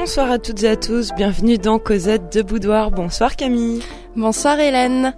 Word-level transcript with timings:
Bonsoir 0.00 0.30
à 0.30 0.38
toutes 0.38 0.62
et 0.62 0.68
à 0.68 0.76
tous, 0.76 1.10
bienvenue 1.14 1.58
dans 1.58 1.78
Cosette 1.78 2.34
de 2.34 2.40
Boudoir. 2.40 2.90
Bonsoir 2.90 3.36
Camille. 3.36 3.82
Bonsoir 4.16 4.58
Hélène. 4.58 5.14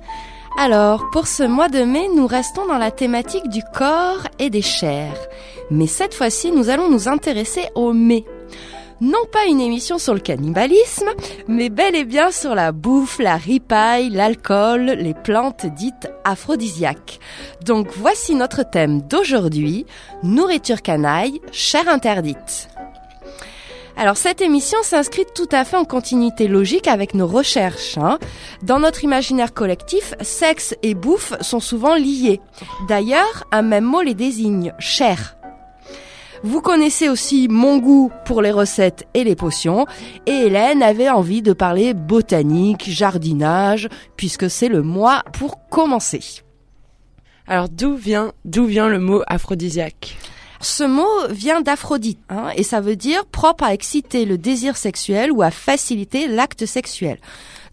Alors, 0.59 1.09
pour 1.13 1.29
ce 1.29 1.45
mois 1.45 1.69
de 1.69 1.85
mai, 1.85 2.09
nous 2.17 2.27
restons 2.27 2.67
dans 2.67 2.79
la 2.79 2.91
thématique 2.91 3.49
du 3.49 3.61
corps 3.73 4.27
et 4.41 4.51
des 4.51 4.61
chairs. 4.61 5.29
Mais 5.71 5.87
cette 5.87 6.15
fois-ci, 6.15 6.51
nous 6.51 6.69
allons 6.69 6.91
nous 6.91 7.07
intéresser 7.07 7.69
au 7.77 7.93
mai. 7.93 8.25
Non 9.01 9.25
pas 9.31 9.47
une 9.49 9.61
émission 9.61 9.99
sur 9.99 10.15
le 10.15 10.21
cannibalisme, 10.21 11.11
mais 11.47 11.71
bel 11.71 11.95
et 11.95 12.05
bien 12.05 12.33
sur 12.33 12.57
la 12.57 12.73
bouffe, 12.73 13.21
la 13.21 13.37
ripaille, 13.37 14.11
l'alcool, 14.11 14.97
les 14.99 15.15
plantes 15.15 15.65
dites 15.65 16.11
aphrodisiaques. 16.25 17.21
Donc 17.65 17.87
voici 17.97 18.35
notre 18.35 18.69
thème 18.69 19.01
d'aujourd'hui, 19.03 19.87
nourriture 20.25 20.83
canaille, 20.83 21.41
chair 21.53 21.89
interdite. 21.89 22.69
Alors 23.97 24.17
cette 24.17 24.41
émission 24.41 24.79
s'inscrit 24.83 25.27
tout 25.35 25.49
à 25.53 25.65
fait 25.65 25.77
en 25.77 25.85
continuité 25.85 26.49
logique 26.49 26.89
avec 26.89 27.15
nos 27.15 27.27
recherches. 27.27 27.99
Hein. 27.99 28.19
Dans 28.63 28.79
notre 28.79 29.05
imaginaire 29.05 29.53
collectif, 29.53 30.15
sexe 30.21 30.75
et 30.83 30.95
bouffe 30.95 31.35
sont 31.41 31.61
souvent 31.61 31.95
liés. 31.95 32.41
D'ailleurs, 32.89 33.45
un 33.53 33.63
même 33.63 33.85
mot 33.85 34.01
les 34.01 34.15
désigne, 34.15 34.73
chair. 34.79 35.37
Vous 36.45 36.61
connaissez 36.61 37.09
aussi 37.09 37.47
mon 37.49 37.79
goût 37.79 38.11
pour 38.25 38.43
les 38.43 38.51
recettes 38.51 39.07
et 39.15 39.23
les 39.23 39.37
potions, 39.37 39.87
et 40.27 40.47
Hélène 40.47 40.83
avait 40.83 41.09
envie 41.09 41.41
de 41.41 41.53
parler 41.53 41.95
botanique, 41.95 42.91
jardinage, 42.91 43.89
puisque 44.17 44.51
c'est 44.51 44.69
le 44.69 44.83
mois 44.83 45.23
pour 45.35 45.69
commencer. 45.69 46.43
Alors 47.47 47.69
d'où 47.69 47.95
vient, 47.95 48.33
d'où 48.45 48.65
vient 48.65 48.89
le 48.89 48.99
mot 48.99 49.23
aphrodisiaque? 49.29 50.17
Ce 50.63 50.85
mot 50.85 51.09
vient 51.31 51.61
d'Aphrodite, 51.61 52.21
hein, 52.29 52.51
et 52.57 52.63
ça 52.63 52.81
veut 52.81 52.97
dire 52.97 53.27
propre 53.27 53.65
à 53.65 53.75
exciter 53.75 54.25
le 54.25 54.39
désir 54.39 54.77
sexuel 54.77 55.33
ou 55.33 55.43
à 55.43 55.51
faciliter 55.51 56.29
l'acte 56.29 56.67
sexuel. 56.67 57.19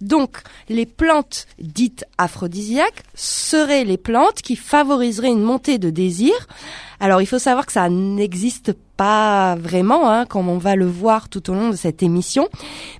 Donc, 0.01 0.37
les 0.69 0.85
plantes 0.85 1.45
dites 1.59 2.05
aphrodisiaques 2.17 3.03
seraient 3.15 3.83
les 3.83 3.97
plantes 3.97 4.41
qui 4.41 4.55
favoriseraient 4.55 5.27
une 5.27 5.43
montée 5.43 5.77
de 5.77 5.89
désir. 5.89 6.33
Alors, 7.01 7.21
il 7.21 7.25
faut 7.25 7.39
savoir 7.39 7.65
que 7.65 7.73
ça 7.73 7.89
n'existe 7.89 8.73
pas 8.95 9.55
vraiment, 9.55 10.09
hein, 10.09 10.25
comme 10.25 10.49
on 10.49 10.57
va 10.57 10.75
le 10.75 10.85
voir 10.85 11.29
tout 11.29 11.49
au 11.49 11.53
long 11.53 11.69
de 11.69 11.75
cette 11.75 12.01
émission, 12.01 12.47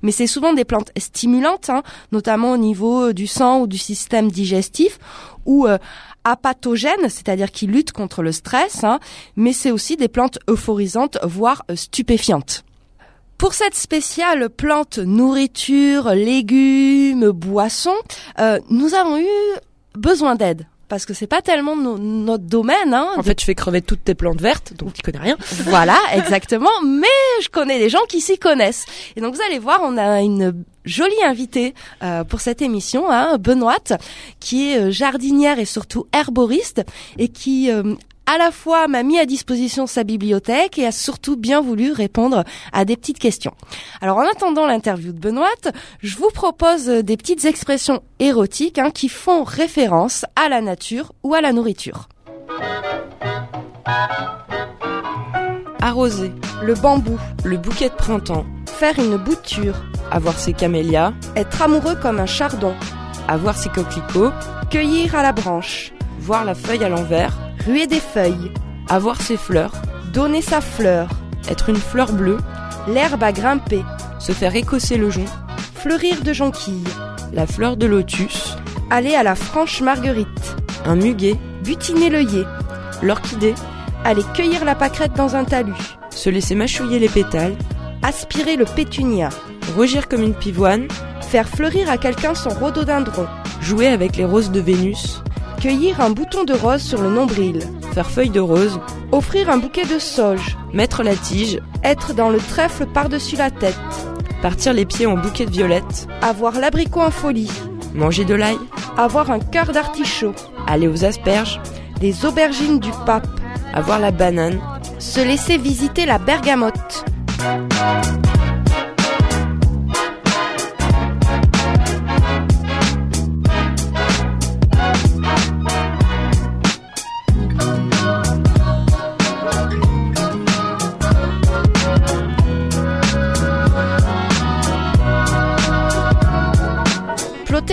mais 0.02 0.12
c'est 0.12 0.28
souvent 0.28 0.54
des 0.54 0.66
plantes 0.66 0.92
stimulantes, 0.98 1.70
hein, 1.70 1.84
notamment 2.12 2.52
au 2.52 2.58
niveau 2.58 3.14
du 3.14 3.28
sang 3.28 3.62
ou 3.62 3.68
du 3.68 3.78
système 3.78 4.30
digestif, 4.30 5.00
ou 5.46 5.68
euh, 5.68 5.78
apathogènes, 6.24 7.10
c'est-à-dire 7.10 7.52
qui 7.52 7.68
luttent 7.68 7.92
contre 7.92 8.22
le 8.22 8.32
stress, 8.32 8.84
hein, 8.84 9.00
mais 9.36 9.54
c'est 9.54 9.72
aussi 9.72 9.98
des 9.98 10.08
plantes 10.08 10.40
euphorisantes, 10.50 11.18
voire 11.24 11.64
euh, 11.70 11.76
stupéfiantes. 11.76 12.64
Pour 13.38 13.54
cette 13.54 13.76
spéciale 13.76 14.50
plante 14.50 14.98
nourriture, 14.98 16.10
légumes, 16.10 17.32
boissons, 17.32 17.96
euh, 18.40 18.60
nous 18.70 18.94
avons 18.96 19.18
eu 19.18 19.28
besoin 19.96 20.36
d'aide 20.36 20.68
parce 20.90 21.06
que 21.06 21.14
c'est 21.14 21.28
pas 21.28 21.42
tellement 21.42 21.76
notre 21.76 22.44
domaine. 22.44 22.94
Hein, 22.94 23.08
en 23.16 23.24
fait, 23.24 23.36
tu 23.36 23.46
fais 23.46 23.56
crever 23.56 23.82
toutes 23.82 24.04
tes 24.04 24.16
plantes 24.16 24.42
vertes, 24.42 24.74
donc 24.74 24.94
tu 24.94 25.02
connais 25.02 25.20
rien. 25.20 25.38
Voilà, 25.70 25.98
exactement. 26.14 26.70
Mais 26.84 27.08
je 27.42 27.50
connais 27.50 27.78
des 27.80 27.90
gens 27.90 28.04
qui 28.10 28.22
s'y 28.22 28.40
connaissent. 28.40 28.86
Et 29.16 29.22
donc 29.22 29.36
vous 29.36 29.42
allez 29.42 29.60
voir, 29.60 29.82
on 29.84 29.98
a 29.98 30.22
une 30.22 30.64
jolie 30.86 31.24
invitée 31.24 31.76
euh, 32.04 32.24
pour 32.24 32.42
cette 32.42 32.62
émission, 32.62 33.10
hein, 33.12 33.38
Benoît, 33.38 33.78
qui 34.40 34.72
est 34.72 34.80
euh, 34.80 34.92
jardinière 34.92 35.60
et 35.60 35.66
surtout 35.66 36.08
herboriste 36.12 36.84
et 37.18 37.28
qui 37.28 37.72
euh, 37.72 37.94
à 38.30 38.38
la 38.38 38.52
fois 38.52 38.88
m'a 38.88 39.02
mis 39.02 39.18
à 39.18 39.26
disposition 39.26 39.88
sa 39.88 40.04
bibliothèque 40.04 40.78
et 40.78 40.86
a 40.86 40.92
surtout 40.92 41.36
bien 41.36 41.62
voulu 41.62 41.92
répondre 41.92 42.44
à 42.72 42.86
des 42.86 42.96
petites 42.96 43.18
questions. 43.18 43.56
Alors 44.02 44.18
en 44.18 44.28
attendant 44.30 44.68
l'interview 44.68 45.12
de 45.12 45.18
Benoît, 45.18 45.48
je 46.04 46.16
vous 46.16 46.30
propose 46.30 46.86
des 46.86 47.18
petites 47.18 47.46
expressions 47.46 48.04
érotiques 48.20 48.78
hein, 48.78 48.92
qui 48.92 49.10
font 49.10 49.44
référence 49.44 50.26
à 50.36 50.48
la 50.48 50.62
nature 50.62 51.12
ou 51.24 51.34
à 51.34 51.42
la 51.42 51.54
nourriture. 51.54 52.08
Arroser, 55.82 56.32
le 56.62 56.76
bambou, 56.76 57.18
le 57.44 57.58
bouquet 57.58 57.90
de 57.90 57.96
printemps, 57.96 58.46
faire 58.68 59.00
une 59.00 59.18
bouture, 59.18 59.84
avoir 60.12 60.38
ses 60.38 60.54
camélias, 60.54 61.14
être 61.36 61.64
amoureux 61.64 61.96
comme 61.96 62.20
un 62.20 62.28
chardon, 62.28 62.76
avoir 63.28 63.58
ses 63.58 63.70
coquelicots, 63.70 64.30
cueillir 64.70 65.16
à 65.16 65.24
la 65.24 65.32
branche, 65.32 65.94
voir 66.20 66.46
la 66.46 66.54
feuille 66.54 66.84
à 66.84 66.90
l'envers, 66.90 67.36
ruer 67.66 67.88
des 67.88 68.00
feuilles, 68.00 68.52
avoir 68.88 69.22
ses 69.22 69.38
fleurs, 69.38 69.74
donner 70.14 70.42
sa 70.42 70.62
fleur, 70.62 71.10
être 71.50 71.70
une 71.70 71.76
fleur 71.76 72.12
bleue, 72.12 72.38
l'herbe 72.88 73.24
à 73.24 73.32
grimper, 73.32 73.84
se 74.20 74.32
faire 74.32 74.56
écosser 74.56 74.98
le 74.98 75.10
jonc, 75.10 75.26
fleurir 75.76 76.22
de 76.24 76.34
jonquilles, 76.34 76.84
la 77.34 77.48
fleur 77.48 77.78
de 77.78 77.86
lotus, 77.86 78.58
aller 78.90 79.16
à 79.16 79.24
la 79.24 79.36
franche 79.36 79.82
marguerite, 79.82 80.56
un 80.86 80.96
muguet, 80.96 81.38
butiner 81.64 82.10
l'œillet, 82.10 82.46
l'orchidée, 83.02 83.56
aller 84.04 84.24
cueillir 84.34 84.66
la 84.66 84.76
pâquerette 84.76 85.14
dans 85.14 85.36
un 85.36 85.44
talus, 85.44 85.98
se 86.10 86.30
laisser 86.30 86.56
mâchouiller 86.56 87.00
les 87.00 87.10
pétales, 87.10 87.56
aspirer 88.02 88.56
le 88.56 88.66
pétunia, 88.66 89.30
rougir 89.76 90.08
comme 90.08 90.24
une 90.24 90.34
pivoine, 90.34 90.88
faire 91.22 91.48
fleurir 91.48 91.90
à 91.90 91.98
quelqu'un 91.98 92.34
son 92.34 92.50
rhododendron, 92.50 93.28
jouer 93.62 93.88
avec 93.88 94.16
les 94.16 94.26
roses 94.26 94.52
de 94.52 94.60
Vénus, 94.60 95.22
cueillir 95.60 96.00
un 96.00 96.12
bouton 96.12 96.46
de 96.46 96.54
rose 96.54 96.82
sur 96.82 97.02
le 97.02 97.10
nombril, 97.10 97.60
faire 97.94 98.10
feuille 98.10 98.30
de 98.30 98.40
rose, 98.40 98.80
offrir 99.12 99.50
un 99.50 99.58
bouquet 99.58 99.86
de 99.86 100.00
sauge, 100.00 100.58
mettre 100.74 101.04
la 101.04 101.16
tige, 101.16 101.60
être 101.84 102.14
dans 102.14 102.30
le 102.30 102.40
trèfle 102.40 102.86
par-dessus 102.86 103.36
la 103.36 103.52
tête, 103.52 103.78
partir 104.42 104.74
les 104.74 104.86
pieds 104.86 105.06
en 105.06 105.18
bouquet 105.18 105.46
de 105.46 105.52
violettes, 105.52 106.08
avoir 106.22 106.60
l'abricot 106.60 107.02
en 107.02 107.12
folie, 107.12 107.52
manger 107.94 108.24
de 108.24 108.36
l'ail, 108.36 108.58
avoir 108.98 109.32
un 109.32 109.40
cœur 109.40 109.74
d'artichaut, 109.74 110.34
aller 110.66 110.88
aux 110.88 111.04
asperges, 111.04 111.60
les 112.02 112.26
aubergines 112.26 112.80
du 112.80 112.92
pape, 113.06 113.28
avoir 113.74 114.00
la 114.00 114.12
banane, 114.12 114.60
se 114.98 115.20
laisser 115.20 115.58
visiter 115.58 116.06
la 116.06 116.20
bergamote. 116.20 117.04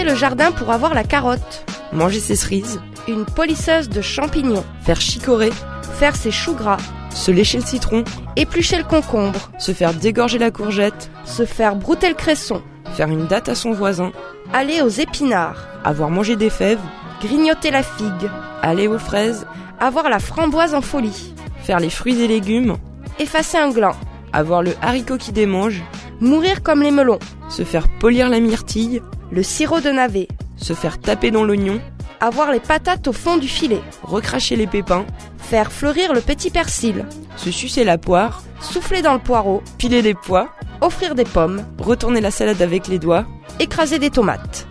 Le 0.06 0.15
jardin 0.15 0.53
pour 0.53 0.71
avoir 0.71 0.94
la 0.94 1.05
carotte. 1.05 1.67
Manger 1.93 2.21
ses 2.21 2.37
cerises. 2.37 2.81
Une 3.09 3.25
polisseuse 3.25 3.89
de 3.89 4.00
champignons. 4.00 4.65
Faire 4.83 5.00
chicorer. 5.00 5.50
Faire 5.99 6.17
ses 6.17 6.31
choux 6.31 6.55
gras. 6.55 6.78
Se 7.11 7.31
lécher 7.31 7.59
le 7.59 7.65
citron. 7.65 8.05
Éplucher 8.37 8.78
le 8.78 8.84
concombre. 8.84 9.50
Se 9.59 9.72
faire 9.72 9.93
dégorger 9.93 10.39
la 10.39 10.50
courgette. 10.50 11.11
Se 11.25 11.44
faire 11.44 11.77
brouter 11.77 12.09
le 12.09 12.15
cresson. 12.15 12.62
Faire 12.94 13.09
une 13.09 13.27
date 13.27 13.49
à 13.49 13.55
son 13.55 13.72
voisin. 13.72 14.12
Aller 14.53 14.81
aux 14.81 14.89
épinards. 14.89 15.67
Avoir 15.84 16.09
mangé 16.09 16.37
des 16.37 16.50
fèves. 16.50 16.81
Grignoter 17.21 17.71
la 17.71 17.83
figue. 17.83 18.31
Aller 18.62 18.87
aux 18.87 18.99
fraises. 18.99 19.47
Avoir 19.81 20.09
la 20.09 20.21
framboise 20.21 20.75
en 20.75 20.83
folie. 20.83 21.34
Faire 21.62 21.81
les 21.81 21.91
fruits 21.91 22.23
et 22.23 22.28
légumes. 22.28 22.77
Effacer 23.19 23.59
un 23.59 23.71
gland. 23.71 23.97
Avoir 24.33 24.62
le 24.62 24.75
haricot 24.83 25.17
qui 25.17 25.33
démange. 25.33 25.83
Mourir 26.21 26.62
comme 26.62 26.83
les 26.83 26.93
melons. 26.93 27.19
Se 27.49 27.65
faire 27.65 27.88
polir 27.99 28.28
la 28.28 28.41
myrtille. 28.41 29.03
Le 29.31 29.42
sirop 29.42 29.81
de 29.81 29.91
navet. 29.91 30.28
Se 30.56 30.72
faire 30.72 31.00
taper 31.00 31.31
dans 31.31 31.44
l'oignon. 31.44 31.81
Avoir 32.20 32.50
les 32.52 32.61
patates 32.61 33.08
au 33.08 33.12
fond 33.12 33.37
du 33.37 33.49
filet. 33.49 33.82
Recracher 34.02 34.56
les 34.56 34.67
pépins. 34.67 35.05
Faire 35.37 35.73
fleurir 35.73 36.12
le 36.14 36.20
petit 36.20 36.50
persil. 36.50 37.05
Se 37.37 37.50
sucer 37.50 37.84
la 37.84 37.99
poire. 37.99 38.43
Souffler 38.61 39.02
dans 39.02 39.14
le 39.14 39.19
poireau. 39.19 39.62
Piler 39.78 40.02
des 40.02 40.14
pois. 40.14 40.49
Offrir 40.81 41.14
des 41.14 41.25
pommes. 41.25 41.64
Retourner 41.78 42.20
la 42.20 42.31
salade 42.31 42.62
avec 42.62 42.87
les 42.88 42.99
doigts. 42.99 43.26
Écraser 43.58 43.99
des 43.99 44.11
tomates. 44.11 44.67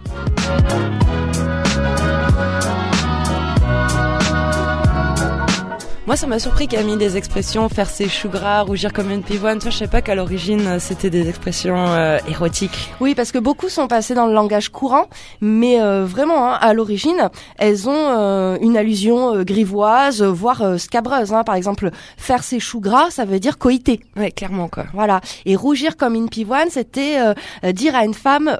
Moi, 6.07 6.15
ça 6.15 6.27
m'a 6.27 6.37
surpris 6.37 6.67
qu'elle 6.67 6.81
a 6.81 6.83
mis 6.83 6.97
des 6.97 7.17
expressions 7.17 7.67
faire 7.67 7.89
ses 7.89 8.07
choux 8.07 8.29
gras, 8.29 8.61
rougir 8.61 8.93
comme 8.93 9.09
une 9.09 9.23
pivoine. 9.23 9.57
Toi, 9.57 9.71
je 9.71 9.77
sais 9.77 9.87
pas 9.87 10.03
qu'à 10.03 10.13
l'origine, 10.13 10.67
euh, 10.67 10.79
c'était 10.79 11.09
des 11.09 11.27
expressions 11.27 11.87
euh, 11.87 12.19
érotiques. 12.29 12.91
Oui, 12.99 13.15
parce 13.15 13.31
que 13.31 13.39
beaucoup 13.39 13.69
sont 13.69 13.87
passés 13.87 14.13
dans 14.13 14.27
le 14.27 14.33
langage 14.33 14.69
courant, 14.69 15.07
mais 15.41 15.81
euh, 15.81 16.05
vraiment, 16.05 16.47
hein, 16.47 16.59
à 16.61 16.75
l'origine, 16.75 17.31
elles 17.57 17.89
ont 17.89 18.55
une 18.61 18.77
allusion 18.77 19.41
grivoise, 19.43 20.21
voire 20.21 20.79
scabreuse. 20.79 21.33
Hein. 21.33 21.43
Par 21.43 21.55
exemple, 21.55 21.89
faire 22.17 22.43
ses 22.43 22.59
choux 22.59 22.81
gras, 22.81 23.09
ça 23.09 23.25
veut 23.25 23.39
dire 23.39 23.57
coïter. 23.57 24.01
Ouais, 24.15 24.29
clairement, 24.29 24.67
quoi. 24.67 24.85
Voilà. 24.93 25.21
Et 25.47 25.55
rougir 25.55 25.97
comme 25.97 26.13
une 26.13 26.29
pivoine, 26.29 26.69
c'était 26.69 27.17
dire 27.63 27.95
à 27.95 28.05
une 28.05 28.13
femme 28.13 28.57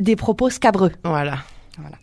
des 0.00 0.16
propos 0.16 0.50
scabreux. 0.50 0.90
Voilà. 1.04 1.38
Voilà. 1.78 1.96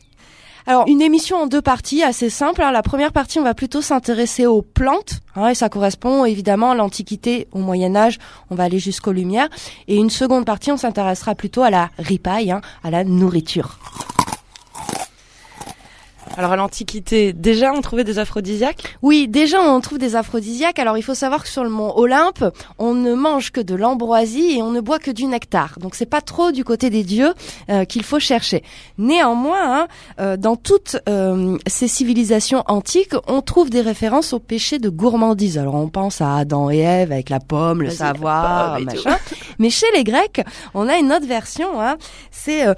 Alors, 0.69 0.83
une 0.87 1.01
émission 1.01 1.37
en 1.37 1.47
deux 1.47 1.61
parties, 1.61 2.03
assez 2.03 2.29
simple. 2.29 2.61
hein. 2.61 2.71
La 2.71 2.81
première 2.81 3.13
partie, 3.13 3.39
on 3.39 3.43
va 3.43 3.53
plutôt 3.53 3.81
s'intéresser 3.81 4.45
aux 4.45 4.61
plantes, 4.61 5.21
hein, 5.37 5.47
et 5.47 5.55
ça 5.55 5.69
correspond 5.69 6.25
évidemment 6.25 6.71
à 6.71 6.75
l'Antiquité, 6.75 7.47
au 7.53 7.59
Moyen 7.59 7.95
Âge. 7.95 8.19
On 8.49 8.55
va 8.55 8.65
aller 8.65 8.77
jusqu'aux 8.77 9.13
Lumières. 9.13 9.47
Et 9.87 9.95
une 9.95 10.09
seconde 10.09 10.43
partie, 10.43 10.69
on 10.73 10.77
s'intéressera 10.77 11.35
plutôt 11.35 11.61
à 11.61 11.69
la 11.69 11.89
ripaille, 11.97 12.51
hein, 12.51 12.59
à 12.83 12.91
la 12.91 13.05
nourriture. 13.05 13.79
Alors 16.37 16.51
à 16.51 16.55
l'Antiquité, 16.55 17.33
déjà 17.33 17.73
on 17.73 17.81
trouvait 17.81 18.03
des 18.03 18.19
aphrodisiaques? 18.19 18.95
Oui, 19.01 19.27
déjà 19.27 19.59
on 19.59 19.81
trouve 19.81 19.97
des 19.97 20.15
aphrodisiaques. 20.15 20.77
Alors 20.77 20.95
il 20.95 21.01
faut 21.01 21.15
savoir 21.15 21.41
que 21.41 21.49
sur 21.49 21.63
le 21.63 21.71
mont 21.71 21.91
Olympe, 21.97 22.45
on 22.77 22.93
ne 22.93 23.15
mange 23.15 23.51
que 23.51 23.59
de 23.59 23.73
l'ambroisie 23.73 24.57
et 24.57 24.61
on 24.61 24.69
ne 24.69 24.79
boit 24.79 24.99
que 24.99 25.09
du 25.09 25.25
nectar. 25.25 25.79
Donc 25.79 25.95
c'est 25.95 26.05
pas 26.05 26.21
trop 26.21 26.51
du 26.51 26.63
côté 26.63 26.91
des 26.91 27.03
dieux 27.03 27.33
euh, 27.71 27.85
qu'il 27.85 28.03
faut 28.03 28.19
chercher. 28.19 28.63
Néanmoins, 28.99 29.81
hein, 29.81 29.87
euh, 30.19 30.37
dans 30.37 30.55
toutes 30.55 30.97
euh, 31.09 31.57
ces 31.65 31.87
civilisations 31.87 32.63
antiques, 32.67 33.15
on 33.27 33.41
trouve 33.41 33.71
des 33.71 33.81
références 33.81 34.31
au 34.31 34.39
péché 34.39 34.77
de 34.77 34.89
gourmandise. 34.89 35.57
Alors 35.57 35.73
on 35.73 35.89
pense 35.89 36.21
à 36.21 36.35
Adam 36.35 36.69
et 36.69 36.77
Ève 36.77 37.11
avec 37.11 37.31
la 37.31 37.39
pomme, 37.39 37.81
le 37.81 37.89
savoir, 37.89 38.75
pomme 38.75 38.85
machin. 38.85 39.17
Mais 39.57 39.71
chez 39.71 39.87
les 39.95 40.03
Grecs, 40.03 40.41
on 40.75 40.87
a 40.87 40.97
une 40.97 41.11
autre 41.11 41.25
version. 41.25 41.81
Hein, 41.81 41.97
c'est 42.29 42.67
euh, 42.67 42.75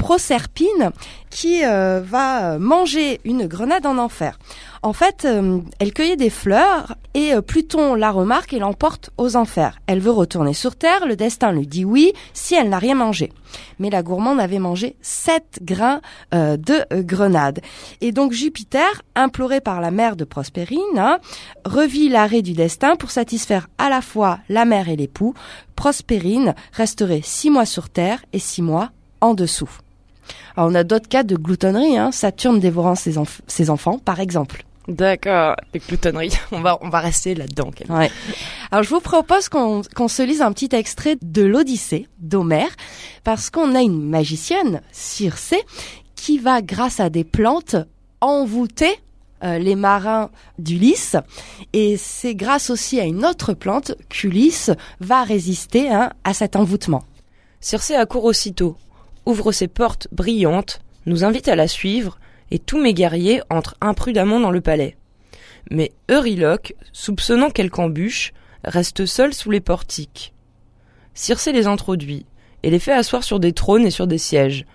Proserpine 0.00 0.90
qui 1.30 1.64
euh, 1.64 2.00
va 2.02 2.58
manger 2.58 3.20
une 3.24 3.46
grenade 3.46 3.86
en 3.86 3.98
enfer. 3.98 4.38
En 4.82 4.94
fait, 4.94 5.26
euh, 5.26 5.60
elle 5.78 5.92
cueillait 5.92 6.16
des 6.16 6.30
fleurs 6.30 6.96
et 7.12 7.34
euh, 7.34 7.42
Pluton 7.42 7.94
la 7.94 8.10
remarque 8.10 8.54
et 8.54 8.58
l'emporte 8.58 9.10
aux 9.18 9.36
enfers. 9.36 9.78
Elle 9.86 10.00
veut 10.00 10.10
retourner 10.10 10.54
sur 10.54 10.74
Terre, 10.76 11.06
le 11.06 11.16
destin 11.16 11.52
lui 11.52 11.66
dit 11.66 11.84
oui 11.84 12.12
si 12.32 12.54
elle 12.54 12.70
n'a 12.70 12.78
rien 12.78 12.94
mangé. 12.94 13.30
Mais 13.78 13.90
la 13.90 14.02
gourmande 14.02 14.40
avait 14.40 14.58
mangé 14.58 14.96
sept 15.02 15.60
grains 15.62 16.00
euh, 16.34 16.56
de 16.56 16.84
euh, 16.92 17.02
grenade. 17.02 17.60
Et 18.00 18.12
donc 18.12 18.32
Jupiter, 18.32 19.02
imploré 19.14 19.60
par 19.60 19.80
la 19.80 19.90
mère 19.90 20.16
de 20.16 20.24
Prospérine, 20.24 20.80
hein, 20.96 21.18
revit 21.64 22.08
l'arrêt 22.08 22.42
du 22.42 22.54
destin 22.54 22.96
pour 22.96 23.10
satisfaire 23.10 23.68
à 23.76 23.90
la 23.90 24.00
fois 24.00 24.38
la 24.48 24.64
mère 24.64 24.88
et 24.88 24.96
l'époux. 24.96 25.34
Prospérine 25.76 26.54
resterait 26.72 27.22
six 27.22 27.50
mois 27.50 27.66
sur 27.66 27.90
Terre 27.90 28.24
et 28.32 28.38
six 28.38 28.62
mois 28.62 28.90
en 29.20 29.34
dessous. 29.34 29.70
Alors 30.56 30.70
on 30.70 30.74
a 30.74 30.84
d'autres 30.84 31.08
cas 31.08 31.22
de 31.22 31.36
gloutonnerie, 31.36 31.96
hein, 31.96 32.12
Saturne 32.12 32.60
dévorant 32.60 32.94
ses, 32.94 33.16
enf- 33.16 33.40
ses 33.46 33.70
enfants, 33.70 33.98
par 33.98 34.20
exemple. 34.20 34.64
D'accord, 34.88 35.54
les 35.72 35.80
gloutonneries. 35.80 36.32
On 36.52 36.60
va, 36.62 36.78
on 36.80 36.88
va 36.88 36.98
rester 37.00 37.34
là-dedans. 37.36 37.70
Ouais. 37.90 38.10
Alors 38.72 38.82
je 38.82 38.88
vous 38.90 39.00
propose 39.00 39.48
qu'on 39.48 39.82
qu'on 39.94 40.08
se 40.08 40.22
lise 40.22 40.42
un 40.42 40.50
petit 40.52 40.74
extrait 40.74 41.16
de 41.22 41.42
l'Odyssée 41.42 42.08
d'Homère, 42.18 42.70
parce 43.22 43.50
qu'on 43.50 43.74
a 43.76 43.82
une 43.82 44.02
magicienne, 44.08 44.80
Circé, 44.90 45.58
qui 46.16 46.38
va, 46.38 46.60
grâce 46.60 46.98
à 46.98 47.08
des 47.08 47.24
plantes, 47.24 47.76
envoûter 48.20 48.90
euh, 49.44 49.58
les 49.58 49.76
marins 49.76 50.30
d'Ulysse. 50.58 51.16
Et 51.72 51.96
c'est 51.96 52.34
grâce 52.34 52.68
aussi 52.70 52.98
à 53.00 53.04
une 53.04 53.24
autre 53.24 53.54
plante 53.54 53.92
qu'Ulysse 54.08 54.70
va 55.00 55.22
résister 55.22 55.88
hein, 55.88 56.10
à 56.24 56.34
cet 56.34 56.56
envoûtement. 56.56 57.02
Circé 57.60 57.94
accourt 57.94 58.24
aussitôt, 58.24 58.76
ouvre 59.30 59.52
ses 59.52 59.68
portes 59.68 60.08
brillantes, 60.12 60.80
nous 61.06 61.24
invite 61.24 61.48
à 61.48 61.56
la 61.56 61.68
suivre, 61.68 62.18
et 62.50 62.58
tous 62.58 62.80
mes 62.80 62.94
guerriers 62.94 63.40
entrent 63.48 63.76
imprudemment 63.80 64.40
dans 64.40 64.50
le 64.50 64.60
palais. 64.60 64.96
Mais 65.70 65.92
Euryloque, 66.10 66.74
soupçonnant 66.92 67.50
quelque 67.50 67.78
embûche, 67.78 68.32
reste 68.64 69.06
seul 69.06 69.32
sous 69.32 69.50
les 69.50 69.60
portiques. 69.60 70.34
Circé 71.14 71.52
les 71.52 71.68
introduit, 71.68 72.26
et 72.62 72.70
les 72.70 72.80
fait 72.80 72.92
asseoir 72.92 73.22
sur 73.22 73.40
des 73.40 73.52
trônes 73.52 73.86
et 73.86 73.90
sur 73.90 74.06
des 74.06 74.18
sièges. 74.18 74.66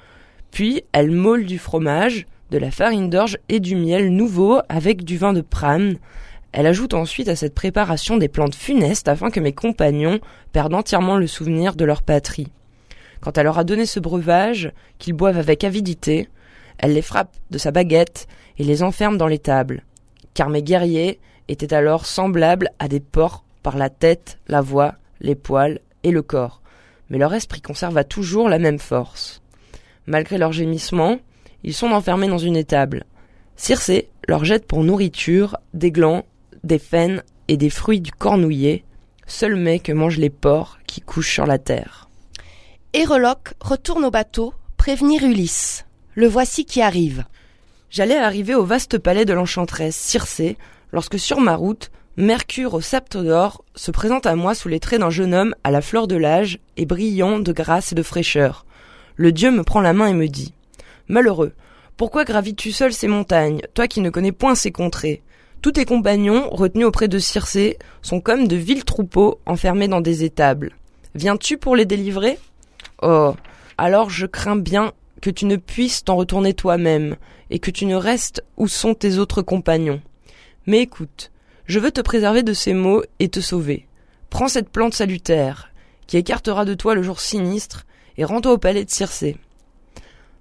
Puis 0.52 0.84
elle 0.94 1.12
môle 1.12 1.46
du 1.46 1.60
fromage, 1.60 2.26
de 2.52 2.58
la 2.58 2.72
farine 2.72 3.10
d'orge 3.10 3.38
et 3.50 3.60
du 3.60 3.76
miel 3.76 4.10
nouveau 4.10 4.60
avec 4.70 5.04
du 5.04 5.18
vin 5.18 5.34
de 5.34 5.42
prame. 5.42 5.96
Elle 6.54 6.68
ajoute 6.68 6.94
ensuite 6.94 7.28
à 7.28 7.36
cette 7.36 7.56
préparation 7.56 8.18
des 8.18 8.30
plantes 8.30 8.56
funestes 8.56 9.10
afin 9.10 9.30
que 9.30 9.42
mes 9.42 9.52
compagnons 9.52 10.20
perdent 10.54 10.76
entièrement 10.76 11.18
le 11.18 11.28
souvenir 11.28 11.76
de 11.76 11.84
leur 11.84 12.02
patrie. 12.02 12.48
Quand 13.26 13.40
elle 13.40 13.46
leur 13.46 13.58
a 13.58 13.64
donné 13.64 13.88
ce 13.88 14.00
breuvage, 14.00 14.72
qu'ils 15.00 15.14
boivent 15.14 15.40
avec 15.40 15.64
avidité, 15.64 16.30
elle 16.78 16.94
les 16.94 17.02
frappe 17.02 17.36
de 17.50 17.58
sa 17.58 17.72
baguette 17.72 18.28
et 18.60 18.64
les 18.64 18.84
enferme 18.84 19.18
dans 19.18 19.26
les 19.26 19.40
tables. 19.40 19.84
Car 20.36 20.52
mes 20.52 20.62
guerriers 20.62 21.20
étaient 21.48 21.74
alors 21.74 22.06
semblables 22.06 22.70
à 22.78 22.88
des 22.88 23.00
porcs 23.00 23.44
par 23.64 23.78
la 23.78 23.90
tête, 23.90 24.38
la 24.48 24.62
voix, 24.62 24.94
les 25.22 25.34
poils 25.34 25.80
et 26.04 26.12
le 26.12 26.22
corps. 26.22 26.62
Mais 27.10 27.18
leur 27.18 27.34
esprit 27.34 27.62
conserva 27.62 28.04
toujours 28.04 28.48
la 28.48 28.60
même 28.60 28.78
force. 28.78 29.42
Malgré 30.06 30.38
leurs 30.38 30.54
gémissements, 30.54 31.18
ils 31.64 31.74
sont 31.74 31.94
enfermés 31.94 32.28
dans 32.28 32.38
une 32.38 32.56
étable. 32.56 33.06
Circé 33.56 34.08
leur 34.28 34.46
jette 34.46 34.68
pour 34.68 34.84
nourriture 34.84 35.58
des 35.74 35.92
glands, 35.92 36.26
des 36.64 36.78
faines 36.78 37.24
et 37.48 37.58
des 37.58 37.72
fruits 37.72 38.02
du 38.02 38.12
cornouiller, 38.12 38.86
seul 39.26 39.56
mets 39.56 39.80
que 39.80 39.94
mangent 39.94 40.20
les 40.20 40.30
porcs 40.30 40.78
qui 40.86 41.02
couchent 41.02 41.34
sur 41.34 41.48
la 41.48 41.58
terre. 41.58 42.05
Héroloque 42.98 43.56
retourne 43.60 44.06
au 44.06 44.10
bateau, 44.10 44.54
prévenir 44.78 45.22
Ulysse. 45.26 45.84
Le 46.14 46.28
voici 46.28 46.64
qui 46.64 46.82
arrive. 46.82 47.26
J'allais 47.90 48.16
arriver 48.16 48.56
au 48.56 48.64
vaste 48.64 49.00
palais 49.00 49.26
de 49.26 49.34
l'enchanteresse 49.34 49.98
Circé 49.98 50.58
lorsque 50.94 51.20
sur 51.20 51.42
ma 51.42 51.58
route, 51.58 51.92
Mercure 52.16 52.74
au 52.74 52.80
sceptre 52.80 53.22
d'or 53.22 53.66
se 53.76 53.92
présente 53.92 54.26
à 54.26 54.38
moi 54.38 54.56
sous 54.56 54.70
les 54.70 54.80
traits 54.80 55.02
d'un 55.02 55.10
jeune 55.10 55.34
homme 55.34 55.56
à 55.66 55.72
la 55.72 55.82
fleur 55.82 56.08
de 56.08 56.16
l'âge 56.16 56.60
et 56.78 56.86
brillant 56.86 57.40
de 57.40 57.52
grâce 57.52 57.92
et 57.92 57.96
de 57.96 58.02
fraîcheur. 58.02 58.66
Le 59.18 59.34
dieu 59.34 59.52
me 59.52 59.64
prend 59.64 59.82
la 59.82 59.92
main 59.92 60.08
et 60.08 60.14
me 60.14 60.30
dit 60.30 60.54
Malheureux, 61.10 61.52
pourquoi 61.98 62.24
gravis-tu 62.24 62.72
seul 62.72 62.94
ces 62.94 63.10
montagnes, 63.10 63.60
toi 63.74 63.90
qui 63.90 64.00
ne 64.00 64.10
connais 64.10 64.32
point 64.32 64.56
ces 64.56 64.72
contrées? 64.72 65.22
Tous 65.62 65.74
tes 65.74 65.84
compagnons, 65.84 66.50
retenus 66.50 66.86
auprès 66.86 67.10
de 67.10 67.20
Circé, 67.20 67.78
sont 68.02 68.22
comme 68.22 68.48
de 68.48 68.56
vils 68.56 68.86
troupeaux 68.86 69.42
enfermés 69.46 69.90
dans 69.90 70.00
des 70.00 70.24
étables. 70.24 70.78
Viens-tu 71.14 71.58
pour 71.58 71.76
les 71.76 71.86
délivrer? 71.86 72.40
Oh, 73.02 73.36
alors 73.78 74.10
je 74.10 74.26
crains 74.26 74.56
bien 74.56 74.94
que 75.22 75.30
tu 75.30 75.46
ne 75.46 75.56
puisses 75.56 76.04
t'en 76.04 76.16
retourner 76.16 76.54
toi-même, 76.54 77.16
et 77.50 77.60
que 77.60 77.72
tu 77.72 77.86
ne 77.86 77.96
restes 77.96 78.44
où 78.58 78.68
sont 78.68 78.94
tes 78.94 79.18
autres 79.18 79.42
compagnons. 79.42 80.02
Mais 80.66 80.80
écoute, 80.80 81.32
je 81.66 81.80
veux 81.80 81.92
te 81.92 82.02
préserver 82.02 82.44
de 82.44 82.54
ces 82.54 82.74
maux 82.74 83.04
et 83.20 83.30
te 83.30 83.40
sauver. 83.40 83.88
Prends 84.30 84.48
cette 84.48 84.70
plante 84.70 84.94
salutaire, 84.94 85.72
qui 86.08 86.18
écartera 86.18 86.66
de 86.66 86.74
toi 86.74 86.96
le 86.96 87.04
jour 87.04 87.20
sinistre, 87.20 87.86
et 88.18 88.26
rends-toi 88.26 88.54
au 88.54 88.58
palais 88.58 88.86
de 88.86 88.90
Circé. 88.90 89.38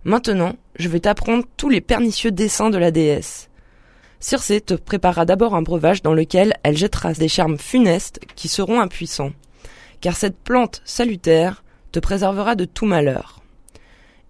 Maintenant, 0.05 0.57
je 0.79 0.89
vais 0.89 1.01
t'apprendre 1.01 1.45
tous 1.57 1.71
les 1.71 1.81
pernicieux 1.81 2.31
desseins 2.31 2.71
de 2.71 2.79
la 2.79 2.91
déesse. 2.91 3.49
Circé 4.21 4.61
te 4.61 4.75
préparera 4.75 5.25
d'abord 5.25 5.55
un 5.55 5.63
breuvage 5.63 6.03
dans 6.03 6.15
lequel 6.15 6.55
elle 6.63 6.77
jettera 6.77 7.13
des 7.15 7.29
charmes 7.29 7.59
funestes 7.59 8.21
qui 8.37 8.49
seront 8.49 8.81
impuissants, 8.81 9.33
car 10.01 10.17
cette 10.17 10.37
plante 10.37 10.83
salutaire 10.85 11.64
te 11.95 12.01
préservera 12.01 12.57
de 12.57 12.65
tout 12.65 12.87
malheur. 12.87 13.41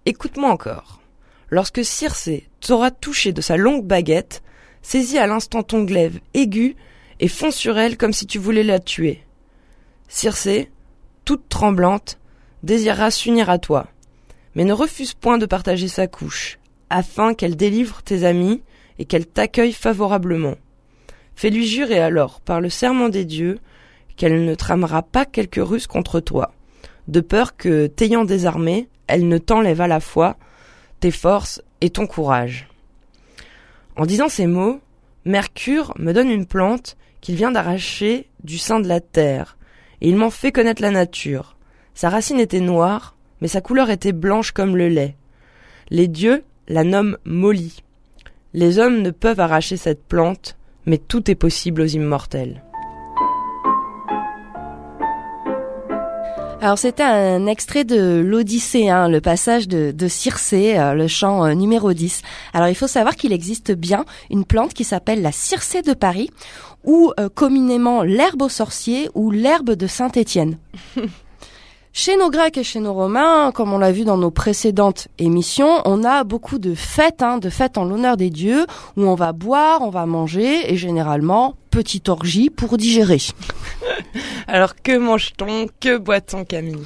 Écoute-moi 0.05 0.51
encore. 0.51 1.01
Lorsque 1.49 1.83
Circé 1.83 2.47
t'aura 2.59 2.91
touché 2.91 3.33
de 3.33 3.41
sa 3.41 3.57
longue 3.57 3.83
baguette, 3.83 4.43
saisis 4.83 5.17
à 5.17 5.25
l'instant 5.25 5.63
ton 5.63 5.83
glaive 5.83 6.19
aigu 6.35 6.75
et 7.19 7.27
fonce 7.27 7.55
sur 7.55 7.79
elle 7.79 7.97
comme 7.97 8.13
si 8.13 8.27
tu 8.27 8.37
voulais 8.37 8.61
la 8.61 8.77
tuer. 8.77 9.23
Circé, 10.07 10.69
toute 11.23 11.49
tremblante, 11.49 12.19
désirera 12.61 13.09
s'unir 13.09 13.49
à 13.49 13.57
toi, 13.57 13.87
mais 14.53 14.63
ne 14.63 14.73
refuse 14.73 15.15
point 15.15 15.39
de 15.39 15.47
partager 15.47 15.87
sa 15.87 16.05
couche, 16.05 16.59
afin 16.91 17.33
qu'elle 17.33 17.55
délivre 17.55 18.03
tes 18.03 18.25
amis 18.25 18.61
et 18.99 19.05
qu'elle 19.05 19.25
t'accueille 19.25 19.73
favorablement. 19.73 20.55
Fais-lui 21.35 21.65
jurer 21.65 21.99
alors, 21.99 22.41
par 22.41 22.61
le 22.61 22.69
serment 22.69 23.09
des 23.09 23.25
dieux, 23.25 23.57
qu'elle 24.17 24.45
ne 24.45 24.53
tramera 24.53 25.01
pas 25.01 25.25
quelque 25.25 25.61
ruse 25.61 25.87
contre 25.87 26.19
toi, 26.19 26.53
de 27.07 27.19
peur 27.19 27.55
que, 27.55 27.87
t'ayant 27.87 28.25
désarmé, 28.25 28.89
elle 29.07 29.27
ne 29.27 29.37
t'enlève 29.37 29.81
à 29.81 29.87
la 29.87 29.99
fois 29.99 30.37
tes 30.99 31.11
forces 31.11 31.61
et 31.81 31.89
ton 31.89 32.07
courage. 32.07 32.67
En 33.95 34.05
disant 34.05 34.29
ces 34.29 34.47
mots, 34.47 34.79
Mercure 35.25 35.93
me 35.97 36.13
donne 36.13 36.29
une 36.29 36.45
plante 36.45 36.97
qu'il 37.21 37.35
vient 37.35 37.51
d'arracher 37.51 38.27
du 38.43 38.57
sein 38.57 38.79
de 38.79 38.87
la 38.87 38.99
terre, 38.99 39.57
et 40.01 40.09
il 40.09 40.15
m'en 40.15 40.29
fait 40.29 40.51
connaître 40.51 40.81
la 40.81 40.91
nature. 40.91 41.55
Sa 41.93 42.09
racine 42.09 42.39
était 42.39 42.59
noire, 42.59 43.15
mais 43.41 43.47
sa 43.47 43.61
couleur 43.61 43.89
était 43.89 44.11
blanche 44.11 44.51
comme 44.51 44.75
le 44.75 44.89
lait. 44.89 45.15
Les 45.89 46.07
dieux 46.07 46.43
la 46.67 46.83
nomment 46.83 47.17
Molly. 47.25 47.83
Les 48.53 48.79
hommes 48.79 49.01
ne 49.01 49.11
peuvent 49.11 49.39
arracher 49.39 49.77
cette 49.77 50.03
plante, 50.03 50.57
mais 50.85 50.97
tout 50.97 51.29
est 51.29 51.35
possible 51.35 51.81
aux 51.81 51.85
immortels. 51.85 52.61
Alors 56.65 56.79
c'était 56.79 57.03
un 57.03 57.45
extrait 57.45 57.83
de 57.83 58.23
l'Odyssée, 58.25 58.89
hein, 58.89 59.07
le 59.07 59.21
passage 59.21 59.67
de, 59.67 59.91
de 59.91 60.07
Circé, 60.07 60.79
euh, 60.79 60.95
le 60.95 61.07
chant 61.07 61.45
euh, 61.45 61.53
numéro 61.53 61.93
10. 61.93 62.23
Alors 62.55 62.69
il 62.69 62.73
faut 62.73 62.87
savoir 62.87 63.15
qu'il 63.15 63.33
existe 63.33 63.71
bien 63.71 64.03
une 64.31 64.45
plante 64.45 64.73
qui 64.73 64.83
s'appelle 64.83 65.21
la 65.21 65.31
Circé 65.31 65.83
de 65.83 65.93
Paris, 65.93 66.31
ou 66.83 67.13
euh, 67.19 67.29
communément 67.29 68.01
l'herbe 68.01 68.41
aux 68.41 68.49
sorciers 68.49 69.11
ou 69.13 69.29
l'herbe 69.29 69.73
de 69.73 69.85
Saint-Étienne. 69.85 70.57
Chez 71.93 72.17
nos 72.17 72.31
Grecs 72.31 72.57
et 72.57 72.63
chez 72.63 72.79
nos 72.79 72.93
Romains, 72.93 73.51
comme 73.53 73.71
on 73.71 73.77
l'a 73.77 73.91
vu 73.91 74.03
dans 74.03 74.17
nos 74.17 74.31
précédentes 74.31 75.07
émissions, 75.17 75.81
on 75.85 76.03
a 76.03 76.25
beaucoup 76.25 76.57
de 76.57 76.73
fêtes, 76.73 77.21
hein, 77.21 77.37
de 77.37 77.49
fêtes 77.49 77.77
en 77.77 77.85
l'honneur 77.85 78.17
des 78.17 78.29
dieux, 78.29 78.65
où 78.97 79.03
on 79.03 79.15
va 79.15 79.31
boire, 79.31 79.81
on 79.81 79.91
va 79.91 80.05
manger, 80.05 80.73
et 80.73 80.75
généralement, 80.75 81.55
petite 81.75 82.07
orgie 82.07 82.49
pour 82.49 82.77
digérer. 82.77 83.19
Alors 84.47 84.75
que 84.77 84.97
mange-t-on, 84.97 85.67
que 85.81 85.97
boit-on 85.97 86.45
Camille? 86.45 86.85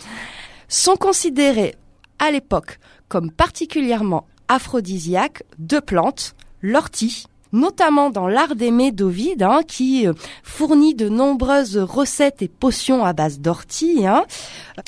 Sont 0.68 0.96
considérés 0.96 1.76
à 2.18 2.32
l'époque 2.32 2.80
comme 3.08 3.30
particulièrement 3.30 4.26
aphrodisiaques 4.48 5.44
deux 5.60 5.80
plantes, 5.80 6.34
l'ortie, 6.64 7.28
notamment 7.52 8.10
dans 8.10 8.28
l'art 8.28 8.56
d'aimer 8.56 8.92
d'Ovide, 8.92 9.44
hein, 9.44 9.62
qui 9.68 10.08
euh, 10.08 10.14
fournit 10.44 10.96
de 10.96 11.10
nombreuses 11.10 11.78
recettes 11.78 12.42
et 12.42 12.48
potions 12.48 13.06
à 13.06 13.14
base 13.14 13.40
d'ortie, 13.40 14.06
hein, 14.06 14.26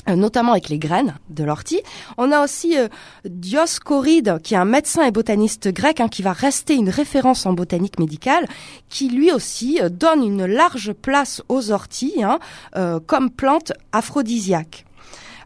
euh, 0.08 0.16
notamment 0.16 0.52
avec 0.52 0.68
les 0.68 0.78
graines 0.78 1.14
de 1.30 1.44
l'ortie. 1.44 1.80
On 2.18 2.30
a 2.32 2.42
aussi 2.42 2.78
euh, 2.78 2.88
Dioscoride, 3.24 4.40
qui 4.42 4.54
est 4.54 4.58
un 4.58 4.64
médecin 4.64 5.04
et 5.04 5.10
botaniste 5.10 5.68
grec, 5.68 6.00
hein, 6.00 6.08
qui 6.08 6.22
va 6.22 6.32
rester 6.32 6.74
une 6.74 6.90
référence 6.90 7.46
en 7.46 7.52
botanique 7.52 7.98
médicale, 7.98 8.46
qui 8.88 9.08
lui 9.08 9.32
aussi 9.32 9.80
donne 9.90 10.22
une 10.24 10.46
large 10.46 10.92
place 10.92 11.42
aux 11.48 11.72
orties 11.72 12.22
hein, 12.22 12.38
comme 13.06 13.30
plante 13.30 13.72
aphrodisiaque. 13.92 14.84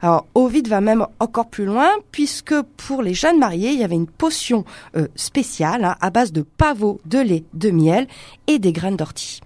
Alors 0.02 0.26
Ovid 0.34 0.68
va 0.68 0.80
même 0.80 1.06
encore 1.20 1.48
plus 1.48 1.64
loin 1.64 1.88
puisque 2.12 2.54
pour 2.76 3.02
les 3.02 3.14
jeunes 3.14 3.38
mariés, 3.38 3.70
il 3.70 3.78
y 3.78 3.84
avait 3.84 3.94
une 3.94 4.06
potion 4.06 4.64
euh, 4.96 5.08
spéciale 5.16 5.84
hein, 5.84 5.96
à 6.00 6.10
base 6.10 6.32
de 6.32 6.42
pavot, 6.42 7.00
de 7.06 7.18
lait, 7.18 7.44
de 7.54 7.70
miel 7.70 8.06
et 8.46 8.58
des 8.58 8.72
graines 8.72 8.96
d'ortie. 8.96 9.40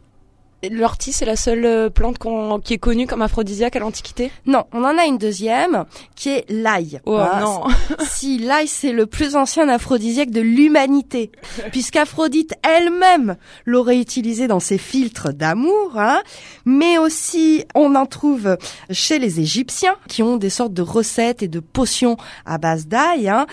L'ortie, 0.68 1.12
c'est 1.12 1.24
la 1.24 1.36
seule 1.36 1.64
euh, 1.64 1.88
plante 1.88 2.18
qui 2.64 2.74
est 2.74 2.78
connue 2.78 3.06
comme 3.06 3.22
aphrodisiaque 3.22 3.76
à 3.76 3.78
l'Antiquité? 3.78 4.30
Non, 4.44 4.64
on 4.72 4.84
en 4.84 4.98
a 4.98 5.06
une 5.06 5.16
deuxième 5.16 5.86
qui 6.16 6.28
est 6.28 6.44
l'ail. 6.50 7.00
Oh 7.06 7.18
non 7.40 7.62
Si 8.06 8.38
l'ail, 8.38 8.68
c'est 8.68 8.92
le 8.92 9.06
plus 9.06 9.36
ancien 9.36 9.68
aphrodisiaque 9.70 10.30
de 10.30 10.42
l'humanité, 10.42 11.32
puisqu'Aphrodite 11.72 12.52
elle-même 12.62 13.36
l'aurait 13.64 13.98
utilisé 13.98 14.48
dans 14.48 14.60
ses 14.60 14.76
filtres 14.76 15.32
d'amour, 15.32 15.92
hein, 15.96 16.20
mais 16.66 16.98
aussi 16.98 17.64
on 17.74 17.94
en 17.94 18.04
trouve 18.04 18.58
chez 18.90 19.18
les 19.18 19.40
Égyptiens 19.40 19.96
qui 20.08 20.22
ont 20.22 20.36
des 20.36 20.50
sortes 20.50 20.74
de 20.74 20.82
recettes 20.82 21.42
et 21.42 21.48
de 21.48 21.60
potions 21.60 22.18
à 22.44 22.58
base 22.58 22.86
d'ail. 22.86 23.30
Hein, 23.30 23.46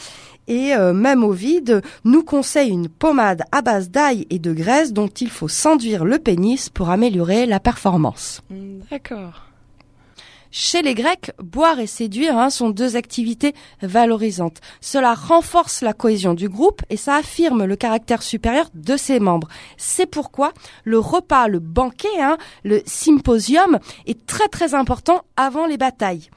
et 0.47 0.73
euh, 0.73 0.93
même 0.93 1.23
au 1.23 1.31
vide, 1.31 1.81
nous 2.03 2.23
conseille 2.23 2.69
une 2.69 2.89
pommade 2.89 3.43
à 3.51 3.61
base 3.61 3.89
d'ail 3.89 4.25
et 4.29 4.39
de 4.39 4.53
graisse 4.53 4.93
dont 4.93 5.07
il 5.07 5.29
faut 5.29 5.47
s'enduire 5.47 6.05
le 6.05 6.19
pénis 6.19 6.69
pour 6.69 6.89
améliorer 6.89 7.45
la 7.45 7.59
performance. 7.59 8.41
Mm, 8.49 8.79
d'accord. 8.89 9.47
Chez 10.49 10.81
les 10.81 10.95
Grecs, 10.95 11.31
boire 11.39 11.79
et 11.79 11.87
séduire 11.87 12.37
hein, 12.37 12.49
sont 12.49 12.69
deux 12.69 12.95
activités 12.95 13.53
valorisantes. 13.81 14.61
Cela 14.79 15.13
renforce 15.13 15.81
la 15.81 15.93
cohésion 15.93 16.33
du 16.33 16.47
groupe 16.47 16.81
et 16.89 16.97
ça 16.97 17.15
affirme 17.15 17.65
le 17.65 17.75
caractère 17.75 18.23
supérieur 18.23 18.69
de 18.73 18.95
ses 18.95 19.19
membres. 19.19 19.49
C'est 19.75 20.05
pourquoi 20.05 20.53
le 20.85 20.99
repas, 20.99 21.47
le 21.47 21.59
banquet, 21.59 22.21
hein, 22.21 22.37
le 22.63 22.81
symposium 22.85 23.79
est 24.05 24.25
très 24.25 24.47
très 24.47 24.73
important 24.73 25.21
avant 25.35 25.67
les 25.67 25.77
batailles. 25.77 26.29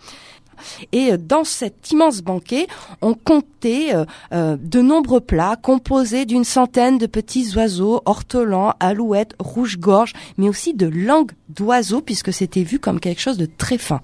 Et 0.93 1.13
euh, 1.13 1.17
dans 1.17 1.45
cet 1.45 1.91
immense 1.91 2.23
banquet, 2.23 2.67
on 3.03 3.15
comptait 3.15 3.95
euh, 3.95 4.05
euh, 4.33 4.57
de 4.61 4.81
nombreux 4.81 5.21
plats 5.21 5.57
composés 5.57 6.25
d'une 6.25 6.45
centaine 6.45 6.99
de 6.99 7.07
petits 7.07 7.57
oiseaux, 7.57 8.03
ortolans, 8.05 8.75
alouettes, 8.81 9.35
rouge-gorge, 9.39 10.13
mais 10.39 10.49
aussi 10.49 10.75
de 10.75 10.87
langues 10.87 11.33
d'oiseaux, 11.49 12.01
puisque 12.01 12.33
c'était 12.33 12.63
vu 12.63 12.79
comme 12.79 13.01
quelque 13.01 13.21
chose 13.21 13.39
de 13.39 13.47
très 13.47 13.79
fin. 13.79 14.01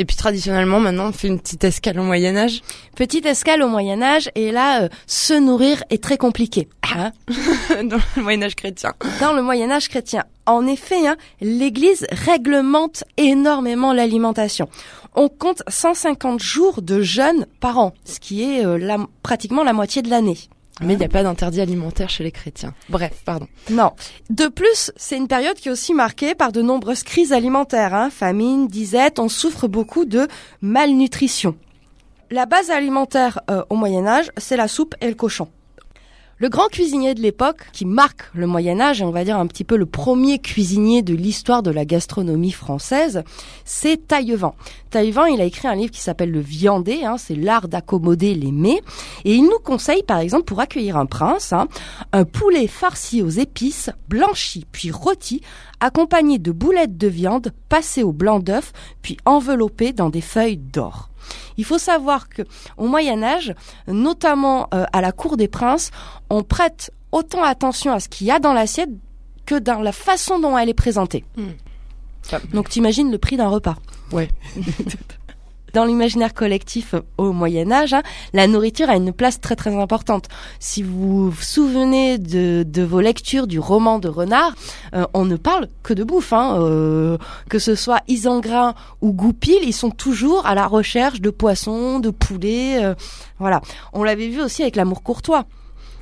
Et 0.00 0.06
puis 0.06 0.16
traditionnellement, 0.16 0.80
maintenant, 0.80 1.08
on 1.08 1.12
fait 1.12 1.28
une 1.28 1.38
petite 1.38 1.62
escale 1.62 2.00
au 2.00 2.02
Moyen 2.02 2.34
Âge. 2.34 2.62
Petite 2.96 3.26
escale 3.26 3.62
au 3.62 3.68
Moyen 3.68 4.00
Âge, 4.00 4.30
et 4.34 4.50
là, 4.50 4.88
se 5.06 5.34
nourrir 5.34 5.84
est 5.90 6.02
très 6.02 6.16
compliqué. 6.16 6.70
Hein 6.94 7.12
Dans 7.84 8.00
le 8.16 8.22
Moyen 8.22 8.42
Âge 8.44 8.56
chrétien. 8.56 8.94
Dans 9.20 9.34
le 9.34 9.42
Moyen 9.42 9.70
Âge 9.70 9.90
chrétien. 9.90 10.24
En 10.46 10.66
effet, 10.66 11.06
hein, 11.06 11.18
l'Église 11.42 12.06
réglemente 12.10 13.04
énormément 13.18 13.92
l'alimentation 13.92 14.70
on 15.16 15.28
compte 15.28 15.62
150 15.68 16.40
jours 16.40 16.82
de 16.82 17.02
jeûne 17.02 17.46
par 17.58 17.78
an, 17.78 17.92
ce 18.04 18.20
qui 18.20 18.44
est 18.44 18.64
euh, 18.64 18.96
pratiquement 19.24 19.64
la 19.64 19.72
moitié 19.72 20.02
de 20.02 20.08
l'année. 20.08 20.38
Mais 20.80 20.94
il 20.94 20.98
n'y 20.98 21.04
a 21.04 21.08
pas 21.08 21.22
d'interdit 21.22 21.60
alimentaire 21.60 22.08
chez 22.08 22.24
les 22.24 22.32
chrétiens. 22.32 22.74
Bref, 22.88 23.22
pardon. 23.24 23.46
Non. 23.70 23.92
De 24.30 24.46
plus, 24.46 24.92
c'est 24.96 25.16
une 25.16 25.28
période 25.28 25.56
qui 25.56 25.68
est 25.68 25.72
aussi 25.72 25.92
marquée 25.92 26.34
par 26.34 26.52
de 26.52 26.62
nombreuses 26.62 27.02
crises 27.02 27.32
alimentaires. 27.32 27.94
Hein. 27.94 28.10
Famine, 28.10 28.66
disette, 28.66 29.18
on 29.18 29.28
souffre 29.28 29.68
beaucoup 29.68 30.04
de 30.04 30.26
malnutrition. 30.62 31.56
La 32.30 32.46
base 32.46 32.70
alimentaire 32.70 33.40
euh, 33.50 33.64
au 33.70 33.74
Moyen 33.74 34.06
Âge, 34.06 34.30
c'est 34.36 34.56
la 34.56 34.68
soupe 34.68 34.94
et 35.00 35.08
le 35.08 35.14
cochon. 35.14 35.48
Le 36.40 36.48
grand 36.48 36.68
cuisinier 36.68 37.12
de 37.12 37.20
l'époque, 37.20 37.66
qui 37.74 37.84
marque 37.84 38.22
le 38.32 38.46
Moyen 38.46 38.80
Âge, 38.80 39.02
et 39.02 39.04
on 39.04 39.10
va 39.10 39.24
dire 39.24 39.38
un 39.38 39.46
petit 39.46 39.62
peu 39.62 39.76
le 39.76 39.84
premier 39.84 40.38
cuisinier 40.38 41.02
de 41.02 41.12
l'histoire 41.12 41.62
de 41.62 41.70
la 41.70 41.84
gastronomie 41.84 42.50
française, 42.50 43.24
c'est 43.66 44.08
Taillevent. 44.08 44.54
Taillevent, 44.88 45.26
il 45.26 45.42
a 45.42 45.44
écrit 45.44 45.68
un 45.68 45.74
livre 45.74 45.90
qui 45.90 46.00
s'appelle 46.00 46.30
Le 46.30 46.40
Viandé, 46.40 47.04
hein, 47.04 47.18
c'est 47.18 47.34
l'art 47.34 47.68
d'accommoder 47.68 48.34
les 48.34 48.52
mets, 48.52 48.80
et 49.26 49.34
il 49.34 49.42
nous 49.42 49.58
conseille 49.62 50.02
par 50.02 50.20
exemple 50.20 50.44
pour 50.44 50.60
accueillir 50.60 50.96
un 50.96 51.04
prince, 51.04 51.52
hein, 51.52 51.68
un 52.12 52.24
poulet 52.24 52.68
farci 52.68 53.20
aux 53.20 53.28
épices, 53.28 53.90
blanchi 54.08 54.64
puis 54.72 54.90
rôti, 54.90 55.42
accompagné 55.78 56.38
de 56.38 56.52
boulettes 56.52 56.96
de 56.96 57.08
viande 57.08 57.52
passées 57.68 58.02
au 58.02 58.12
blanc 58.12 58.40
d'œuf, 58.40 58.72
puis 59.02 59.18
enveloppées 59.26 59.92
dans 59.92 60.08
des 60.08 60.22
feuilles 60.22 60.56
d'or. 60.56 61.09
Il 61.56 61.64
faut 61.64 61.78
savoir 61.78 62.28
que 62.28 62.42
au 62.76 62.86
Moyen 62.86 63.22
Âge, 63.22 63.54
notamment 63.86 64.68
euh, 64.74 64.84
à 64.92 65.00
la 65.00 65.12
cour 65.12 65.36
des 65.36 65.48
princes, 65.48 65.90
on 66.28 66.42
prête 66.42 66.92
autant 67.12 67.42
attention 67.42 67.92
à 67.92 68.00
ce 68.00 68.08
qu'il 68.08 68.26
y 68.26 68.30
a 68.30 68.38
dans 68.38 68.52
l'assiette 68.52 68.90
que 69.46 69.58
dans 69.58 69.80
la 69.80 69.92
façon 69.92 70.38
dont 70.38 70.56
elle 70.56 70.68
est 70.68 70.74
présentée. 70.74 71.24
Hmm. 71.36 71.50
Donc 72.52 72.68
t'imagines 72.68 73.10
le 73.10 73.18
prix 73.18 73.36
d'un 73.36 73.48
repas. 73.48 73.76
Ouais. 74.12 74.28
dans 75.72 75.84
l'imaginaire 75.84 76.34
collectif 76.34 76.94
au 77.18 77.32
Moyen 77.32 77.70
Âge, 77.70 77.94
hein, 77.94 78.02
la 78.32 78.46
nourriture 78.46 78.88
a 78.90 78.96
une 78.96 79.12
place 79.12 79.40
très 79.40 79.56
très 79.56 79.74
importante. 79.74 80.28
Si 80.58 80.82
vous 80.82 81.30
vous 81.30 81.42
souvenez 81.42 82.18
de, 82.18 82.64
de 82.66 82.82
vos 82.82 83.00
lectures 83.00 83.46
du 83.46 83.58
roman 83.58 83.98
de 83.98 84.08
Renard, 84.08 84.54
euh, 84.94 85.06
on 85.14 85.24
ne 85.24 85.36
parle 85.36 85.68
que 85.82 85.94
de 85.94 86.04
bouffe. 86.04 86.32
Hein, 86.32 86.56
euh, 86.60 87.18
que 87.48 87.58
ce 87.58 87.74
soit 87.74 88.00
Isengrin 88.08 88.74
ou 89.00 89.12
Goupil, 89.12 89.58
ils 89.62 89.72
sont 89.72 89.90
toujours 89.90 90.46
à 90.46 90.54
la 90.54 90.66
recherche 90.66 91.20
de 91.20 91.30
poissons, 91.30 91.98
de 91.98 92.10
poulets. 92.10 92.82
Euh, 92.82 92.94
voilà. 93.38 93.60
On 93.92 94.02
l'avait 94.02 94.28
vu 94.28 94.40
aussi 94.42 94.62
avec 94.62 94.76
l'amour 94.76 95.02
courtois. 95.02 95.44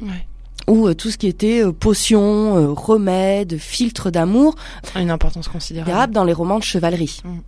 Ouais 0.00 0.26
ou 0.66 0.92
tout 0.92 1.10
ce 1.10 1.16
qui 1.16 1.28
était 1.28 1.62
potions, 1.72 2.74
remèdes, 2.74 3.56
filtres 3.56 4.12
d'amour. 4.12 4.54
Une 4.96 5.10
importance 5.10 5.48
considérable 5.48 6.12
dans 6.12 6.24
les 6.24 6.34
romans 6.34 6.58
de 6.58 6.64
chevalerie. 6.64 7.22
Mm. 7.24 7.38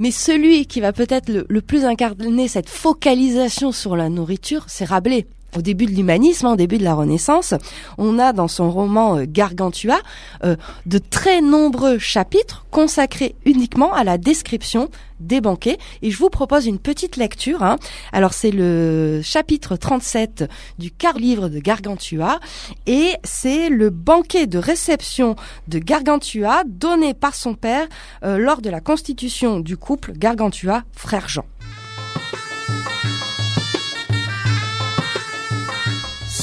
Mais 0.00 0.10
celui 0.10 0.66
qui 0.66 0.80
va 0.80 0.94
peut-être 0.94 1.28
le, 1.28 1.60
plus 1.60 1.84
incarner 1.84 2.48
cette 2.48 2.70
focalisation 2.70 3.70
sur 3.70 3.96
la 3.96 4.08
nourriture, 4.08 4.64
c'est 4.66 4.86
Rabelais 4.86 5.26
au 5.56 5.62
début 5.62 5.86
de 5.86 5.92
l'humanisme, 5.92 6.46
hein, 6.46 6.52
au 6.52 6.56
début 6.56 6.78
de 6.78 6.84
la 6.84 6.94
Renaissance, 6.94 7.54
on 7.98 8.18
a 8.18 8.32
dans 8.32 8.48
son 8.48 8.70
roman 8.70 9.18
euh, 9.18 9.24
Gargantua 9.26 9.98
euh, 10.44 10.56
de 10.86 10.98
très 10.98 11.40
nombreux 11.40 11.98
chapitres 11.98 12.66
consacrés 12.70 13.34
uniquement 13.44 13.92
à 13.92 14.04
la 14.04 14.18
description 14.18 14.88
des 15.20 15.40
banquets. 15.40 15.78
Et 16.02 16.10
je 16.10 16.18
vous 16.18 16.30
propose 16.30 16.66
une 16.66 16.78
petite 16.78 17.16
lecture. 17.16 17.62
Hein. 17.62 17.76
Alors 18.12 18.32
c'est 18.32 18.50
le 18.50 19.20
chapitre 19.22 19.76
37 19.76 20.44
du 20.78 20.90
quart 20.90 21.18
livre 21.18 21.48
de 21.48 21.58
Gargantua 21.58 22.40
et 22.86 23.14
c'est 23.22 23.68
le 23.68 23.90
banquet 23.90 24.46
de 24.46 24.58
réception 24.58 25.36
de 25.68 25.78
Gargantua 25.78 26.62
donné 26.66 27.14
par 27.14 27.34
son 27.34 27.54
père 27.54 27.86
euh, 28.24 28.38
lors 28.38 28.62
de 28.62 28.70
la 28.70 28.80
constitution 28.80 29.60
du 29.60 29.76
couple 29.76 30.12
Gargantua-Frère 30.12 31.28
Jean. 31.28 31.44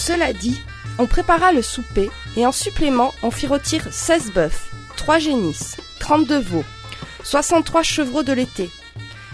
Cela 0.08 0.32
dit, 0.32 0.62
on 1.00 1.06
prépara 1.06 1.52
le 1.52 1.62
souper 1.62 2.10
et 2.38 2.46
en 2.46 2.54
supplément, 2.54 3.14
on 3.24 3.30
fit 3.30 3.46
rôtir 3.46 3.90
16 3.92 4.32
bœufs, 4.32 4.70
3 4.96 5.20
génisses, 5.20 5.76
32 6.00 6.40
veaux, 6.40 6.64
63 7.24 7.84
chevreaux 7.84 8.24
de 8.24 8.32
l'été, 8.32 8.70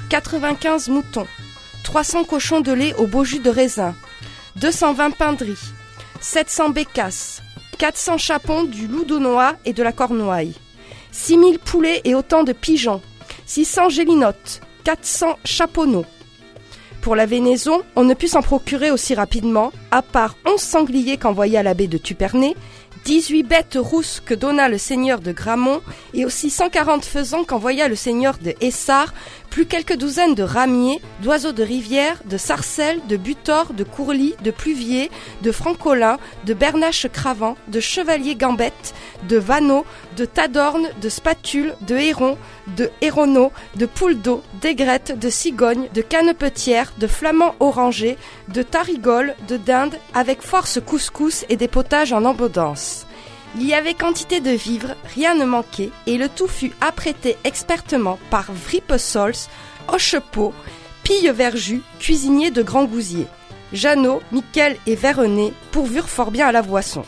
95 0.09 0.89
moutons, 0.89 1.27
300 1.83 2.23
cochons 2.23 2.61
de 2.61 2.71
lait 2.71 2.95
au 2.95 3.05
beau 3.05 3.23
jus 3.23 3.37
de 3.37 3.51
raisin, 3.51 3.93
220 4.55 5.11
pains 5.11 5.33
de 5.33 5.45
riz, 5.45 5.73
700 6.21 6.69
bécasses, 6.69 7.43
400 7.77 8.17
chapons 8.17 8.63
du 8.63 8.87
loup 8.87 9.05
d'Aunois 9.05 9.53
et 9.65 9.73
de 9.73 9.83
la 9.83 9.91
cornouaille, 9.91 10.55
6000 11.11 11.59
poulets 11.59 12.01
et 12.03 12.15
autant 12.15 12.43
de 12.43 12.51
pigeons, 12.51 13.03
600 13.45 13.89
gélinottes, 13.89 14.61
400 14.85 15.37
chaponneaux, 15.45 16.07
pour 17.03 17.17
la 17.17 17.25
vénaison, 17.25 17.81
on 17.97 18.05
ne 18.05 18.13
put 18.13 18.29
s'en 18.29 18.41
procurer 18.41 18.89
aussi 18.89 19.13
rapidement, 19.13 19.73
à 19.91 20.01
part 20.01 20.37
onze 20.45 20.61
sangliers 20.61 21.17
qu'envoya 21.17 21.61
l'abbé 21.61 21.87
de 21.87 21.97
Tupernay, 21.97 22.55
18 23.03 23.43
bêtes 23.43 23.77
rousses 23.77 24.21
que 24.25 24.33
donna 24.33 24.69
le 24.69 24.77
seigneur 24.77 25.19
de 25.19 25.33
Gramont 25.33 25.81
et 26.13 26.23
aussi 26.23 26.49
140 26.49 27.03
faisans 27.03 27.43
qu'envoya 27.43 27.89
le 27.89 27.95
seigneur 27.95 28.37
de 28.41 28.53
Essart 28.61 29.13
plus 29.53 29.67
quelques 29.67 29.97
douzaines 29.97 30.33
de 30.33 30.41
ramiers, 30.41 30.99
d'oiseaux 31.21 31.51
de 31.51 31.61
rivière, 31.61 32.17
de 32.25 32.37
sarcelles, 32.37 32.99
de 33.07 33.17
butors, 33.17 33.75
de 33.75 33.83
courlis, 33.83 34.33
de 34.43 34.49
pluviers, 34.49 35.11
de 35.43 35.51
francolins, 35.51 36.17
de 36.47 36.55
bernaches 36.55 37.05
cravants, 37.13 37.55
de 37.67 37.79
chevaliers 37.79 38.33
gambettes, 38.33 38.95
de 39.29 39.37
vanneaux, 39.37 39.85
de 40.17 40.25
tadornes, 40.25 40.87
de 40.99 41.07
spatules, 41.07 41.75
de 41.81 41.95
hérons, 41.95 42.39
de 42.77 42.89
héronneaux, 43.01 43.51
de 43.75 43.85
poules 43.85 44.19
d'eau, 44.19 44.41
d'aigrettes, 44.59 45.19
de 45.19 45.29
cigognes, 45.29 45.87
de 45.93 46.01
canepetières, 46.01 46.91
de 46.97 47.05
flamands 47.05 47.53
orangés, 47.59 48.17
de 48.47 48.63
tarigoles, 48.63 49.35
de 49.47 49.57
dindes, 49.57 49.99
avec 50.15 50.41
force 50.41 50.79
couscous 50.83 51.45
et 51.49 51.57
des 51.57 51.67
potages 51.67 52.11
en 52.11 52.25
abondance. 52.25 53.05
Il 53.55 53.67
y 53.67 53.75
avait 53.75 53.93
quantité 53.93 54.39
de 54.39 54.49
vivres, 54.49 54.95
rien 55.13 55.35
ne 55.35 55.45
manquait, 55.45 55.91
et 56.07 56.17
le 56.17 56.27
tout 56.27 56.47
fut 56.47 56.73
apprêté 56.81 57.37
expertement 57.43 58.17
par 58.31 58.51
Vripesols, 58.51 59.47
Hochepeau, 59.87 60.53
Pille 61.03 61.29
Verjus, 61.29 61.83
cuisinier 61.99 62.49
de 62.49 62.63
Grand 62.63 62.85
Gousier. 62.85 63.27
Jeannot, 63.71 64.21
Miquel 64.31 64.77
et 64.87 64.95
Vérené 64.95 65.53
pourvurent 65.71 66.09
fort 66.09 66.31
bien 66.31 66.47
à 66.47 66.51
la 66.51 66.63
boisson. 66.63 67.03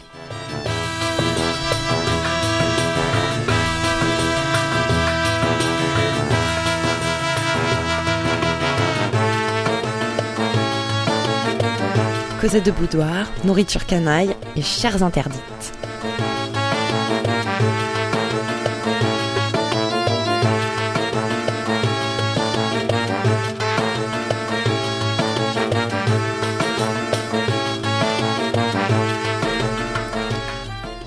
Cosette 12.40 12.66
de 12.66 12.72
boudoir, 12.72 13.32
nourriture 13.44 13.88
canaille 13.88 14.36
et 14.56 14.62
chères 14.62 15.02
interdites. 15.02 15.74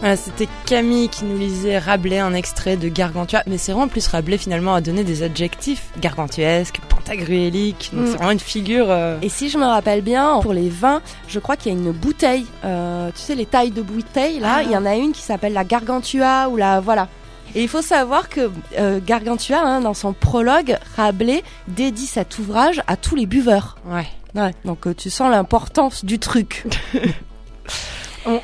Voilà, 0.09 0.23
c'était 0.23 0.49
Camille 0.65 1.11
qui 1.11 1.27
nous 1.27 1.37
lisait 1.37 1.77
Rabelais, 1.79 2.19
un 2.19 2.33
extrait 2.33 2.79
de 2.79 2.89
Gargantua. 2.89 3.43
Mais 3.47 3.59
c'est 3.59 3.73
vraiment 3.73 3.89
plus 3.89 4.07
Rabelais 4.07 4.39
finalement 4.39 4.73
à 4.75 4.81
donner 4.81 5.05
des 5.05 5.23
adjectifs 5.23 5.91
gargantuesques, 6.01 6.81
pantagruéliques. 6.89 7.91
Donc 7.93 8.05
Mm. 8.05 8.07
c'est 8.07 8.17
vraiment 8.17 8.31
une 8.31 8.41
figure. 8.41 8.87
euh, 8.89 9.19
Et 9.21 9.29
si 9.29 9.51
je 9.51 9.59
me 9.59 9.67
rappelle 9.67 10.01
bien, 10.01 10.39
pour 10.41 10.55
les 10.55 10.71
vins, 10.71 11.03
je 11.29 11.39
crois 11.39 11.57
qu'il 11.57 11.73
y 11.73 11.77
a 11.77 11.79
une 11.79 11.93
bouteille. 11.93 12.47
euh, 12.65 13.11
tu 13.15 13.21
sais, 13.21 13.35
les 13.35 13.45
tailles 13.45 13.71
de 13.71 13.83
bouteilles, 13.83 14.39
là, 14.41 14.55
Ah. 14.61 14.63
il 14.63 14.71
y 14.71 14.77
en 14.79 14.87
a 14.87 14.95
une 14.97 15.13
qui 15.13 15.21
s'appelle 15.21 15.53
la 15.53 15.65
Gargantua 15.65 16.49
ou 16.49 16.57
la. 16.57 16.81
Voilà. 16.81 17.09
Et 17.55 17.63
il 17.63 17.69
faut 17.69 17.83
savoir 17.83 18.31
que 18.31 18.51
euh, 18.79 19.01
Gargantua, 19.07 19.61
hein, 19.63 19.83
dans 19.83 19.93
son 19.93 20.15
prologue, 20.15 20.79
Rabelais 20.97 21.45
dédie 21.67 22.07
cet 22.07 22.39
ouvrage 22.39 22.83
à 22.87 22.97
tous 22.97 23.15
les 23.15 23.27
buveurs. 23.27 23.77
Ouais. 23.85 24.07
Ouais, 24.35 24.55
donc 24.65 24.87
tu 24.97 25.11
sens 25.11 25.31
l'importance 25.31 26.03
du 26.07 26.19
truc. 26.19 26.65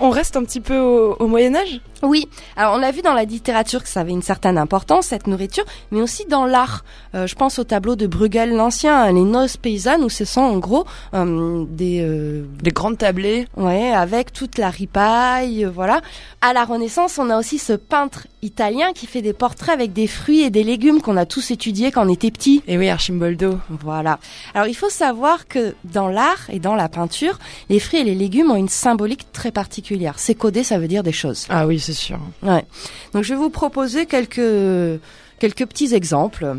On, 0.01 0.09
reste 0.11 0.37
un 0.37 0.45
petit 0.45 0.61
peu 0.61 0.79
au 0.79 1.27
Moyen 1.27 1.55
Âge? 1.55 1.81
Oui, 2.05 2.29
alors 2.57 2.75
on 2.75 2.79
l'a 2.79 2.91
vu 2.91 3.03
dans 3.03 3.15
la 3.15 3.25
littérature 3.25 3.83
que 3.83 3.89
ça 3.89 4.01
avait 4.01 4.13
une 4.13 4.23
certaine 4.23 4.59
importance, 4.59 5.07
cette 5.07 5.27
nourriture, 5.27 5.65
mais 5.91 6.01
aussi 6.01 6.27
dans 6.27 6.45
l'art. 6.45 6.85
Euh, 7.15 7.27
je 7.27 7.35
pense 7.35 7.59
au 7.59 7.65
tableau 7.65 7.97
de 7.97 8.07
Bruegel 8.07 8.55
l'Ancien, 8.55 8.95
hein, 9.05 9.13
les 9.13 9.23
noces 9.23 9.57
paysannes, 9.57 10.05
où 10.05 10.11
ce 10.11 10.25
sont 10.25 10.43
en 10.43 10.59
gros 10.59 10.85
euh, 11.15 11.65
des... 11.69 12.01
euh, 12.03 12.45
Des 12.63 12.71
grandes 12.71 12.99
tablées. 12.99 13.47
Ouais, 13.57 13.91
avec 13.91 14.33
toute 14.33 14.59
la 14.59 14.69
ripaille, 14.71 15.65
euh, 15.65 15.71
voilà. 15.71 16.03
À 16.43 16.53
la 16.53 16.65
Renaissance, 16.65 17.19
on 17.19 17.31
a 17.31 17.39
aussi 17.39 17.59
ce 17.59 17.73
peintre 17.73 18.27
italien 18.43 18.93
qui 18.95 19.07
fait 19.07 19.23
des 19.23 19.33
portraits 19.33 19.73
avec 19.75 19.95
des 19.95 20.07
fruits 20.07 20.43
et 20.43 20.51
des 20.51 20.65
légumes 20.65 21.01
qu'on 21.01 21.17
a 21.17 21.25
tous 21.25 21.51
étudiés 21.51 21.91
quand 21.91 22.07
on 22.07 22.13
était 22.13 22.31
petits. 22.31 22.63
Et 22.69 22.77
oui, 22.77 22.91
Archimboldo. 22.91 23.59
Voilà. 23.71 24.19
Alors 24.55 24.69
il 24.69 24.75
faut 24.75 24.91
savoir 24.91 25.49
que 25.49 25.75
dans 25.85 26.09
l'art 26.09 26.51
et 26.51 26.59
dans 26.59 26.75
la 26.75 26.91
peinture, 26.91 27.39
les 27.71 27.79
fruits 27.81 28.01
et 28.01 28.05
les 28.05 28.15
légumes 28.15 28.51
ont 28.51 28.57
une 28.57 28.69
symbolique 28.69 29.33
très 29.33 29.51
particulière. 29.51 30.15
C'est 30.19 30.35
codé, 30.35 30.63
ça 30.65 30.79
veut 30.79 30.89
dire 30.89 31.03
des 31.03 31.13
choses. 31.13 31.47
Ah 31.49 31.67
oui, 31.67 31.81
c'est 31.81 31.94
Donc 33.13 33.25
je 33.25 33.35
vais 33.35 33.41
vous 33.41 33.51
proposer 33.51 34.07
quelques 34.07 35.01
quelques 35.39 35.67
petits 35.67 35.95
exemples. 35.95 36.57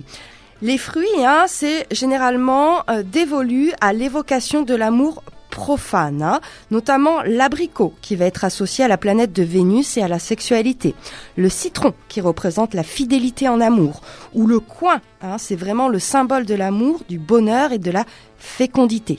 Les 0.62 0.78
fruits, 0.78 1.08
hein, 1.20 1.46
c'est 1.48 1.86
généralement 1.92 2.84
euh, 2.90 3.04
dévolu 3.04 3.74
à 3.82 3.94
l'évocation 3.94 4.62
de 4.62 4.74
l'amour 4.74 5.22
profane, 5.50 6.22
hein, 6.22 6.42
notamment 6.70 7.22
l'abricot 7.24 7.94
qui 8.02 8.16
va 8.16 8.26
être 8.26 8.44
associé 8.44 8.84
à 8.84 8.88
la 8.88 8.98
planète 8.98 9.32
de 9.32 9.44
Vénus 9.44 9.98
et 9.98 10.02
à 10.02 10.08
la 10.08 10.20
sexualité, 10.20 10.96
le 11.38 11.50
citron 11.50 11.94
qui 12.10 12.20
représente 12.20 12.74
la 12.74 12.84
fidélité 12.84 13.48
en 13.48 13.62
amour, 13.62 14.02
ou 14.34 14.48
le 14.48 14.60
coin, 14.60 15.02
hein, 15.22 15.38
c'est 15.38 15.56
vraiment 15.56 15.88
le 15.88 16.00
symbole 16.00 16.46
de 16.46 16.56
l'amour, 16.56 17.02
du 17.08 17.20
bonheur 17.20 17.72
et 17.72 17.80
de 17.80 17.92
la 17.92 18.06
fécondité. 18.38 19.18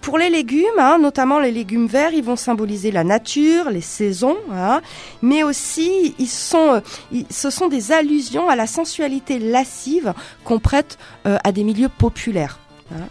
Pour 0.00 0.16
les 0.16 0.30
légumes, 0.30 0.64
hein, 0.78 0.98
notamment 0.98 1.38
les 1.38 1.52
légumes 1.52 1.86
verts, 1.86 2.12
ils 2.14 2.22
vont 2.24 2.36
symboliser 2.36 2.90
la 2.90 3.04
nature, 3.04 3.68
les 3.70 3.80
saisons, 3.82 4.36
hein, 4.52 4.80
mais 5.22 5.42
aussi 5.42 6.14
ils 6.18 6.28
sont, 6.28 6.74
euh, 6.74 6.80
ils- 7.12 7.26
ce 7.30 7.50
sont 7.50 7.68
des 7.68 7.92
allusions 7.92 8.48
à 8.48 8.56
la 8.56 8.66
sensualité 8.66 9.38
lascive 9.38 10.14
qu'on 10.44 10.60
prête 10.60 10.98
euh, 11.26 11.36
à 11.44 11.52
des 11.52 11.64
milieux 11.64 11.90
populaires. 11.90 12.58
hein. 12.94 13.04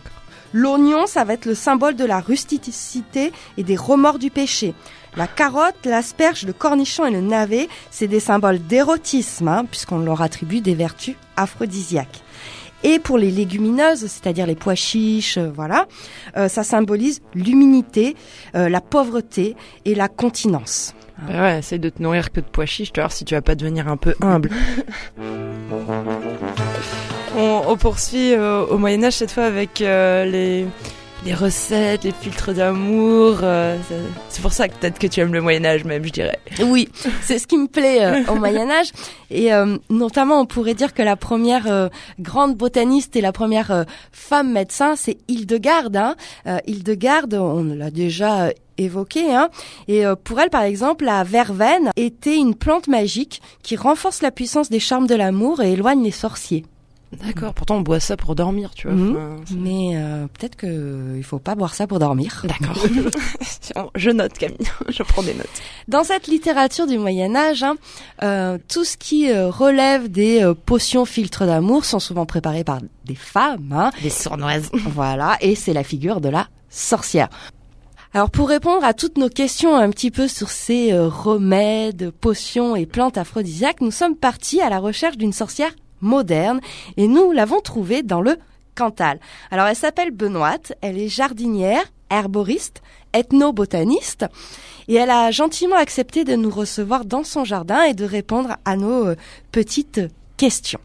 L'oignon, 0.53 1.05
ça 1.07 1.23
va 1.25 1.33
être 1.33 1.45
le 1.45 1.53
symbole 1.55 1.95
de 1.95 2.05
la 2.05 2.19
rusticité 2.21 3.33
et 3.57 3.63
des 3.63 3.75
remords 3.75 4.17
du 4.17 4.31
péché. 4.31 4.73
La 5.17 5.27
carotte, 5.27 5.75
l'asperge, 5.85 6.45
le 6.45 6.53
cornichon 6.53 7.05
et 7.05 7.11
le 7.11 7.21
navet, 7.21 7.67
c'est 7.91 8.07
des 8.07 8.21
symboles 8.21 8.59
d'érotisme, 8.65 9.49
hein, 9.49 9.65
puisqu'on 9.69 9.99
leur 9.99 10.21
attribue 10.21 10.61
des 10.61 10.73
vertus 10.73 11.15
aphrodisiaques. 11.35 12.21
Et 12.83 12.99
pour 12.99 13.17
les 13.17 13.31
légumineuses, 13.31 14.07
c'est-à-dire 14.07 14.45
les 14.45 14.55
pois 14.55 14.75
chiches, 14.75 15.37
euh, 15.37 15.49
voilà, 15.53 15.87
euh, 16.37 16.47
ça 16.47 16.63
symbolise 16.63 17.21
l'humilité, 17.33 18.15
euh, 18.55 18.69
la 18.69 18.81
pauvreté 18.81 19.55
et 19.85 19.95
la 19.95 20.07
continence. 20.07 20.93
Bah 21.27 21.41
ouais, 21.41 21.59
essaye 21.59 21.79
de 21.79 21.89
te 21.89 22.01
nourrir 22.01 22.31
que 22.31 22.41
de 22.41 22.45
pois 22.45 22.67
chiches, 22.67 22.93
tu 22.93 22.99
vas 22.99 23.05
voir 23.05 23.11
si 23.11 23.25
tu 23.25 23.33
vas 23.33 23.41
pas 23.41 23.55
devenir 23.55 23.87
un 23.87 23.97
peu 23.97 24.13
humble. 24.21 24.51
on, 27.35 27.61
on 27.67 27.77
poursuit 27.77 28.33
euh, 28.33 28.65
au 28.65 28.77
Moyen 28.77 29.03
Âge 29.03 29.13
cette 29.13 29.31
fois 29.31 29.45
avec 29.45 29.81
euh, 29.81 30.25
les, 30.25 30.67
les 31.25 31.33
recettes, 31.33 32.03
les 32.03 32.11
filtres 32.11 32.53
d'amour. 32.53 33.39
euh, 33.43 33.77
c'est 34.29 34.41
pour 34.41 34.53
ça 34.53 34.67
que 34.67 34.75
peut-être 34.75 34.99
que 34.99 35.07
tu 35.07 35.19
aimes 35.19 35.33
le 35.33 35.41
Moyen 35.41 35.65
Âge 35.65 35.83
même, 35.83 36.05
je 36.05 36.11
dirais. 36.11 36.39
Oui, 36.61 36.87
c'est 37.21 37.39
ce 37.39 37.47
qui 37.47 37.57
me 37.57 37.67
plaît 37.67 38.05
euh, 38.05 38.23
au 38.31 38.35
Moyen 38.35 38.69
Âge. 38.69 38.91
Et 39.29 39.53
euh, 39.53 39.77
notamment, 39.89 40.39
on 40.39 40.45
pourrait 40.45 40.73
dire 40.73 40.93
que 40.93 41.01
la 41.01 41.15
première 41.15 41.69
euh, 41.69 41.89
grande 42.19 42.55
botaniste 42.55 43.15
et 43.15 43.21
la 43.21 43.31
première 43.33 43.71
euh, 43.71 43.83
femme 44.11 44.51
médecin, 44.53 44.95
c'est 44.95 45.17
Hildegarde. 45.27 45.97
Hein. 45.97 46.15
Euh, 46.45 46.59
Hildegarde, 46.65 47.33
on 47.33 47.63
l'a 47.63 47.91
déjà 47.91 48.45
euh, 48.45 48.51
évoqué. 48.77 49.33
Hein. 49.33 49.49
Et 49.87 50.03
pour 50.23 50.39
elle, 50.39 50.51
par 50.51 50.61
exemple, 50.61 51.03
la 51.03 51.23
verveine 51.23 51.89
était 51.95 52.35
une 52.37 52.53
plante 52.53 52.87
magique 52.87 53.41
qui 53.63 53.75
renforce 53.75 54.21
la 54.21 54.29
puissance 54.29 54.69
des 54.69 54.79
charmes 54.79 55.07
de 55.07 55.15
l'amour 55.15 55.61
et 55.63 55.73
éloigne 55.73 56.03
les 56.03 56.11
sorciers. 56.11 56.63
D'accord, 57.13 57.53
pourtant 57.53 57.77
on 57.77 57.81
boit 57.81 57.99
ça 57.99 58.17
pour 58.17 58.35
dormir, 58.35 58.71
tu 58.75 58.87
vois. 58.87 58.95
Mhm. 58.95 59.17
enfin, 59.41 59.55
Mais 59.57 59.91
euh, 59.95 60.27
peut-être 60.27 60.55
que 60.55 61.13
il 61.15 61.23
faut 61.23 61.39
pas 61.39 61.55
boire 61.55 61.73
ça 61.73 61.87
pour 61.87 61.99
dormir. 61.99 62.45
D'accord. 62.45 62.77
je 63.95 64.09
note 64.09 64.33
Camille, 64.33 64.57
je 64.89 65.03
prends 65.03 65.23
des 65.23 65.33
notes. 65.33 65.47
Dans 65.87 66.03
cette 66.03 66.27
littérature 66.27 66.85
du 66.85 66.97
Moyen 66.97 67.35
Âge, 67.35 67.63
hein, 67.63 67.75
euh, 68.23 68.57
tout 68.67 68.83
ce 68.83 68.97
qui 68.97 69.31
euh, 69.31 69.49
relève 69.49 70.09
des 70.09 70.43
euh, 70.43 70.53
potions 70.53 71.05
filtres 71.05 71.45
d'amour 71.45 71.85
sont 71.85 71.99
souvent 71.99 72.25
préparées 72.25 72.63
par 72.65 72.79
des 73.05 73.15
femmes. 73.15 73.71
Hein, 73.71 73.91
Des 74.03 74.09
sournoises. 74.09 74.69
voilà, 74.93 75.37
et 75.39 75.55
c'est 75.55 75.73
la 75.73 75.83
figure 75.83 76.19
de 76.19 76.29
la 76.29 76.47
sorcière. 76.69 77.29
Alors 78.13 78.29
pour 78.31 78.49
répondre 78.49 78.83
à 78.83 78.93
toutes 78.93 79.17
nos 79.17 79.29
questions 79.29 79.75
un 79.75 79.89
petit 79.89 80.11
peu 80.11 80.27
sur 80.27 80.49
ces 80.49 80.91
euh, 80.93 81.07
remèdes, 81.07 82.11
potions 82.11 82.75
et 82.75 82.85
plantes 82.85 83.17
aphrodisiaques, 83.17 83.81
nous 83.81 83.91
sommes 83.91 84.15
partis 84.15 84.61
à 84.61 84.69
la 84.69 84.79
recherche 84.79 85.17
d'une 85.17 85.33
sorcière 85.33 85.71
moderne 86.01 86.59
et 86.97 87.07
nous 87.07 87.31
l'avons 87.31 87.61
trouvée 87.61 88.03
dans 88.03 88.21
le 88.21 88.37
Cantal. 88.75 89.19
Alors 89.49 89.65
elle 89.65 89.75
s'appelle 89.75 90.11
Benoîte, 90.11 90.73
elle 90.81 90.99
est 90.99 91.07
jardinière, 91.07 91.83
herboriste, 92.09 92.81
ethnobotaniste 93.13 94.25
et 94.87 94.95
elle 94.95 95.09
a 95.09 95.31
gentiment 95.31 95.75
accepté 95.75 96.23
de 96.23 96.35
nous 96.35 96.51
recevoir 96.51 97.05
dans 97.05 97.23
son 97.23 97.43
jardin 97.43 97.83
et 97.83 97.93
de 97.93 98.05
répondre 98.05 98.57
à 98.65 98.75
nos 98.75 99.07
euh, 99.07 99.15
petites 99.51 100.01
questions. 100.37 100.79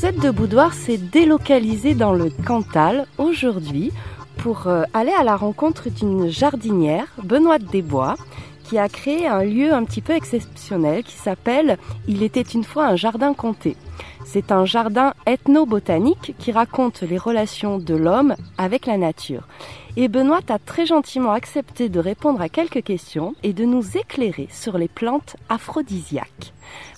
Cosette 0.00 0.20
de 0.20 0.30
Boudoir 0.30 0.74
s'est 0.74 0.96
délocalisée 0.96 1.94
dans 1.94 2.12
le 2.12 2.30
Cantal 2.30 3.06
aujourd'hui 3.18 3.90
pour 4.36 4.68
euh, 4.68 4.84
aller 4.94 5.10
à 5.10 5.24
la 5.24 5.34
rencontre 5.34 5.90
d'une 5.90 6.28
jardinière, 6.28 7.08
Benoît 7.24 7.58
Desbois, 7.58 8.14
qui 8.62 8.78
a 8.78 8.88
créé 8.88 9.26
un 9.26 9.42
lieu 9.42 9.72
un 9.72 9.82
petit 9.82 10.00
peu 10.00 10.12
exceptionnel 10.12 11.02
qui 11.02 11.16
s'appelle 11.16 11.78
Il 12.06 12.22
était 12.22 12.42
une 12.42 12.62
fois 12.62 12.86
un 12.86 12.94
jardin 12.94 13.34
comté. 13.34 13.76
C'est 14.24 14.52
un 14.52 14.64
jardin 14.64 15.14
ethnobotanique 15.26 16.34
qui 16.38 16.52
raconte 16.52 17.02
les 17.02 17.18
relations 17.18 17.78
de 17.78 17.94
l'homme 17.94 18.34
avec 18.58 18.86
la 18.86 18.98
nature. 18.98 19.46
Et 19.96 20.08
Benoît 20.08 20.40
a 20.48 20.58
très 20.58 20.86
gentiment 20.86 21.32
accepté 21.32 21.88
de 21.88 21.98
répondre 21.98 22.40
à 22.40 22.48
quelques 22.48 22.84
questions 22.84 23.34
et 23.42 23.52
de 23.52 23.64
nous 23.64 23.96
éclairer 23.96 24.48
sur 24.50 24.78
les 24.78 24.86
plantes 24.86 25.36
aphrodisiaques. 25.48 26.52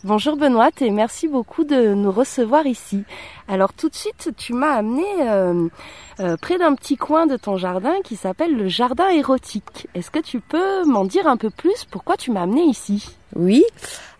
Bonjour 0.04 0.36
Benoît 0.36 0.70
et 0.80 0.90
merci 0.90 1.28
beaucoup 1.28 1.64
de 1.64 1.94
nous 1.94 2.10
recevoir 2.10 2.66
ici. 2.66 3.04
Alors 3.48 3.72
tout 3.72 3.88
de 3.88 3.94
suite, 3.94 4.30
tu 4.36 4.52
m'as 4.52 4.72
amené 4.72 5.04
euh, 5.20 5.68
euh, 6.20 6.36
près 6.36 6.58
d'un 6.58 6.74
petit 6.74 6.96
coin 6.96 7.26
de 7.26 7.36
ton 7.36 7.56
jardin 7.56 7.94
qui 8.02 8.16
s'appelle 8.16 8.56
le 8.56 8.68
jardin 8.68 9.08
érotique. 9.08 9.88
Est-ce 9.94 10.10
que 10.10 10.18
tu 10.18 10.40
peux 10.40 10.84
m'en 10.84 11.04
dire 11.04 11.26
un 11.26 11.36
peu 11.36 11.50
plus? 11.50 11.84
Pourquoi 11.90 12.16
tu 12.16 12.30
m'as 12.32 12.42
amené 12.42 12.64
ici? 12.64 13.16
Oui. 13.34 13.64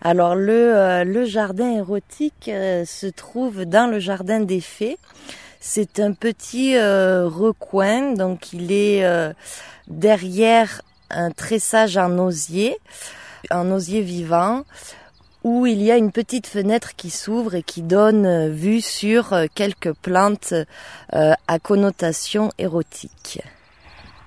Alors 0.01 0.35
le, 0.35 0.75
euh, 0.75 1.25
jardin 1.25 1.71
érotique 1.71 2.45
se 2.45 3.07
trouve 3.07 3.65
dans 3.65 3.89
le 3.89 3.99
jardin 3.99 4.39
des 4.39 4.61
fées. 4.61 4.97
C'est 5.63 5.99
un 5.99 6.13
petit 6.13 6.75
euh, 6.75 7.27
recoin, 7.27 8.13
donc 8.13 8.51
il 8.51 8.71
est 8.71 9.05
euh, 9.05 9.31
derrière 9.87 10.81
un 11.11 11.29
tressage 11.29 11.97
en 11.97 12.17
osier, 12.17 12.75
un 13.51 13.69
osier 13.69 14.01
vivant, 14.01 14.63
où 15.43 15.67
il 15.67 15.83
y 15.83 15.91
a 15.91 15.97
une 15.97 16.11
petite 16.11 16.47
fenêtre 16.47 16.95
qui 16.95 17.11
s'ouvre 17.11 17.53
et 17.53 17.61
qui 17.61 17.83
donne 17.83 18.25
euh, 18.25 18.49
vue 18.49 18.81
sur 18.81 19.35
quelques 19.53 19.93
plantes 19.93 20.55
à 21.11 21.59
connotation 21.59 22.49
érotique. 22.57 23.43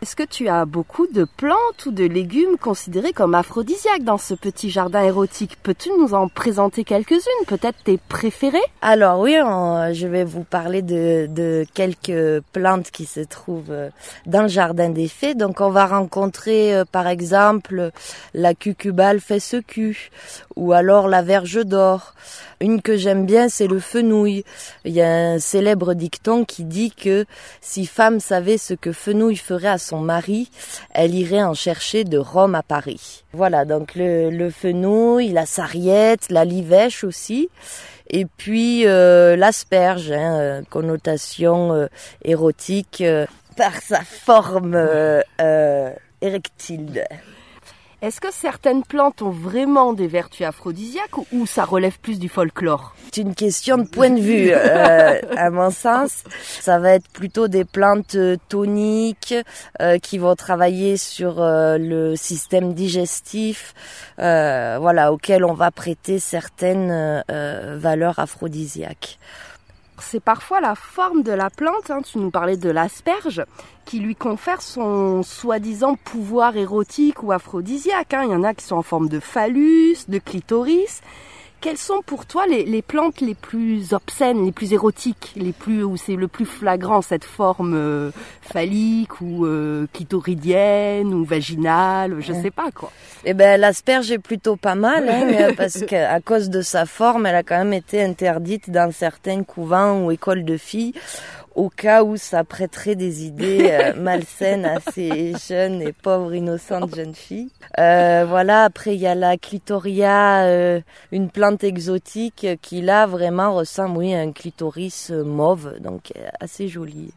Est-ce 0.02 0.16
que 0.16 0.22
tu 0.22 0.48
as 0.48 0.64
beaucoup 0.66 1.06
de 1.06 1.24
plantes 1.24 1.86
ou 1.86 1.90
de 1.90 2.04
légumes 2.04 2.58
considérés 2.60 3.12
comme 3.12 3.34
aphrodisiaques 3.34 4.04
dans 4.04 4.18
ce 4.18 4.34
petit 4.34 4.68
jardin 4.68 5.02
érotique? 5.02 5.56
Peux-tu 5.62 5.90
nous 5.98 6.12
en 6.12 6.28
présenter 6.28 6.84
quelques-unes, 6.84 7.46
peut-être 7.46 7.82
tes 7.84 7.96
préférées? 7.96 8.58
Alors 8.82 9.20
oui, 9.20 9.34
je 9.34 10.06
vais 10.06 10.24
vous 10.24 10.44
parler 10.44 10.82
de, 10.82 11.64
quelques 11.72 12.42
plantes 12.52 12.90
qui 12.90 13.06
se 13.06 13.20
trouvent 13.20 13.70
euh, 13.70 13.90
dans 14.26 14.42
le 14.42 14.48
jardin 14.48 14.90
des 14.90 15.08
fées. 15.08 15.34
Donc 15.34 15.60
on 15.60 15.70
va 15.70 15.86
rencontrer 15.86 16.74
euh, 16.74 16.84
par 16.84 17.06
exemple 17.06 17.90
la 18.34 18.54
cucubale 18.54 19.20
fesse 19.20 19.56
cul 19.66 20.10
ou 20.56 20.72
alors 20.72 21.08
la 21.08 21.22
verge 21.22 21.64
d'or. 21.64 22.14
Une 22.60 22.80
que 22.80 22.96
j'aime 22.96 23.26
bien, 23.26 23.48
c'est 23.48 23.66
le 23.66 23.80
fenouil. 23.80 24.44
Il 24.84 24.92
y 24.92 25.02
a 25.02 25.08
un 25.08 25.38
célèbre 25.38 25.94
dicton 25.94 26.44
qui 26.44 26.64
dit 26.64 26.92
que 26.92 27.24
si 27.60 27.86
femme 27.86 28.20
savait 28.20 28.58
ce 28.58 28.74
que 28.74 28.92
fenouil 28.92 29.36
ferait 29.36 29.68
à 29.68 29.78
son 29.78 30.00
mari, 30.00 30.50
elle 30.90 31.14
irait 31.14 31.42
en 31.42 31.54
chercher 31.54 32.04
de 32.04 32.18
Rome 32.18 32.54
à 32.54 32.62
Paris. 32.62 33.24
Voilà, 33.32 33.64
donc 33.64 33.94
le, 33.94 34.30
le 34.30 34.50
fenouil, 34.50 35.28
la 35.28 35.46
sarriette, 35.46 36.30
la 36.30 36.44
livèche 36.44 37.04
aussi. 37.04 37.48
Et 38.10 38.26
puis 38.26 38.86
euh, 38.86 39.34
l'asperge, 39.36 40.12
hein, 40.12 40.38
euh, 40.38 40.62
connotation 40.68 41.72
euh, 41.72 41.86
érotique 42.24 43.02
par 43.56 43.74
sa 43.80 44.00
forme 44.02 44.78
érectile. 46.20 47.04
Est-ce 48.02 48.20
que 48.20 48.32
certaines 48.32 48.82
plantes 48.82 49.22
ont 49.22 49.30
vraiment 49.30 49.92
des 49.92 50.06
vertus 50.06 50.46
aphrodisiaques 50.46 51.16
ou, 51.32 51.46
ça 51.46 51.64
relève 51.64 51.98
plus 51.98 52.18
du 52.18 52.28
folklore? 52.28 52.94
C'est 53.12 53.22
une 53.22 53.34
question 53.34 53.78
de 53.78 53.84
point 53.84 54.10
de 54.10 54.20
vue, 54.20 54.50
euh, 54.50 55.20
à 55.36 55.50
mon 55.50 55.70
sens. 55.70 56.24
Ça 56.60 56.78
va 56.78 56.94
être 56.94 57.08
plutôt 57.08 57.48
des 57.48 57.64
plantes 57.64 58.14
euh, 58.14 58.36
toniques 58.48 59.34
euh, 59.80 59.98
qui 59.98 60.18
vont 60.18 60.34
travailler 60.34 60.96
sur 60.96 61.36
le 61.38 62.14
système 62.16 62.74
digestif, 62.74 63.74
voilà, 64.18 65.12
auquel 65.12 65.44
on 65.44 65.54
va 65.54 65.70
prêter 65.70 66.18
certaines 66.18 67.24
valeurs 67.28 68.18
aphrodisiaques 68.18 69.18
c'est 69.98 70.20
parfois 70.20 70.60
la 70.60 70.74
forme 70.74 71.22
de 71.22 71.32
la 71.32 71.50
plante, 71.50 71.90
hein, 71.90 72.00
tu 72.02 72.18
nous 72.18 72.30
parlais 72.30 72.56
de 72.56 72.70
l'asperge, 72.70 73.44
qui 73.84 74.00
lui 74.00 74.16
confère 74.16 74.62
son 74.62 75.22
soi-disant 75.22 75.96
pouvoir 75.96 76.56
érotique 76.56 77.22
ou 77.22 77.32
aphrodisiaque. 77.32 78.14
Hein. 78.14 78.24
Il 78.24 78.30
y 78.30 78.34
en 78.34 78.44
a 78.44 78.54
qui 78.54 78.64
sont 78.64 78.76
en 78.76 78.82
forme 78.82 79.08
de 79.08 79.20
phallus, 79.20 79.96
de 80.08 80.18
clitoris. 80.18 81.00
Quelles 81.64 81.78
sont 81.78 82.02
pour 82.04 82.26
toi 82.26 82.46
les, 82.46 82.82
plantes 82.82 83.22
les 83.22 83.34
plus 83.34 83.94
obscènes, 83.94 84.44
les 84.44 84.52
plus 84.52 84.74
érotiques, 84.74 85.32
les 85.34 85.54
plus 85.54 85.82
où 85.82 85.96
c'est 85.96 86.14
le 86.14 86.28
plus 86.28 86.44
flagrant 86.44 87.00
cette 87.00 87.24
forme 87.24 87.72
euh, 87.74 88.10
phallique 88.42 89.22
ou 89.22 89.46
euh, 89.46 89.86
clitoridienne 89.94 91.14
ou 91.14 91.24
vaginale, 91.24 92.16
je 92.20 92.34
sais 92.34 92.50
pas 92.50 92.70
quoi. 92.70 92.92
Eh 93.24 93.32
ben 93.32 93.58
l'asperge 93.58 94.12
est 94.12 94.18
plutôt 94.18 94.56
pas 94.56 94.74
mal 94.74 95.08
hein, 95.08 95.54
parce 95.56 95.86
qu'à 95.86 96.20
cause 96.20 96.50
de 96.50 96.60
sa 96.60 96.84
forme, 96.84 97.24
elle 97.24 97.36
a 97.36 97.42
quand 97.42 97.56
même 97.56 97.72
été 97.72 98.02
interdite 98.02 98.68
dans 98.68 98.92
certains 98.92 99.42
couvents 99.42 100.04
ou 100.04 100.10
écoles 100.10 100.44
de 100.44 100.58
filles 100.58 100.92
au 101.54 101.68
cas 101.68 102.02
où 102.02 102.16
ça 102.16 102.44
prêterait 102.44 102.96
des 102.96 103.24
idées 103.24 103.68
euh, 103.70 103.94
malsaines 103.96 104.64
à 104.64 104.80
ces 104.80 105.34
jeunes 105.48 105.82
et 105.82 105.92
pauvres 105.92 106.34
innocentes 106.34 106.94
jeunes 106.94 107.14
filles. 107.14 107.50
Euh, 107.78 108.24
voilà, 108.28 108.64
après 108.64 108.94
il 108.94 109.00
y 109.00 109.06
a 109.06 109.14
la 109.14 109.36
clitoria, 109.36 110.44
euh, 110.44 110.80
une 111.12 111.30
plante 111.30 111.64
exotique 111.64 112.46
qui 112.60 112.80
là 112.80 113.06
vraiment 113.06 113.54
ressemble 113.54 113.98
oui, 113.98 114.14
à 114.14 114.20
un 114.20 114.32
clitoris 114.32 115.10
mauve, 115.10 115.78
donc 115.80 116.12
assez 116.40 116.68
jolie. 116.68 117.12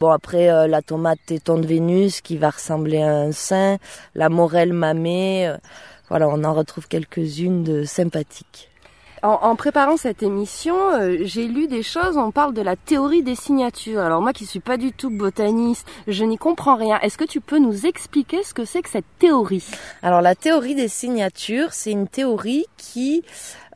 Bon 0.00 0.10
après 0.10 0.66
la 0.66 0.82
tomate 0.82 1.20
téton 1.26 1.58
de 1.58 1.66
Vénus 1.66 2.20
qui 2.20 2.36
va 2.36 2.50
ressembler 2.50 3.02
à 3.02 3.14
un 3.14 3.32
sein, 3.32 3.78
la 4.16 4.28
morelle 4.28 4.72
mamée, 4.72 5.52
voilà 6.08 6.28
on 6.28 6.42
en 6.42 6.54
retrouve 6.54 6.88
quelques-unes 6.88 7.62
de 7.62 7.84
sympathiques. 7.84 8.71
En, 9.24 9.54
préparant 9.54 9.96
cette 9.96 10.24
émission, 10.24 10.74
euh, 10.94 11.18
j'ai 11.20 11.46
lu 11.46 11.68
des 11.68 11.84
choses, 11.84 12.16
on 12.16 12.32
parle 12.32 12.54
de 12.54 12.60
la 12.60 12.74
théorie 12.74 13.22
des 13.22 13.36
signatures. 13.36 14.00
Alors 14.00 14.20
moi 14.20 14.32
qui 14.32 14.46
suis 14.46 14.58
pas 14.58 14.76
du 14.76 14.92
tout 14.92 15.10
botaniste, 15.10 15.86
je 16.08 16.24
n'y 16.24 16.36
comprends 16.36 16.74
rien. 16.74 16.98
Est-ce 16.98 17.16
que 17.16 17.24
tu 17.24 17.40
peux 17.40 17.60
nous 17.60 17.86
expliquer 17.86 18.42
ce 18.42 18.52
que 18.52 18.64
c'est 18.64 18.82
que 18.82 18.88
cette 18.88 19.06
théorie? 19.20 19.64
Alors 20.02 20.22
la 20.22 20.34
théorie 20.34 20.74
des 20.74 20.88
signatures, 20.88 21.72
c'est 21.72 21.92
une 21.92 22.08
théorie 22.08 22.66
qui 22.76 23.22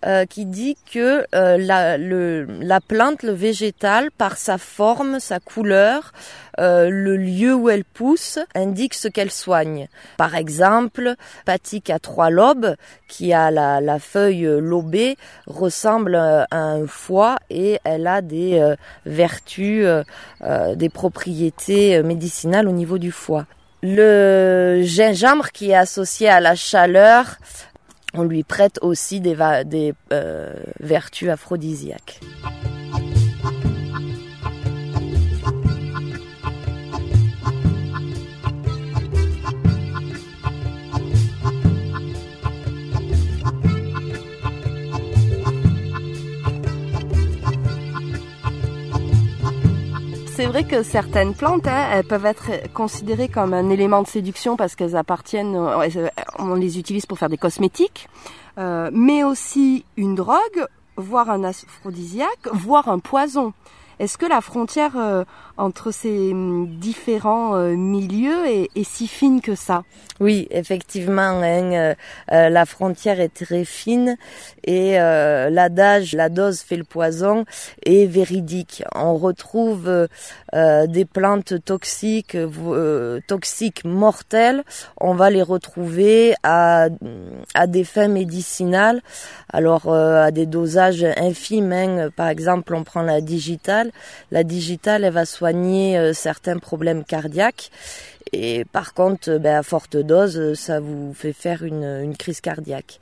euh, 0.04 0.26
qui 0.26 0.44
dit 0.44 0.76
que 0.92 1.26
euh, 1.34 1.56
la, 1.56 1.96
le, 1.96 2.44
la 2.60 2.80
plante, 2.80 3.22
le 3.22 3.32
végétal, 3.32 4.10
par 4.10 4.36
sa 4.36 4.58
forme, 4.58 5.20
sa 5.20 5.40
couleur, 5.40 6.12
euh, 6.60 6.90
le 6.90 7.16
lieu 7.16 7.54
où 7.54 7.70
elle 7.70 7.84
pousse, 7.84 8.38
indique 8.54 8.94
ce 8.94 9.08
qu'elle 9.08 9.30
soigne. 9.30 9.88
Par 10.18 10.34
exemple, 10.34 11.14
Patique 11.44 11.88
à 11.88 11.98
trois 11.98 12.30
lobes, 12.30 12.76
qui 13.08 13.32
a 13.32 13.50
la, 13.50 13.80
la 13.80 13.98
feuille 13.98 14.46
lobée, 14.60 15.16
ressemble 15.46 16.14
à 16.14 16.46
un 16.50 16.86
foie 16.86 17.36
et 17.48 17.80
elle 17.84 18.06
a 18.06 18.20
des 18.20 18.74
vertus, 19.06 19.86
des 20.74 20.88
propriétés 20.88 22.02
médicinales 22.02 22.68
au 22.68 22.72
niveau 22.72 22.98
du 22.98 23.12
foie. 23.12 23.46
Le 23.82 24.82
gingembre 24.82 25.50
qui 25.52 25.70
est 25.70 25.76
associé 25.76 26.28
à 26.28 26.40
la 26.40 26.54
chaleur 26.54 27.36
on 28.14 28.22
lui 28.22 28.44
prête 28.44 28.78
aussi 28.82 29.20
des, 29.20 29.36
euh, 30.12 30.54
vertus 30.80 31.28
aphrodisiaques. 31.28 32.20
C'est 50.36 50.44
vrai 50.44 50.64
que 50.64 50.82
certaines 50.82 51.32
plantes, 51.32 51.66
hein, 51.66 51.88
elles 51.92 52.04
peuvent 52.04 52.26
être 52.26 52.70
considérées 52.74 53.28
comme 53.28 53.54
un 53.54 53.70
élément 53.70 54.02
de 54.02 54.06
séduction 54.06 54.54
parce 54.54 54.74
qu'elles 54.74 54.94
appartiennent, 54.94 55.56
euh, 55.56 56.08
on 56.38 56.54
les 56.54 56.78
utilise 56.78 57.06
pour 57.06 57.18
faire 57.18 57.30
des 57.30 57.38
cosmétiques, 57.38 58.06
euh, 58.58 58.90
mais 58.92 59.24
aussi 59.24 59.86
une 59.96 60.14
drogue, 60.14 60.66
voire 60.98 61.30
un 61.30 61.42
aphrodisiaque, 61.42 62.48
voire 62.52 62.88
un 62.88 62.98
poison. 62.98 63.54
Est-ce 63.98 64.18
que 64.18 64.26
la 64.26 64.42
frontière 64.42 64.98
euh, 64.98 65.24
entre 65.56 65.90
ces 65.90 66.32
hum, 66.32 66.68
différents 66.78 67.56
euh, 67.56 67.76
milieux 67.76 68.46
est, 68.46 68.84
si 68.84 69.08
fine 69.08 69.40
que 69.40 69.54
ça? 69.54 69.84
Oui, 70.20 70.48
effectivement, 70.50 71.40
hein, 71.42 71.72
euh, 71.72 71.94
la 72.28 72.66
frontière 72.66 73.20
est 73.20 73.32
très 73.32 73.64
fine 73.64 74.16
et 74.64 74.96
l'adage 74.96 76.14
"la 76.14 76.28
dose 76.28 76.60
fait 76.60 76.76
le 76.76 76.84
poison" 76.84 77.44
est 77.84 78.06
véridique. 78.06 78.82
On 78.94 79.16
retrouve 79.16 80.08
des 80.52 81.04
plantes 81.04 81.64
toxiques, 81.64 82.36
toxiques 83.26 83.84
mortelles. 83.84 84.64
On 85.00 85.14
va 85.14 85.30
les 85.30 85.42
retrouver 85.42 86.34
à, 86.42 86.88
à 87.54 87.66
des 87.66 87.84
fins 87.84 88.08
médicinales. 88.08 89.02
Alors 89.52 89.92
à 89.92 90.30
des 90.30 90.46
dosages 90.46 91.04
infimes. 91.16 91.72
Hein. 91.72 92.08
Par 92.16 92.28
exemple, 92.28 92.74
on 92.74 92.84
prend 92.84 93.02
la 93.02 93.20
digitale 93.20 93.85
la 94.30 94.44
digitale, 94.44 95.04
elle 95.04 95.12
va 95.12 95.24
soigner 95.24 95.98
euh, 95.98 96.12
certains 96.12 96.58
problèmes 96.58 97.04
cardiaques. 97.04 97.70
Et 98.32 98.64
par 98.64 98.94
contre, 98.94 99.38
ben, 99.38 99.56
à 99.56 99.62
forte 99.62 99.96
dose, 99.96 100.54
ça 100.54 100.80
vous 100.80 101.14
fait 101.14 101.32
faire 101.32 101.62
une, 101.62 102.14
crise 102.18 102.40
cardiaque. 102.40 103.00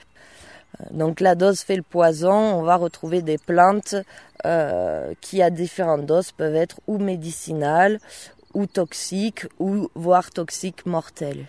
Donc 0.90 1.20
la 1.20 1.34
dose 1.34 1.60
fait 1.60 1.76
le 1.76 1.82
poison. 1.82 2.32
On 2.32 2.62
va 2.62 2.76
retrouver 2.76 3.22
des 3.22 3.38
plantes 3.38 3.94
euh, 4.44 5.14
qui 5.20 5.40
à 5.40 5.50
différentes 5.50 6.04
doses 6.04 6.32
peuvent 6.32 6.56
être 6.56 6.80
ou 6.86 6.98
médicinales 6.98 8.00
ou 8.54 8.66
toxiques 8.66 9.46
ou 9.58 9.88
voire 9.94 10.30
toxiques 10.30 10.86
mortelles. 10.86 11.46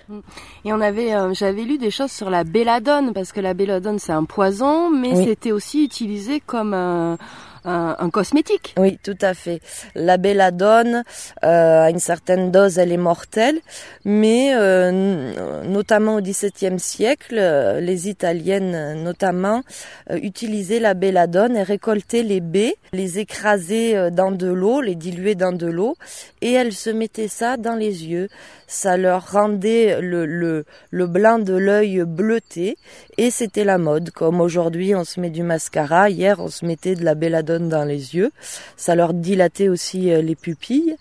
Et 0.66 0.74
on 0.74 0.82
avait, 0.82 1.14
euh, 1.14 1.34
j'avais 1.34 1.64
lu 1.64 1.78
des 1.78 1.92
choses 1.92 2.12
sur 2.12 2.30
la 2.30 2.44
belladone 2.44 3.14
parce 3.14 3.32
que 3.32 3.40
la 3.40 3.54
belladone 3.54 4.00
c'est 4.00 4.12
un 4.12 4.26
poison, 4.26 4.90
mais 4.90 5.16
c'était 5.24 5.52
aussi 5.52 5.84
utilisé 5.84 6.40
comme 6.40 6.74
un 6.74 7.18
un, 7.66 8.10
cosmétique. 8.10 8.76
Oui, 8.78 9.00
tout 9.04 9.18
à 9.22 9.34
fait. 9.34 9.60
La 9.96 10.18
belladone, 10.18 11.04
euh, 11.44 11.84
à 11.84 11.90
une 11.90 12.00
certaine 12.00 12.52
dose, 12.52 12.78
elle 12.78 12.92
est 12.92 12.98
mortelle, 12.98 13.60
mais 14.04 14.54
euh, 14.54 15.64
notamment 15.64 16.16
au 16.16 16.22
XVIIe 16.22 16.80
siècle, 16.80 17.38
euh, 17.38 17.80
les 17.80 18.10
Italiennes 18.10 19.04
notamment 19.04 19.64
euh, 20.12 20.18
utilisaient 20.22 20.80
la 20.80 20.94
belladone 20.94 21.58
et 21.58 21.64
récoltaient 21.64 22.24
les 22.24 22.42
baies, 22.42 22.76
les 22.94 23.20
écrasaient 23.20 24.12
dans 24.12 24.32
de 24.32 24.48
l'eau, 24.48 24.82
les 24.82 24.96
diluaient 24.96 25.36
dans 25.36 25.52
de 25.54 25.68
l'eau, 25.68 25.96
et 26.42 26.54
elles 26.54 26.74
se 26.74 26.90
mettaient 26.90 27.28
ça 27.28 27.58
dans 27.58 27.76
les 27.76 28.06
yeux. 28.06 28.30
Ça 28.68 28.98
leur 28.98 29.32
rendait 29.32 30.02
le, 30.02 30.26
le, 30.26 30.66
le 30.90 31.08
blanc 31.08 31.38
de 31.40 31.54
l'œil 31.54 32.04
bleuté, 32.06 32.78
et 33.18 33.30
c'était 33.30 33.64
la 33.64 33.78
mode. 33.78 34.12
Comme 34.12 34.42
aujourd'hui, 34.42 34.96
on 34.96 35.04
se 35.04 35.20
met 35.20 35.30
du 35.30 35.44
mascara, 35.44 36.10
hier, 36.10 36.40
on 36.40 36.48
se 36.48 36.66
mettait 36.66 36.96
de 36.96 37.04
la 37.04 37.16
belladone 37.16 37.55
dans 37.60 37.84
les 37.84 38.16
yeux. 38.16 38.32
Ça 38.78 38.96
leur 38.96 39.14
dilatait 39.14 39.70
aussi 39.70 40.12
euh, 40.12 40.22
les 40.22 40.36
pupilles. 40.36 40.96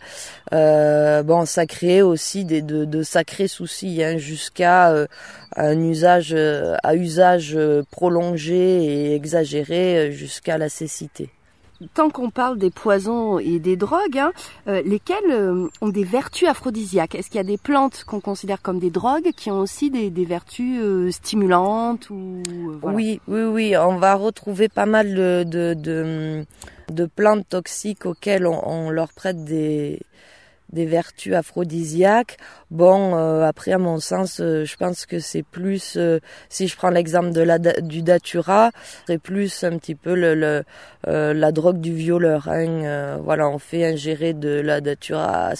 Euh, 0.53 1.23
bon, 1.23 1.45
ça 1.47 1.67
créait 1.67 2.03
aussi 2.03 2.45
des, 2.45 2.62
de, 2.62 3.03
sacrés 3.03 3.49
soucis 3.49 4.03
hein, 4.03 4.17
jusqu'à 4.19 4.90
euh, 4.90 5.07
un 5.57 5.79
usage 5.81 6.35
à 6.83 6.95
usage 6.97 7.59
prolongé 7.90 8.85
et 8.85 9.14
exagéré 9.14 10.11
jusqu'à 10.12 10.59
la 10.59 10.69
cécité 10.69 11.31
tant 11.94 12.10
qu'on 12.10 12.30
parle 12.30 12.58
des 12.58 12.70
poisons 12.70 13.38
et 13.38 13.58
des 13.58 13.76
drogues, 13.76 14.18
hein, 14.18 14.32
lesquelles 14.66 15.68
ont 15.80 15.88
des 15.88 16.04
vertus 16.04 16.48
aphrodisiaques 16.48 17.14
Est-ce 17.14 17.28
qu'il 17.28 17.37
y 17.37 17.40
a 17.40 17.44
des 17.44 17.58
plantes 17.58 18.04
qu'on 18.04 18.20
considère 18.20 18.62
comme 18.62 18.78
des 18.78 18.90
drogues 18.90 19.30
qui 19.37 19.50
ont 19.50 19.60
aussi 19.60 19.90
des, 19.90 20.24
vertus 20.24 20.80
stimulantes 21.14 22.10
ou 22.10 22.42
Oui, 22.82 23.20
oui, 23.28 23.42
oui. 23.42 23.76
On 23.76 23.96
va 23.96 24.14
retrouver 24.14 24.68
pas 24.68 24.87
mal 24.87 25.14
de, 25.14 25.44
de, 25.44 26.44
de 26.90 27.06
plantes 27.06 27.48
toxiques 27.48 28.06
auxquelles 28.06 28.46
on, 28.46 28.90
leur 28.90 29.12
prête 29.12 29.44
des, 29.44 30.00
des 30.74 30.84
vertus 30.84 31.34
aphrodisiaques. 31.34 32.37
Bon, 32.70 33.16
euh, 33.16 33.44
après, 33.44 33.72
à 33.72 33.78
mon 33.78 34.00
sens, 34.00 34.40
euh, 34.40 34.64
je 34.64 34.76
pense 34.76 35.06
que 35.06 35.20
c'est 35.20 35.44
plus, 35.44 35.94
euh, 35.96 36.18
si 36.48 36.66
je 36.66 36.76
prends 36.76 36.90
l'exemple 36.90 37.30
de 37.30 37.40
la, 37.40 37.58
du 37.58 38.02
datura, 38.02 38.72
c'est 39.06 39.18
plus 39.18 39.64
un 39.64 39.78
petit 39.78 39.94
peu 39.94 40.14
le, 40.14 40.64
la 41.06 41.52
drogue 41.52 41.80
du 41.80 41.94
violeur. 41.94 42.48
Hein. 42.48 43.18
voilà, 43.22 43.48
on 43.48 43.58
fait 43.58 43.84
ingérer 43.84 44.34
de 44.34 44.60
la 44.60 44.80
datura 44.80 45.50
à, 45.50 45.54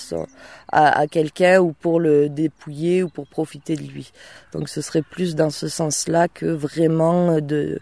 à, 0.71 0.99
à 0.99 1.07
quelqu'un 1.07 1.61
ou 1.61 1.73
pour 1.73 2.01
le 2.01 2.29
dépouiller 2.29 3.03
ou 3.03 3.09
pour 3.09 3.27
profiter 3.27 3.77
de 3.77 3.83
lui. 3.83 4.13
Donc, 4.53 4.69
ce 4.69 4.81
serait 4.81 5.03
plus 5.03 5.35
dans 5.35 5.51
ce 5.51 5.69
sens-là 5.69 6.29
que 6.29 6.47
vraiment 6.47 7.41
de 7.41 7.81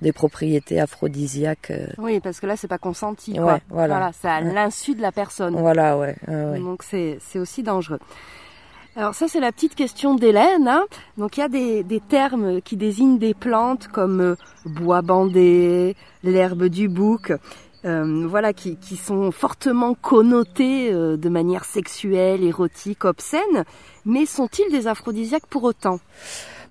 des 0.00 0.12
propriétés 0.12 0.80
aphrodisiaques. 0.80 1.72
Oui, 1.98 2.20
parce 2.20 2.40
que 2.40 2.46
là, 2.46 2.56
c'est 2.56 2.68
pas 2.68 2.78
consenti. 2.78 3.34
Quoi. 3.34 3.60
voilà. 3.68 3.94
voilà 3.94 4.10
c'est 4.12 4.28
à 4.28 4.40
l'insu 4.40 4.94
de 4.94 5.02
la 5.02 5.12
personne. 5.12 5.56
Voilà, 5.56 5.96
ouais. 5.98 6.16
Donc, 6.28 6.82
c'est 6.82 7.18
aussi 7.38 7.62
dangereux. 7.62 8.00
Alors 8.96 9.14
ça 9.14 9.26
c'est 9.26 9.40
la 9.40 9.50
petite 9.50 9.74
question 9.74 10.14
d'Hélène. 10.14 10.68
Hein. 10.68 10.84
Donc 11.18 11.36
il 11.36 11.40
y 11.40 11.42
a 11.42 11.48
des, 11.48 11.82
des, 11.82 12.00
termes 12.00 12.62
qui 12.62 12.76
désignent 12.76 13.18
des 13.18 13.34
plantes 13.34 13.88
comme 13.88 14.20
euh, 14.20 14.36
bois 14.64 15.02
bandé, 15.02 15.96
l'herbe 16.22 16.66
du 16.66 16.88
bouc, 16.88 17.32
euh, 17.84 18.26
voilà 18.26 18.52
qui, 18.52 18.76
sont 18.96 19.30
fortement 19.30 19.94
connotés 19.94 20.92
euh, 20.92 21.16
de 21.16 21.28
manière 21.28 21.64
sexuelle, 21.64 22.42
érotique, 22.42 23.04
obscène. 23.04 23.64
Mais 24.06 24.26
sont-ils 24.26 24.70
des 24.70 24.86
aphrodisiaques 24.86 25.46
pour 25.46 25.64
autant? 25.64 25.98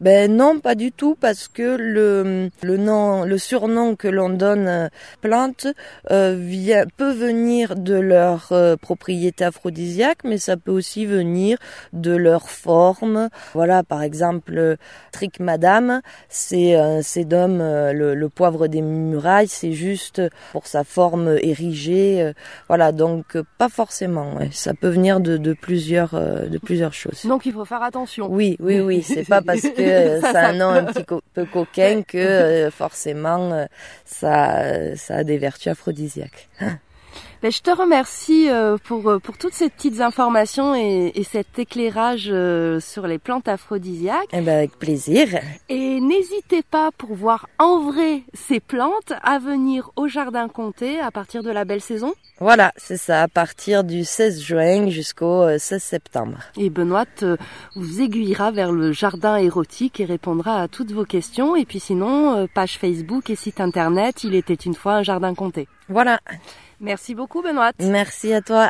Ben 0.01 0.35
non, 0.35 0.59
pas 0.59 0.75
du 0.75 0.91
tout, 0.91 1.15
parce 1.19 1.47
que 1.47 1.77
le, 1.77 2.49
le 2.61 2.77
nom, 2.77 3.23
le 3.25 3.37
surnom 3.37 3.95
que 3.95 4.07
l'on 4.07 4.29
donne 4.29 4.67
euh, 4.67 4.87
plante 5.21 5.67
euh, 6.11 6.35
vient, 6.37 6.85
peut 6.97 7.11
venir 7.11 7.75
de 7.75 7.95
leur 7.95 8.49
euh, 8.51 8.75
propriété 8.75 9.45
aphrodisiaque, 9.45 10.19
mais 10.23 10.37
ça 10.37 10.57
peut 10.57 10.71
aussi 10.71 11.05
venir 11.05 11.57
de 11.93 12.15
leur 12.15 12.49
forme. 12.49 13.29
Voilà, 13.53 13.83
par 13.83 14.01
exemple, 14.01 14.77
Trick 15.11 15.39
Madame, 15.39 16.01
c'est 16.29 16.75
un 16.75 17.01
sédum, 17.01 17.59
le, 17.59 18.15
le, 18.15 18.29
poivre 18.29 18.67
des 18.67 18.81
murailles, 18.81 19.47
c'est 19.47 19.73
juste 19.73 20.21
pour 20.51 20.65
sa 20.67 20.83
forme 20.83 21.37
érigée. 21.41 22.31
voilà, 22.67 22.91
donc 22.91 23.37
pas 23.57 23.69
forcément. 23.69 24.39
Ça 24.51 24.73
peut 24.73 24.89
venir 24.89 25.19
de, 25.19 25.37
de 25.37 25.53
plusieurs, 25.53 26.13
de 26.13 26.57
plusieurs 26.57 26.93
choses. 26.93 27.25
Donc 27.25 27.45
il 27.45 27.53
faut 27.53 27.65
faire 27.65 27.83
attention. 27.83 28.27
Oui, 28.29 28.57
oui, 28.59 28.79
oui. 28.79 29.03
C'est 29.03 29.27
pas 29.27 29.41
parce 29.41 29.61
que 29.61 29.81
ça, 30.21 30.39
a 30.39 30.49
un 30.49 30.53
nom 30.53 30.69
un 30.69 30.85
petit 30.85 31.05
peu 31.33 31.45
coquin 31.45 32.03
que 32.03 32.17
euh, 32.17 32.71
forcément 32.71 33.51
euh, 33.51 33.65
ça, 34.05 34.95
ça 34.95 35.17
a 35.17 35.23
des 35.23 35.37
vertus 35.37 35.67
aphrodisiaques. 35.67 36.49
Ben, 37.43 37.51
je 37.51 37.59
te 37.59 37.71
remercie 37.71 38.49
euh, 38.49 38.77
pour, 38.81 39.09
euh, 39.09 39.19
pour 39.19 39.37
toutes 39.37 39.51
ces 39.51 39.69
petites 39.69 39.99
informations 39.99 40.75
et, 40.75 41.11
et 41.13 41.25
cet 41.25 41.59
éclairage 41.59 42.29
euh, 42.31 42.79
sur 42.79 43.05
les 43.05 43.19
plantes 43.19 43.49
aphrodisiaques. 43.49 44.29
Eh 44.31 44.39
ben, 44.39 44.55
avec 44.55 44.79
plaisir. 44.79 45.27
Et 45.67 45.99
n'hésitez 45.99 46.63
pas 46.63 46.91
pour 46.97 47.15
voir 47.15 47.49
en 47.59 47.81
vrai 47.81 48.21
ces 48.33 48.61
plantes 48.61 49.11
à 49.21 49.39
venir 49.39 49.91
au 49.97 50.07
Jardin 50.07 50.47
Comté 50.47 51.01
à 51.01 51.11
partir 51.11 51.43
de 51.43 51.51
la 51.51 51.65
belle 51.65 51.81
saison. 51.81 52.13
Voilà, 52.39 52.71
c'est 52.77 52.95
ça, 52.95 53.23
à 53.23 53.27
partir 53.27 53.83
du 53.83 54.05
16 54.05 54.41
juin 54.41 54.87
jusqu'au 54.87 55.45
16 55.57 55.83
septembre. 55.83 56.37
Et 56.55 56.69
Benoît 56.69 57.03
vous 57.75 58.01
aiguillera 58.01 58.51
vers 58.51 58.71
le 58.71 58.93
jardin 58.93 59.35
érotique 59.35 59.99
et 59.99 60.05
répondra 60.05 60.61
à 60.61 60.69
toutes 60.69 60.93
vos 60.93 61.03
questions. 61.03 61.57
Et 61.57 61.65
puis 61.65 61.81
sinon, 61.81 62.47
page 62.53 62.77
Facebook 62.77 63.29
et 63.29 63.35
site 63.35 63.59
internet, 63.59 64.23
il 64.23 64.33
était 64.33 64.53
une 64.53 64.75
fois 64.75 64.93
un 64.93 65.03
jardin 65.03 65.33
comté. 65.33 65.67
Voilà. 65.89 66.21
Merci 66.83 67.15
beaucoup 67.15 67.41
Benoît. 67.41 67.71
Merci 67.79 68.33
à 68.33 68.41
toi. 68.41 68.69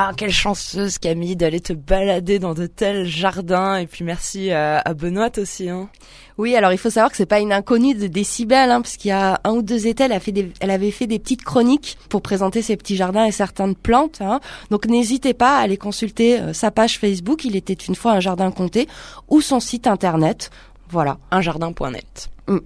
Ah, 0.00 0.12
quelle 0.16 0.30
chanceuse 0.30 0.98
Camille 0.98 1.34
d'aller 1.34 1.58
te 1.58 1.72
balader 1.72 2.38
dans 2.38 2.54
de 2.54 2.68
tels 2.68 3.04
jardins. 3.04 3.78
Et 3.78 3.88
puis 3.88 4.04
merci 4.04 4.52
à, 4.52 4.94
Benoît 4.94 5.36
aussi. 5.38 5.68
Hein. 5.68 5.88
Oui, 6.36 6.54
alors 6.54 6.70
il 6.70 6.78
faut 6.78 6.88
savoir 6.88 7.10
que 7.10 7.16
c'est 7.16 7.26
pas 7.26 7.40
une 7.40 7.52
inconnue 7.52 7.96
de 7.96 8.06
Décibel, 8.06 8.70
hein, 8.70 8.80
parce 8.80 8.96
qu'il 8.96 9.08
y 9.08 9.12
a 9.12 9.40
un 9.42 9.54
ou 9.54 9.62
deux 9.62 9.88
étés, 9.88 10.04
elle, 10.04 10.12
a 10.12 10.20
fait 10.20 10.30
des, 10.30 10.52
elle 10.60 10.70
avait 10.70 10.92
fait 10.92 11.08
des 11.08 11.18
petites 11.18 11.42
chroniques 11.42 11.98
pour 12.10 12.22
présenter 12.22 12.62
ses 12.62 12.76
petits 12.76 12.94
jardins 12.94 13.24
et 13.24 13.32
certaines 13.32 13.74
plantes. 13.74 14.18
Hein. 14.20 14.38
Donc 14.70 14.86
n'hésitez 14.86 15.34
pas 15.34 15.58
à 15.58 15.62
aller 15.62 15.76
consulter 15.76 16.38
euh, 16.38 16.52
sa 16.52 16.70
page 16.70 17.00
Facebook, 17.00 17.44
il 17.44 17.56
était 17.56 17.72
une 17.72 17.96
fois 17.96 18.12
un 18.12 18.20
jardin 18.20 18.52
compté, 18.52 18.86
ou 19.26 19.40
son 19.40 19.58
site 19.58 19.88
internet. 19.88 20.50
Voilà, 20.90 21.18
unjardin.net. 21.32 22.28
Mm. 22.46 22.58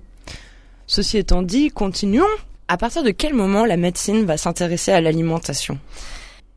Ceci 0.86 1.16
étant 1.16 1.40
dit, 1.40 1.70
continuons. 1.70 2.26
À 2.68 2.76
partir 2.76 3.02
de 3.02 3.10
quel 3.10 3.32
moment 3.32 3.64
la 3.64 3.78
médecine 3.78 4.26
va 4.26 4.36
s'intéresser 4.36 4.92
à 4.92 5.00
l'alimentation? 5.00 5.78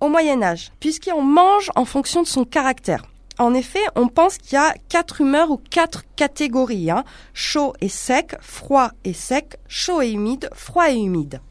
Au 0.02 0.10
Moyen 0.10 0.44
Âge, 0.44 0.72
puisqu'on 0.80 1.22
mange 1.22 1.72
en 1.76 1.86
fonction 1.86 2.22
de 2.22 2.28
son 2.28 2.46
caractère. 2.46 3.04
En 3.38 3.54
effet, 3.54 3.84
on 3.96 4.08
pense 4.08 4.38
qu'il 4.38 4.54
y 4.54 4.58
a 4.58 4.74
quatre 4.88 5.22
humeurs 5.22 5.52
ou 5.52 5.58
quatre 5.58 6.04
catégories. 6.16 6.90
Hein. 6.90 7.04
Chaud 7.34 7.74
et 7.82 7.90
sec, 7.90 8.36
froid 8.40 8.92
et 9.04 9.14
sec, 9.14 9.58
chaud 9.68 10.02
et 10.02 10.12
humide, 10.12 10.50
froid 10.54 10.90
et 10.90 10.96
humide. 10.96 11.42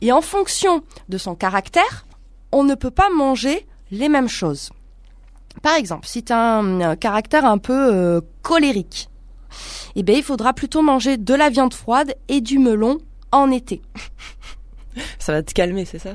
Et 0.00 0.12
en 0.12 0.20
fonction 0.20 0.82
de 1.08 1.18
son 1.18 1.34
caractère, 1.34 2.06
on 2.52 2.64
ne 2.64 2.74
peut 2.74 2.90
pas 2.90 3.08
manger 3.10 3.66
les 3.90 4.08
mêmes 4.08 4.28
choses. 4.28 4.70
Par 5.62 5.74
exemple, 5.74 6.06
si 6.06 6.22
tu 6.22 6.32
as 6.32 6.58
un, 6.58 6.96
caractère 6.96 7.46
un 7.46 7.58
peu 7.58 7.94
euh, 7.94 8.20
colérique, 8.42 9.08
eh 9.94 10.02
bien, 10.02 10.16
il 10.16 10.22
faudra 10.22 10.52
plutôt 10.52 10.82
manger 10.82 11.16
de 11.16 11.34
la 11.34 11.48
viande 11.48 11.72
froide 11.72 12.14
et 12.28 12.42
du 12.42 12.58
melon 12.58 12.98
en 13.32 13.50
été. 13.50 13.80
Ça 15.18 15.32
va 15.32 15.42
te 15.42 15.52
calmer, 15.52 15.84
c'est 15.86 15.98
ça 15.98 16.14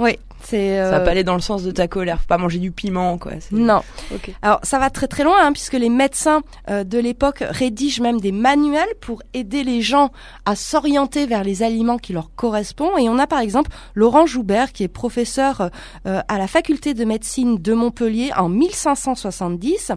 Oui, 0.00 0.18
c'est. 0.42 0.78
Ça 0.78 0.90
va 0.90 0.96
euh, 0.96 1.04
pas 1.04 1.10
aller 1.10 1.24
dans 1.24 1.34
le 1.34 1.42
sens 1.42 1.62
de 1.62 1.70
ta 1.70 1.88
colère. 1.88 2.20
Faut 2.20 2.26
pas 2.26 2.38
manger 2.38 2.58
du 2.58 2.72
piment, 2.72 3.18
quoi. 3.18 3.32
Non. 3.52 3.82
Ok. 4.14 4.30
Alors 4.40 4.60
ça 4.62 4.78
va 4.78 4.88
très 4.88 5.08
très 5.08 5.24
loin 5.24 5.36
hein, 5.38 5.52
puisque 5.52 5.74
les 5.74 5.90
médecins 5.90 6.40
euh, 6.70 6.84
de 6.84 6.98
l'époque 6.98 7.44
rédigent 7.46 8.02
même 8.02 8.18
des 8.18 8.32
manuels 8.32 8.88
pour 9.02 9.22
aider 9.34 9.62
les 9.62 9.82
gens 9.82 10.10
à 10.46 10.56
s'orienter 10.56 11.26
vers 11.26 11.44
les 11.44 11.62
aliments 11.62 11.98
qui 11.98 12.14
leur 12.14 12.34
correspondent. 12.34 12.98
Et 12.98 13.10
on 13.10 13.18
a 13.18 13.26
par 13.26 13.40
exemple 13.40 13.70
Laurent 13.94 14.24
Joubert 14.24 14.72
qui 14.72 14.84
est 14.84 14.88
professeur 14.88 15.70
euh, 16.06 16.22
à 16.26 16.38
la 16.38 16.46
faculté 16.46 16.94
de 16.94 17.04
médecine 17.04 17.58
de 17.58 17.74
Montpellier 17.74 18.30
en 18.38 18.48
1570 18.48 19.92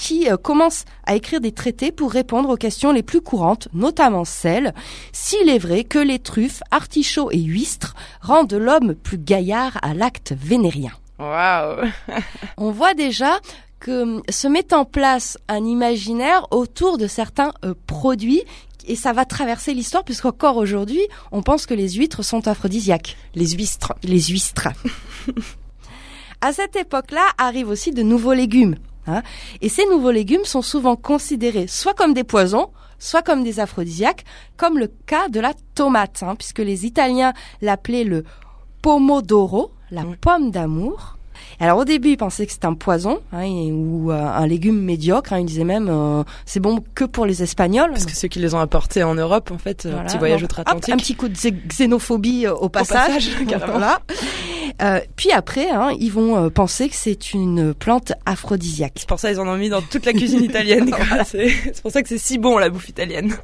qui 0.00 0.30
euh, 0.30 0.38
commence 0.38 0.86
à 1.04 1.14
écrire 1.14 1.42
des 1.42 1.52
traités 1.52 1.92
pour 1.92 2.10
répondre 2.10 2.48
aux 2.48 2.56
questions 2.56 2.90
les 2.90 3.02
plus 3.02 3.20
courantes, 3.20 3.68
notamment 3.74 4.24
celle 4.24 4.72
s'il 5.12 5.50
est 5.50 5.58
vrai 5.58 5.84
que 5.84 5.98
les 5.98 6.18
truffes, 6.18 6.62
artichauts 6.70 7.30
et 7.30 7.38
huîtres 7.38 7.94
rendent 8.22 8.54
l'homme 8.54 8.94
plus 8.94 9.18
gaillard 9.40 9.78
à 9.82 9.94
l'acte 9.94 10.34
vénérien. 10.38 10.92
Waouh. 11.18 11.88
On 12.58 12.70
voit 12.70 12.94
déjà 12.94 13.40
que 13.78 14.02
hum, 14.02 14.22
se 14.28 14.48
met 14.48 14.74
en 14.74 14.84
place 14.84 15.38
un 15.48 15.64
imaginaire 15.64 16.46
autour 16.50 16.98
de 16.98 17.06
certains 17.06 17.52
euh, 17.64 17.74
produits 17.86 18.42
et 18.86 18.96
ça 18.96 19.12
va 19.12 19.24
traverser 19.24 19.72
l'histoire 19.72 20.04
puisqu'encore 20.04 20.56
aujourd'hui, 20.56 21.00
on 21.32 21.42
pense 21.42 21.66
que 21.66 21.74
les 21.74 21.90
huîtres 21.90 22.22
sont 22.22 22.48
aphrodisiaques. 22.48 23.16
Les 23.34 23.48
huîtres. 23.50 23.94
Les 24.02 24.20
huîtres. 24.20 24.68
à 26.40 26.52
cette 26.52 26.76
époque-là 26.76 27.26
arrivent 27.38 27.68
aussi 27.68 27.92
de 27.92 28.02
nouveaux 28.02 28.32
légumes. 28.32 28.76
hein. 29.06 29.22
et 29.60 29.68
ces 29.68 29.86
nouveaux 29.86 30.10
légumes 30.10 30.44
sont 30.44 30.62
souvent 30.62 30.96
considérés 30.96 31.66
soit 31.66 31.94
comme 31.94 32.14
des 32.14 32.24
poisons, 32.24 32.70
soit 32.98 33.22
comme 33.22 33.44
des 33.44 33.60
aphrodisiaques, 33.60 34.24
comme 34.56 34.78
le 34.78 34.88
cas 35.06 35.28
de 35.28 35.40
la 35.40 35.52
tomate, 35.74 36.22
hein, 36.22 36.34
puisque 36.36 36.58
les 36.58 36.84
Italiens 36.86 37.32
l'appelaient 37.60 38.04
le 38.04 38.24
pomodoro, 38.82 39.70
la 39.90 40.02
Oui. 40.02 40.14
pomme 40.20 40.50
d'amour. 40.50 41.16
Alors 41.58 41.78
au 41.78 41.84
début, 41.84 42.10
ils 42.10 42.16
pensaient 42.16 42.46
que 42.46 42.52
c'était 42.52 42.66
un 42.66 42.74
poison 42.74 43.18
hein, 43.32 43.44
ou 43.46 44.10
euh, 44.10 44.14
un 44.14 44.46
légume 44.46 44.80
médiocre. 44.80 45.32
Hein, 45.32 45.40
ils 45.40 45.46
disaient 45.46 45.64
même 45.64 45.88
euh, 45.90 46.22
c'est 46.46 46.60
bon 46.60 46.82
que 46.94 47.04
pour 47.04 47.26
les 47.26 47.42
Espagnols. 47.42 47.90
Parce 47.90 48.06
que 48.06 48.14
ceux 48.16 48.28
qui 48.28 48.38
les 48.38 48.54
ont 48.54 48.58
apportés 48.60 49.02
en 49.02 49.14
Europe, 49.14 49.50
en 49.50 49.58
fait, 49.58 49.84
euh, 49.84 49.90
Voilà. 49.92 50.04
petit 50.08 50.18
voyage 50.18 50.42
outre-Atlantique. 50.42 50.94
un 50.94 50.96
petit 50.96 51.14
coup 51.14 51.28
de 51.28 51.34
xé- 51.34 51.54
xénophobie 51.68 52.46
euh, 52.46 52.54
au 52.54 52.68
passage. 52.70 53.06
passage, 53.28 53.30
carrément. 53.48 53.72
Voilà. 53.72 54.00
Euh, 54.82 55.00
puis 55.16 55.32
après, 55.32 55.68
hein, 55.70 55.90
ils 55.98 56.12
vont 56.12 56.36
euh, 56.36 56.48
penser 56.50 56.88
que 56.88 56.94
c'est 56.96 57.34
une 57.34 57.74
plante 57.74 58.12
aphrodisiaque. 58.24 58.94
C'est 58.96 59.08
pour 59.08 59.18
ça 59.18 59.30
ils 59.30 59.40
en 59.40 59.46
ont 59.48 59.56
mis 59.56 59.68
dans 59.68 59.82
toute 59.82 60.06
la 60.06 60.12
cuisine 60.12 60.42
italienne. 60.44 60.90
c'est 61.26 61.82
pour 61.82 61.90
ça 61.90 62.02
que 62.02 62.08
c'est 62.08 62.18
si 62.18 62.38
bon 62.38 62.56
la 62.58 62.70
bouffe 62.70 62.88
italienne. 62.88 63.34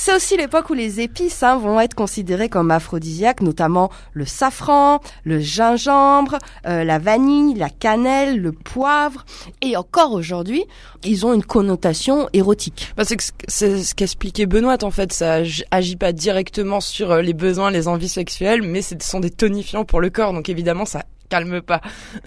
C'est 0.00 0.14
aussi 0.14 0.36
l'époque 0.36 0.70
où 0.70 0.74
les 0.74 1.00
épices 1.00 1.42
hein, 1.42 1.58
vont 1.58 1.80
être 1.80 1.94
considérées 1.94 2.48
comme 2.48 2.70
aphrodisiaques, 2.70 3.40
notamment 3.40 3.90
le 4.12 4.24
safran, 4.26 5.00
le 5.24 5.40
gingembre, 5.40 6.38
euh, 6.66 6.84
la 6.84 7.00
vanille, 7.00 7.54
la 7.54 7.68
cannelle, 7.68 8.40
le 8.40 8.52
poivre. 8.52 9.26
Et 9.60 9.76
encore 9.76 10.12
aujourd'hui, 10.12 10.64
ils 11.02 11.26
ont 11.26 11.34
une 11.34 11.42
connotation 11.42 12.28
érotique. 12.32 12.92
Bah, 12.96 13.02
c'est 13.04 13.82
ce 13.82 13.94
qu'expliquait 13.96 14.46
Benoît 14.46 14.84
en 14.84 14.92
fait. 14.92 15.12
Ça 15.12 15.34
ag- 15.40 15.64
agit 15.72 15.96
pas 15.96 16.12
directement 16.12 16.80
sur 16.80 17.10
euh, 17.10 17.20
les 17.20 17.34
besoins, 17.34 17.72
les 17.72 17.88
envies 17.88 18.08
sexuelles, 18.08 18.62
mais 18.62 18.82
ce 18.82 18.94
sont 19.00 19.18
des 19.18 19.30
tonifiants 19.30 19.84
pour 19.84 20.00
le 20.00 20.10
corps. 20.10 20.32
Donc 20.32 20.48
évidemment, 20.48 20.84
ça 20.84 21.02
calme 21.28 21.60
pas. 21.60 21.80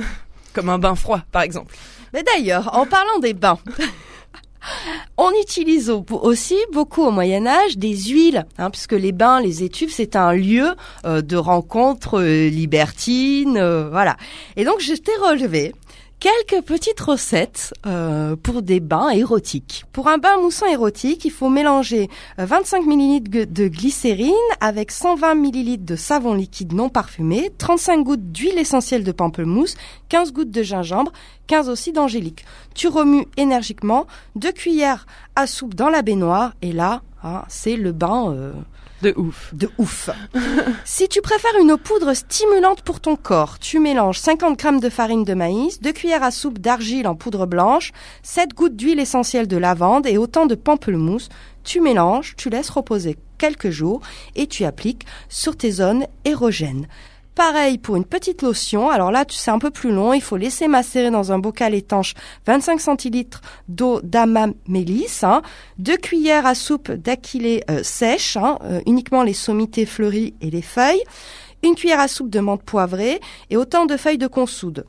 Comme 0.53 0.67
un 0.67 0.77
bain 0.77 0.95
froid, 0.95 1.21
par 1.31 1.43
exemple. 1.43 1.73
Mais 2.13 2.21
d'ailleurs, 2.23 2.75
en 2.77 2.85
parlant 2.85 3.19
des 3.19 3.33
bains, 3.33 3.59
on 5.17 5.31
utilise 5.41 5.89
au- 5.89 6.05
aussi 6.11 6.57
beaucoup 6.71 7.03
au 7.03 7.11
Moyen 7.11 7.45
Âge 7.47 7.77
des 7.77 7.95
huiles, 7.95 8.45
hein, 8.57 8.69
puisque 8.69 8.93
les 8.93 9.11
bains, 9.11 9.41
les 9.41 9.63
étuves, 9.63 9.91
c'est 9.91 10.15
un 10.15 10.33
lieu 10.33 10.75
euh, 11.05 11.21
de 11.21 11.37
rencontre 11.37 12.19
euh, 12.21 12.47
libertine, 12.49 13.57
euh, 13.57 13.89
voilà. 13.89 14.17
Et 14.55 14.65
donc, 14.65 14.79
je 14.79 14.93
t'ai 14.93 15.15
relevé 15.21 15.73
quelques 16.21 16.63
petites 16.63 16.99
recettes 16.99 17.73
euh, 17.87 18.35
pour 18.35 18.61
des 18.61 18.79
bains 18.79 19.09
érotiques. 19.09 19.85
Pour 19.91 20.07
un 20.07 20.19
bain 20.19 20.37
moussant 20.39 20.67
érotique, 20.67 21.25
il 21.25 21.31
faut 21.31 21.49
mélanger 21.49 22.09
euh, 22.37 22.45
25 22.45 22.85
ml 22.85 23.51
de 23.51 23.67
glycérine 23.67 24.31
avec 24.59 24.91
120 24.91 25.31
ml 25.31 25.83
de 25.83 25.95
savon 25.95 26.35
liquide 26.35 26.73
non 26.73 26.89
parfumé, 26.89 27.51
35 27.57 28.03
gouttes 28.03 28.31
d'huile 28.31 28.59
essentielle 28.59 29.03
de 29.03 29.11
pamplemousse, 29.11 29.75
15 30.09 30.31
gouttes 30.31 30.51
de 30.51 30.61
gingembre, 30.61 31.11
15 31.47 31.69
aussi 31.69 31.91
d'angélique. 31.91 32.45
Tu 32.75 32.87
remues 32.87 33.25
énergiquement, 33.35 34.05
deux 34.35 34.51
cuillères 34.51 35.07
à 35.35 35.47
soupe 35.47 35.73
dans 35.73 35.89
la 35.89 36.03
baignoire 36.03 36.53
et 36.61 36.71
là, 36.71 37.01
hein, 37.23 37.43
c'est 37.47 37.75
le 37.75 37.93
bain 37.93 38.31
euh, 38.31 38.53
De 39.01 39.13
ouf. 39.17 39.53
de 39.53 39.69
ouf. 39.77 40.09
si 40.85 41.07
tu 41.07 41.21
préfères 41.21 41.59
une 41.59 41.75
poudre 41.77 42.13
stimulante 42.13 42.81
pour 42.83 42.99
ton 42.99 43.15
corps, 43.15 43.57
tu 43.57 43.79
mélanges 43.79 44.19
50 44.19 44.59
grammes 44.59 44.79
de 44.79 44.89
farine 44.89 45.23
de 45.23 45.33
maïs, 45.33 45.81
2 45.81 45.91
cuillères 45.91 46.23
à 46.23 46.31
soupe 46.31 46.59
d'argile 46.59 47.07
en 47.07 47.15
poudre 47.15 47.45
blanche, 47.45 47.91
7 48.23 48.53
gouttes 48.53 48.75
d'huile 48.75 48.99
essentielle 48.99 49.47
de 49.47 49.57
lavande 49.57 50.05
et 50.05 50.17
autant 50.17 50.45
de 50.45 50.55
pamplemousse. 50.55 51.29
Tu 51.63 51.81
mélanges, 51.81 52.35
tu 52.37 52.49
laisses 52.49 52.69
reposer 52.69 53.17
quelques 53.37 53.71
jours 53.71 54.01
et 54.35 54.45
tu 54.45 54.65
appliques 54.65 55.05
sur 55.29 55.57
tes 55.57 55.71
zones 55.71 56.05
érogènes. 56.25 56.87
Pareil 57.35 57.77
pour 57.77 57.95
une 57.95 58.03
petite 58.03 58.41
lotion. 58.41 58.89
Alors 58.89 59.09
là, 59.09 59.23
tu 59.23 59.37
c'est 59.37 59.51
un 59.51 59.59
peu 59.59 59.71
plus 59.71 59.91
long. 59.91 60.13
Il 60.13 60.21
faut 60.21 60.35
laisser 60.35 60.67
macérer 60.67 61.11
dans 61.11 61.31
un 61.31 61.39
bocal 61.39 61.73
étanche 61.73 62.13
25 62.45 62.81
centilitres 62.81 63.41
d'eau 63.69 64.01
d'amamélis, 64.01 65.21
hein, 65.23 65.41
deux 65.77 65.95
cuillères 65.97 66.45
à 66.45 66.55
soupe 66.55 66.91
d'aquilée 66.91 67.63
euh, 67.69 67.83
sèche, 67.83 68.35
hein, 68.35 68.57
euh, 68.63 68.81
uniquement 68.85 69.23
les 69.23 69.33
sommités 69.33 69.85
fleuries 69.85 70.33
et 70.41 70.49
les 70.49 70.61
feuilles, 70.61 71.03
une 71.63 71.75
cuillère 71.75 72.01
à 72.01 72.09
soupe 72.09 72.29
de 72.29 72.39
menthe 72.41 72.63
poivrée 72.63 73.21
et 73.49 73.55
autant 73.55 73.85
de 73.85 73.95
feuilles 73.95 74.17
de 74.17 74.27
consoude. 74.27 74.85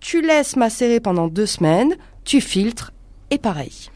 Tu 0.00 0.20
laisses 0.20 0.56
macérer 0.56 1.00
pendant 1.00 1.26
deux 1.26 1.46
semaines, 1.46 1.96
tu 2.24 2.40
filtres 2.40 2.92
et 3.30 3.38
pareil. 3.38 3.90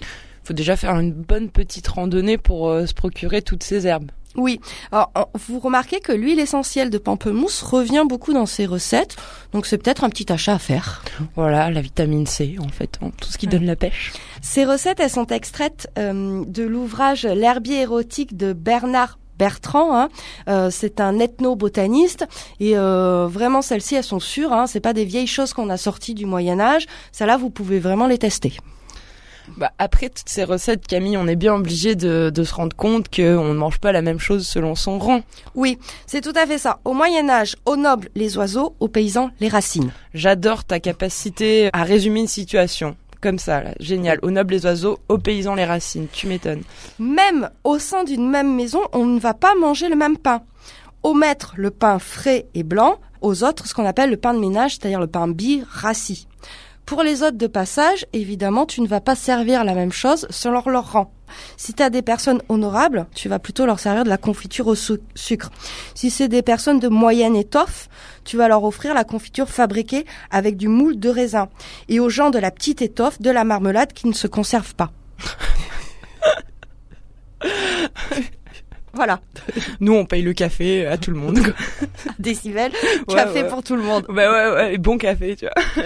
Faut 0.45 0.55
déjà 0.55 0.77
faire 0.77 0.99
une 0.99 1.13
bonne 1.13 1.51
petite 1.51 1.89
randonnée 1.89 2.39
pour 2.39 2.69
euh, 2.69 2.87
se 2.87 2.95
procurer 2.95 3.43
toutes 3.43 3.63
ces 3.63 3.87
herbes. 3.87 4.11
Oui, 4.37 4.61
alors 4.93 5.11
en- 5.15 5.27
vous 5.47 5.59
remarquez 5.59 6.01
que 6.01 6.13
l'huile 6.13 6.41
essentielle 6.41 6.89
de 6.91 6.99
pamplemousse 6.99 7.63
revient 7.63 8.05
beaucoup 8.09 8.33
dans 8.33 8.47
ces 8.47 8.65
recettes, 8.67 9.17
donc 9.53 9.67
c'est 9.67 9.79
peut-être 9.79 10.05
un 10.05 10.09
petit 10.11 10.33
achat 10.33 10.55
à 10.55 10.59
faire. 10.59 11.03
Voilà, 11.37 11.71
la 11.71 11.81
vitamine 11.83 12.27
C, 12.27 12.57
en 12.59 12.69
fait, 12.69 12.99
tout 13.21 13.29
ce 13.31 13.37
qui 13.39 13.47
Ouais. 13.47 13.53
donne 13.53 13.67
la 13.67 13.77
pêche. 13.77 14.13
Ces 14.41 14.65
recettes, 14.65 15.01
elles 15.01 15.11
sont 15.11 15.27
extraites 15.27 15.89
euh, 15.99 16.45
de 16.47 16.63
l'ouvrage 16.63 17.25
L'herbier 17.27 17.81
érotique 17.83 18.37
de 18.37 18.53
Bernard 18.55 19.19
Bertrand, 19.39 19.97
hein. 19.97 20.09
Euh, 20.49 20.71
c'est 20.71 21.01
un 21.01 21.19
ethnobotaniste 21.19 22.27
et 22.61 22.77
euh, 22.77 23.27
vraiment 23.29 23.61
celles-ci 23.63 23.95
elles 23.97 24.05
sont 24.05 24.21
sûres, 24.21 24.53
hein, 24.53 24.67
c'est 24.67 24.81
pas 24.81 24.93
des 24.93 25.05
vieilles 25.05 25.27
choses 25.27 25.53
qu'on 25.53 25.69
a 25.71 25.77
sorties 25.77 26.15
du 26.15 26.27
Moyen 26.27 26.61
Âge. 26.61 26.87
Celles-là 27.13 27.37
vous 27.39 27.51
pouvez 27.51 27.81
vraiment 27.81 28.07
les 28.07 28.19
tester. 28.19 28.53
Bah, 29.57 29.73
après 29.79 30.09
toutes 30.09 30.29
ces 30.29 30.45
recettes, 30.45 30.87
Camille, 30.87 31.17
on 31.17 31.27
est 31.27 31.37
bien 31.37 31.55
obligé 31.55 31.95
de, 31.95 32.31
de 32.35 32.45
se 32.45 32.55
rendre 32.55 32.77
compte 32.77 33.15
qu'on 33.15 33.45
ne 33.45 33.55
mange 33.55 33.79
pas 33.79 33.93
la 33.93 34.03
même 34.03 34.19
chose 34.19 34.47
selon 34.47 34.75
son 34.75 34.99
rang. 34.99 35.23
Oui, 35.55 35.79
c'est 36.07 36.21
tout 36.21 36.33
à 36.35 36.47
fait 36.47 36.59
ça. 36.59 36.81
Au 36.85 36.93
Moyen 36.93 37.29
Âge, 37.29 37.57
aux 37.67 37.77
nobles 37.77 38.09
les 38.15 38.37
oiseaux, 38.37 38.75
aux 38.81 38.89
paysans 38.89 39.31
les 39.41 39.49
racines. 39.49 39.93
J'adore 40.15 40.65
ta 40.65 40.81
capacité 40.81 41.71
à 41.73 41.85
résumer 41.85 42.21
une 42.21 42.27
situation. 42.29 42.97
Comme 43.21 43.39
ça, 43.39 43.63
là. 43.63 43.71
génial. 43.79 44.19
Aux 44.23 44.33
nobles 44.33 44.55
les 44.55 44.67
oiseaux, 44.67 44.99
aux 45.09 45.19
paysans 45.19 45.55
les 45.55 45.65
racines. 45.65 46.09
Tu 46.13 46.27
m'étonnes. 46.27 46.63
Même 46.99 47.51
au 47.63 47.79
sein 47.79 48.03
d'une 48.03 48.29
même 48.29 48.53
maison, 48.53 48.81
on 48.93 49.07
ne 49.07 49.21
va 49.21 49.33
pas 49.33 49.55
manger 49.55 49.89
le 49.89 49.95
même 49.95 50.19
pain. 50.19 50.43
Aux 51.05 51.15
maîtres, 51.15 51.55
le 51.57 51.71
pain 51.71 52.01
frais 52.01 52.47
et 52.55 52.65
blanc, 52.65 52.97
aux 53.21 53.45
autres, 53.45 53.69
ce 53.69 53.75
qu'on 53.75 53.87
appelle 53.87 54.11
le 54.11 54.17
pain 54.17 54.35
de 54.35 54.41
ménage, 54.41 54.73
c'est-à-dire 54.73 54.99
le 54.99 55.07
pain 55.07 55.29
bi 55.29 55.63
rassis. 55.71 56.27
Pour 56.87 57.03
les 57.03 57.23
hôtes 57.23 57.37
de 57.37 57.47
passage, 57.47 58.05
évidemment, 58.13 58.67
tu 58.67 58.81
ne 58.83 58.87
vas 58.87 59.01
pas 59.01 59.15
servir 59.15 59.65
la 59.65 59.75
même 59.75 59.93
chose 59.93 60.27
selon 60.31 60.63
leur 60.67 60.93
rang. 60.93 61.13
Si 61.57 61.73
tu 61.73 61.83
as 61.83 61.89
des 61.89 62.03
personnes 62.03 62.43
honorables, 62.51 63.07
tu 63.15 63.29
vas 63.31 63.39
plutôt 63.39 63.65
leur 63.65 63.79
servir 63.81 64.05
de 64.05 64.11
la 64.11 64.19
confiture 64.19 64.67
au 64.67 64.75
sucre. 64.75 65.51
Si 65.95 66.11
c'est 66.11 66.29
des 66.29 66.43
personnes 66.43 66.81
de 66.81 66.89
moyenne 66.89 67.37
étoffe, 67.37 67.89
tu 68.25 68.37
vas 68.37 68.49
leur 68.49 68.65
offrir 68.65 68.93
la 68.95 69.05
confiture 69.05 69.49
fabriquée 69.49 70.05
avec 70.31 70.57
du 70.59 70.69
moule 70.69 70.99
de 70.99 71.09
raisin. 71.09 71.49
Et 71.89 71.99
aux 72.01 72.11
gens 72.11 72.31
de 72.31 72.39
la 72.39 72.51
petite 72.51 72.83
étoffe, 72.83 73.21
de 73.23 73.31
la 73.31 73.45
marmelade 73.45 73.93
qui 73.95 74.07
ne 74.09 74.13
se 74.13 74.27
conserve 74.27 74.75
pas. 74.75 74.91
voilà. 78.93 79.21
Nous, 79.81 79.95
on 79.95 80.05
paye 80.05 80.23
le 80.23 80.35
café 80.35 80.85
à 80.87 80.99
tout 80.99 81.11
le 81.13 81.17
monde. 81.17 81.39
quoi. 81.43 81.55
décibels, 82.19 82.73
Ouais, 83.09 83.15
café 83.15 83.43
ouais. 83.43 83.49
pour 83.49 83.63
tout 83.63 83.77
le 83.77 83.83
monde. 83.83 84.05
bah 84.11 84.31
ouais, 84.31 84.55
ouais, 84.55 84.79
bon 84.79 84.99
café, 84.99 85.37
tu 85.37 85.47
vois. 85.47 85.85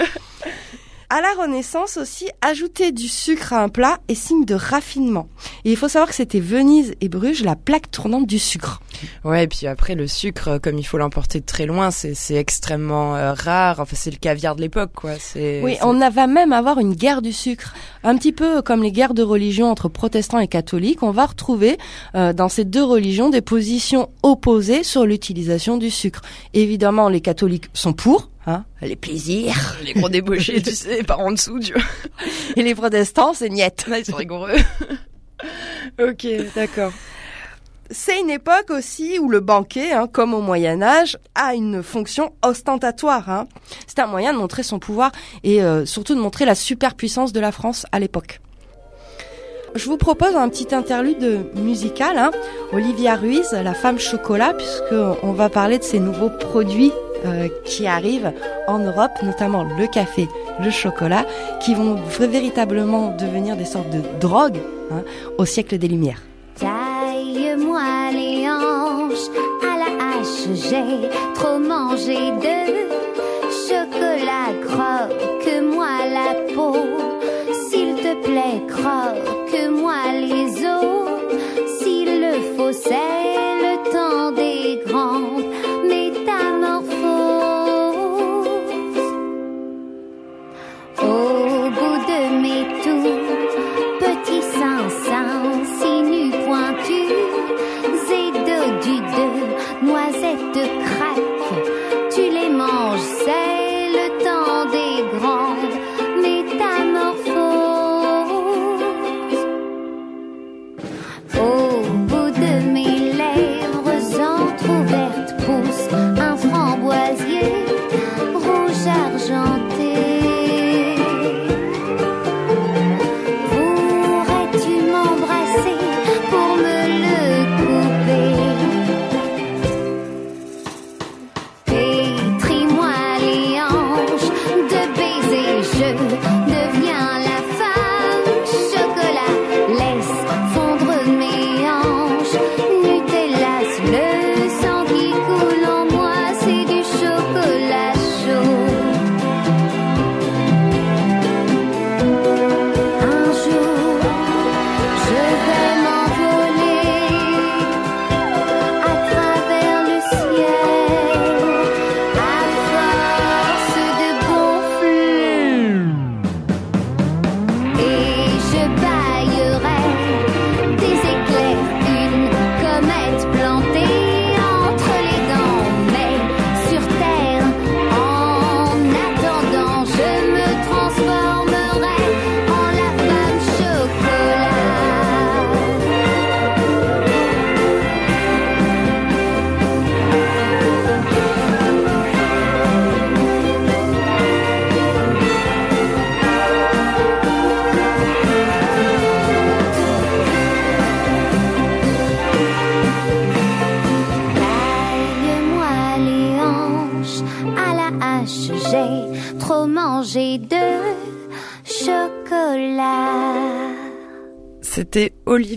À 1.09 1.21
la 1.21 1.41
Renaissance 1.41 1.99
aussi, 1.99 2.29
ajouter 2.43 2.91
du 2.91 3.07
sucre 3.07 3.53
à 3.53 3.63
un 3.63 3.69
plat 3.69 3.99
est 4.09 4.17
signe 4.17 4.45
de 4.45 4.57
raffinement. 4.57 5.29
Et 5.65 5.71
il 5.71 5.77
faut 5.77 5.87
savoir 5.87 6.09
que 6.09 6.17
c'était 6.17 6.41
Venise 6.41 6.97
et 7.01 7.09
Bruges 7.09 7.45
la 7.45 7.55
plaque 7.55 7.93
tournante 7.93 8.27
du 8.27 8.41
sucre. 8.41 8.81
Ouais, 9.23 9.45
et 9.45 9.47
puis 9.47 9.69
après 9.69 9.95
le 9.95 10.09
sucre, 10.09 10.59
comme 10.59 10.79
il 10.79 10.83
faut 10.83 10.99
l'emporter 10.99 11.39
de 11.39 11.47
très 11.47 11.65
loin, 11.65 11.93
c'est 11.93 12.35
extrêmement 12.35 13.15
euh, 13.15 13.35
rare. 13.35 13.79
Enfin, 13.79 13.95
c'est 13.97 14.11
le 14.11 14.17
caviar 14.17 14.57
de 14.57 14.63
l'époque, 14.63 14.91
quoi. 14.97 15.13
Oui, 15.37 15.77
on 15.83 15.97
va 16.11 16.27
même 16.27 16.53
avoir 16.53 16.81
une 16.81 16.95
guerre 16.95 17.23
du 17.23 17.33
sucre, 17.33 17.75
un 18.03 18.17
petit 18.17 18.33
peu 18.33 18.61
comme 18.61 18.83
les 18.83 18.91
guerres 18.91 19.15
de 19.15 19.23
religion 19.23 19.71
entre 19.71 19.89
protestants 19.89 20.41
et 20.41 20.49
catholiques. 20.49 21.05
On 21.05 21.13
va 21.13 21.27
retrouver 21.27 21.79
euh, 22.17 22.33
dans 22.33 22.49
ces 22.49 22.65
deux 22.65 22.83
religions 22.83 23.31
des 23.31 23.43
positions 23.43 24.11
opposées 24.25 24.83
sur 24.83 25.07
l'utilisation 25.07 25.77
du 25.77 25.91
sucre. 25.91 26.23
Évidemment, 26.53 27.09
les 27.09 27.21
catholiques 27.21 27.69
sont 27.75 27.93
pour, 27.93 28.29
Hein? 28.47 28.65
Les 28.81 28.97
plaisirs. 28.97 29.77
Les 29.85 29.95
gros 29.95 30.09
débauchés, 30.09 30.63
tu 30.63 30.73
sais, 30.73 31.03
par 31.03 31.21
en 31.21 31.33
dessous, 31.33 31.59
tu 31.59 31.73
vois. 31.73 31.83
Et 32.57 32.63
les 32.63 32.75
protestants, 32.75 33.35
c'est 33.35 33.49
niette. 33.49 33.87
ils 33.89 34.05
sont 34.05 34.17
rigoureux. 34.17 34.55
ok, 36.01 36.27
d'accord. 36.55 36.93
C'est 37.91 38.21
une 38.21 38.31
époque 38.31 38.71
aussi 38.71 39.19
où 39.19 39.29
le 39.29 39.41
banquet, 39.41 39.93
hein, 39.93 40.09
comme 40.11 40.35
au 40.35 40.41
Moyen 40.41 40.83
Âge, 40.83 41.19
a 41.35 41.55
une 41.55 41.83
fonction 41.83 42.33
ostentatoire. 42.43 43.31
Hein. 43.31 43.47
C'est 43.87 44.01
un 44.01 44.07
moyen 44.07 44.33
de 44.33 44.39
montrer 44.39 44.65
son 44.65 44.81
pouvoir 44.81 45.13
et 45.45 45.63
euh, 45.63 45.87
surtout 45.87 46.15
de 46.15 46.21
montrer 46.21 46.45
la 46.45 46.57
superpuissance 46.57 47.33
de 47.33 47.39
la 47.39 47.53
France 47.53 47.87
à 47.93 48.01
l'époque. 48.01 48.41
Je 49.77 49.85
vous 49.85 49.99
propose 49.99 50.35
un 50.35 50.49
petit 50.49 50.75
interlude 50.75 51.47
musical. 51.55 52.17
Hein. 52.19 52.31
Olivia 52.73 53.15
Ruiz, 53.15 53.53
la 53.53 53.75
femme 53.75 53.99
chocolat, 53.99 54.55
puisqu'on 54.55 55.33
va 55.33 55.49
parler 55.49 55.79
de 55.79 55.85
ces 55.85 56.01
nouveaux 56.01 56.31
produits 56.31 56.93
euh, 57.27 57.49
qui 57.65 57.87
arrivent 57.87 58.33
en 58.67 58.79
Europe, 58.79 59.13
notamment 59.23 59.65
le 59.65 59.87
café, 59.87 60.29
le 60.63 60.71
chocolat, 60.71 61.25
qui 61.61 61.75
vont 61.75 61.97
véritablement 62.19 63.15
devenir 63.17 63.57
des 63.57 63.65
sortes 63.65 63.91
de 63.91 64.03
drogues 64.21 64.61
hein, 64.91 65.03
au 65.39 65.45
siècle 65.45 65.79
des 65.79 65.89
Lumières. 65.89 66.23
Taille-moi 66.59 68.11
les 68.13 68.49
hanches 68.49 69.29
à 69.63 69.79
la 69.79 69.91
hache, 70.07 70.49
j'ai 70.55 71.09
trop 71.35 71.59
mangé 71.59 72.31
de 72.47 72.97
chocolat, 73.67 74.53
croque-moi 74.67 75.87
la 76.13 76.55
peau, 76.55 76.77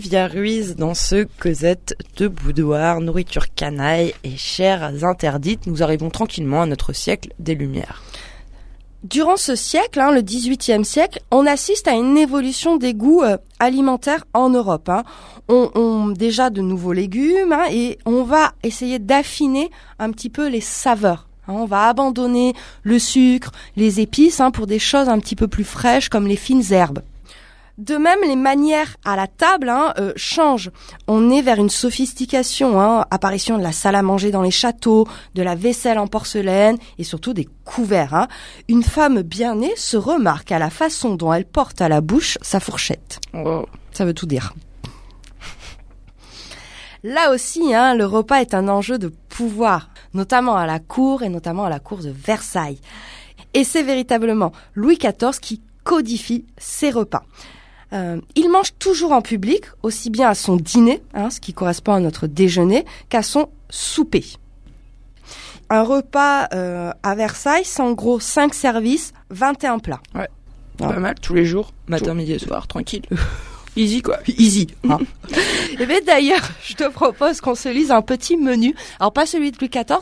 Olivia 0.00 0.28
Ruiz 0.28 0.76
dans 0.76 0.94
ce 0.94 1.26
Cosette 1.38 1.94
de 2.16 2.26
boudoir, 2.26 3.02
nourriture 3.02 3.52
canaille 3.54 4.14
et 4.24 4.34
chères 4.34 5.04
interdites. 5.04 5.66
Nous 5.66 5.82
arrivons 5.82 6.08
tranquillement 6.08 6.62
à 6.62 6.66
notre 6.66 6.94
siècle 6.94 7.34
des 7.38 7.54
Lumières. 7.54 8.02
Durant 9.04 9.36
ce 9.36 9.54
siècle, 9.54 10.00
hein, 10.00 10.10
le 10.10 10.22
XVIIIe 10.22 10.86
siècle, 10.86 11.20
on 11.30 11.44
assiste 11.44 11.86
à 11.86 11.92
une 11.92 12.16
évolution 12.16 12.78
des 12.78 12.94
goûts 12.94 13.22
euh, 13.22 13.36
alimentaires 13.58 14.24
en 14.32 14.48
Europe. 14.48 14.88
Hein. 14.88 15.02
On, 15.50 15.70
on, 15.74 16.08
déjà 16.08 16.48
de 16.48 16.62
nouveaux 16.62 16.94
légumes 16.94 17.52
hein, 17.52 17.66
et 17.70 17.98
on 18.06 18.22
va 18.22 18.52
essayer 18.62 18.98
d'affiner 18.98 19.70
un 19.98 20.12
petit 20.12 20.30
peu 20.30 20.48
les 20.48 20.62
saveurs. 20.62 21.28
Hein. 21.46 21.52
On 21.52 21.66
va 21.66 21.88
abandonner 21.88 22.54
le 22.84 22.98
sucre, 22.98 23.52
les 23.76 24.00
épices 24.00 24.40
pour 24.54 24.66
des 24.66 24.78
choses 24.78 25.10
un 25.10 25.18
petit 25.18 25.36
peu 25.36 25.46
plus 25.46 25.64
fraîches 25.64 26.08
comme 26.08 26.26
les 26.26 26.36
fines 26.36 26.72
herbes. 26.72 27.02
De 27.80 27.96
même, 27.96 28.18
les 28.26 28.36
manières 28.36 28.98
à 29.06 29.16
la 29.16 29.26
table 29.26 29.70
hein, 29.70 29.94
euh, 29.98 30.12
changent. 30.14 30.70
On 31.08 31.30
est 31.30 31.40
vers 31.40 31.56
une 31.56 31.70
sophistication, 31.70 32.78
hein, 32.78 33.06
apparition 33.10 33.56
de 33.56 33.62
la 33.62 33.72
salle 33.72 33.94
à 33.94 34.02
manger 34.02 34.30
dans 34.30 34.42
les 34.42 34.50
châteaux, 34.50 35.08
de 35.34 35.42
la 35.42 35.54
vaisselle 35.54 35.98
en 35.98 36.06
porcelaine 36.06 36.76
et 36.98 37.04
surtout 37.04 37.32
des 37.32 37.48
couverts. 37.64 38.12
Hein. 38.12 38.28
Une 38.68 38.82
femme 38.82 39.22
bien 39.22 39.54
née 39.54 39.72
se 39.76 39.96
remarque 39.96 40.52
à 40.52 40.58
la 40.58 40.68
façon 40.68 41.14
dont 41.14 41.32
elle 41.32 41.46
porte 41.46 41.80
à 41.80 41.88
la 41.88 42.02
bouche 42.02 42.36
sa 42.42 42.60
fourchette. 42.60 43.18
Oh. 43.32 43.64
Ça 43.92 44.04
veut 44.04 44.12
tout 44.12 44.26
dire. 44.26 44.52
Là 47.02 47.32
aussi, 47.32 47.72
hein, 47.72 47.94
le 47.94 48.04
repas 48.04 48.42
est 48.42 48.52
un 48.52 48.68
enjeu 48.68 48.98
de 48.98 49.08
pouvoir, 49.30 49.88
notamment 50.12 50.56
à 50.56 50.66
la 50.66 50.80
cour 50.80 51.22
et 51.22 51.30
notamment 51.30 51.64
à 51.64 51.70
la 51.70 51.80
cour 51.80 52.00
de 52.00 52.10
Versailles. 52.10 52.78
Et 53.54 53.64
c'est 53.64 53.82
véritablement 53.82 54.52
Louis 54.74 54.98
XIV 54.98 55.40
qui 55.40 55.62
codifie 55.82 56.44
ses 56.58 56.90
repas. 56.90 57.22
Euh, 57.92 58.20
il 58.36 58.50
mange 58.50 58.72
toujours 58.78 59.12
en 59.12 59.22
public, 59.22 59.64
aussi 59.82 60.10
bien 60.10 60.28
à 60.28 60.34
son 60.34 60.56
dîner, 60.56 61.02
hein, 61.14 61.30
ce 61.30 61.40
qui 61.40 61.52
correspond 61.52 61.92
à 61.92 62.00
notre 62.00 62.26
déjeuner, 62.26 62.84
qu'à 63.08 63.22
son 63.22 63.48
souper. 63.68 64.24
Un 65.70 65.82
repas 65.82 66.48
euh, 66.52 66.92
à 67.02 67.14
Versailles, 67.14 67.64
c'est 67.64 67.82
en 67.82 67.92
gros 67.92 68.20
5 68.20 68.54
services, 68.54 69.12
21 69.30 69.78
plats. 69.78 70.00
Ouais, 70.14 70.28
pas 70.78 70.98
mal, 70.98 71.14
tous 71.20 71.34
les 71.34 71.44
jours, 71.44 71.72
matin, 71.88 72.14
midi 72.14 72.32
et 72.32 72.38
soir, 72.38 72.66
tranquille. 72.66 73.02
Easy 73.76 74.02
quoi, 74.02 74.18
easy. 74.26 74.66
Hein. 74.88 74.98
et 75.30 75.76
eh 75.78 75.86
bien 75.86 76.00
d'ailleurs, 76.04 76.42
je 76.64 76.74
te 76.74 76.88
propose 76.88 77.40
qu'on 77.40 77.54
se 77.54 77.68
lise 77.68 77.92
un 77.92 78.02
petit 78.02 78.36
menu. 78.36 78.74
Alors 78.98 79.12
pas 79.12 79.26
celui 79.26 79.52
de 79.52 79.58
Louis 79.60 79.68
XIV, 79.68 80.00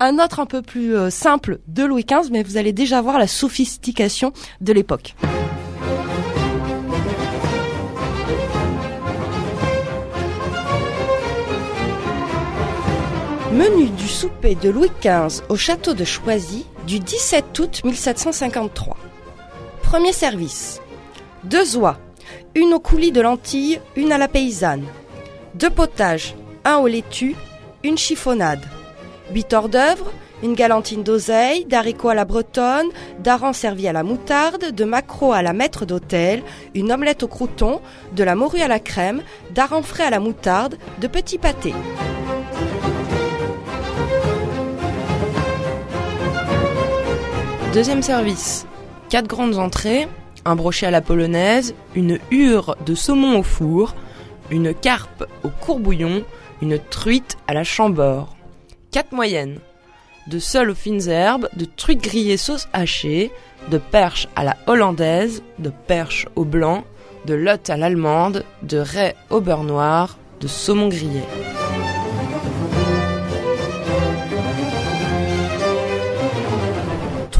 Un 0.00 0.18
autre 0.18 0.40
un 0.40 0.46
peu 0.46 0.62
plus 0.62 0.96
euh, 0.96 1.10
simple 1.10 1.60
de 1.68 1.84
Louis 1.84 2.04
XV, 2.04 2.30
mais 2.32 2.42
vous 2.42 2.56
allez 2.56 2.72
déjà 2.72 3.00
voir 3.00 3.18
la 3.18 3.28
sophistication 3.28 4.32
de 4.60 4.72
l'époque. 4.72 5.14
Menu 13.54 13.88
du 13.90 14.08
souper 14.08 14.56
de 14.56 14.68
Louis 14.68 14.90
XV 15.00 15.44
au 15.48 15.54
château 15.54 15.94
de 15.94 16.02
Choisy 16.02 16.66
du 16.88 16.98
17 16.98 17.56
août 17.60 17.82
1753. 17.84 18.96
Premier 19.80 20.12
service. 20.12 20.80
Deux 21.44 21.76
oies, 21.76 21.96
une 22.56 22.74
au 22.74 22.80
coulis 22.80 23.12
de 23.12 23.20
lentilles, 23.20 23.80
une 23.94 24.10
à 24.10 24.18
la 24.18 24.26
paysanne. 24.26 24.84
Deux 25.54 25.70
potages, 25.70 26.34
un 26.64 26.78
au 26.78 26.88
laitue, 26.88 27.36
une 27.84 27.96
chiffonnade. 27.96 28.64
Huit 29.32 29.52
hors 29.52 29.68
d'œuvre, 29.68 30.10
une 30.42 30.54
galantine 30.54 31.04
d'oseille, 31.04 31.64
d'haricots 31.64 32.08
à 32.08 32.14
la 32.14 32.24
bretonne, 32.24 32.88
d'aran 33.20 33.52
servi 33.52 33.86
à 33.86 33.92
la 33.92 34.02
moutarde, 34.02 34.72
de 34.72 34.84
maquereau 34.84 35.32
à 35.32 35.42
la 35.42 35.52
maître 35.52 35.86
d'hôtel, 35.86 36.42
une 36.74 36.90
omelette 36.90 37.22
au 37.22 37.28
crouton, 37.28 37.80
de 38.16 38.24
la 38.24 38.34
morue 38.34 38.62
à 38.62 38.68
la 38.68 38.80
crème, 38.80 39.22
d'aran 39.52 39.82
frais 39.82 40.06
à 40.06 40.10
la 40.10 40.18
moutarde, 40.18 40.76
de 41.00 41.06
petits 41.06 41.38
pâtés. 41.38 41.74
Deuxième 47.74 48.02
service. 48.02 48.68
Quatre 49.08 49.26
grandes 49.26 49.58
entrées, 49.58 50.06
un 50.44 50.54
brochet 50.54 50.86
à 50.86 50.92
la 50.92 51.00
polonaise, 51.00 51.74
une 51.96 52.20
hure 52.30 52.76
de 52.86 52.94
saumon 52.94 53.40
au 53.40 53.42
four, 53.42 53.96
une 54.52 54.72
carpe 54.72 55.26
au 55.42 55.48
courbouillon, 55.48 56.22
une 56.62 56.78
truite 56.78 57.36
à 57.48 57.52
la 57.52 57.64
chambord. 57.64 58.36
Quatre 58.92 59.10
moyennes. 59.10 59.58
De 60.28 60.38
soles 60.38 60.70
aux 60.70 60.76
fines 60.76 61.08
herbes, 61.08 61.48
de 61.56 61.64
truites 61.64 62.00
grillées 62.00 62.36
sauce 62.36 62.68
hachée, 62.72 63.32
de 63.72 63.78
perches 63.78 64.28
à 64.36 64.44
la 64.44 64.56
hollandaise, 64.68 65.42
de 65.58 65.70
perches 65.70 66.28
au 66.36 66.44
blanc, 66.44 66.84
de 67.26 67.34
lotte 67.34 67.70
à 67.70 67.76
l'allemande, 67.76 68.44
de 68.62 68.78
raie 68.78 69.16
au 69.30 69.40
beurre 69.40 69.64
noir, 69.64 70.16
de 70.40 70.46
saumon 70.46 70.86
grillé. 70.86 71.22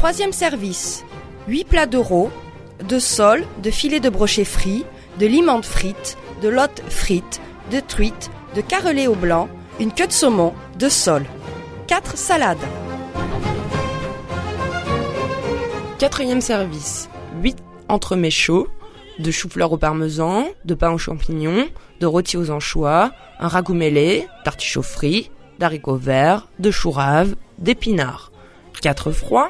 Troisième 0.05 0.33
service. 0.33 1.03
8 1.47 1.63
plats 1.63 1.87
d'euros, 1.87 2.29
de 2.87 2.99
sole, 2.99 3.43
de 3.63 3.71
filets 3.71 3.99
de 3.99 4.09
brochet 4.09 4.45
frits, 4.45 4.85
de 5.17 5.25
limande 5.25 5.65
frites, 5.65 6.15
de 6.43 6.47
lotte 6.47 6.83
frites, 6.89 7.41
de 7.71 7.79
truites, 7.79 8.29
de 8.55 8.61
carrelé 8.61 9.07
au 9.07 9.15
blanc, 9.15 9.49
une 9.79 9.91
queue 9.91 10.05
de 10.05 10.11
saumon, 10.11 10.53
de 10.77 10.89
sole. 10.89 11.25
4 11.87 12.19
salades. 12.19 12.59
Quatrième 15.97 16.41
service. 16.41 17.09
8 17.41 17.57
entremets 17.89 18.29
chauds, 18.29 18.67
de 19.17 19.31
chou-fleur 19.31 19.71
au 19.71 19.77
parmesan, 19.77 20.45
de 20.65 20.75
pain 20.75 20.91
aux 20.91 20.99
champignons, 20.99 21.67
de 21.99 22.05
rôti 22.05 22.37
aux 22.37 22.51
anchois, 22.51 23.11
un 23.39 23.47
ragoût 23.47 23.73
mêlé, 23.73 24.27
d'artichauts 24.45 24.83
frits, 24.83 25.31
d'haricots 25.57 25.97
verts, 25.97 26.47
de 26.59 26.69
choux 26.69 26.91
raves, 26.91 27.35
d'épinards. 27.57 28.31
4 28.83 29.09
froids, 29.09 29.49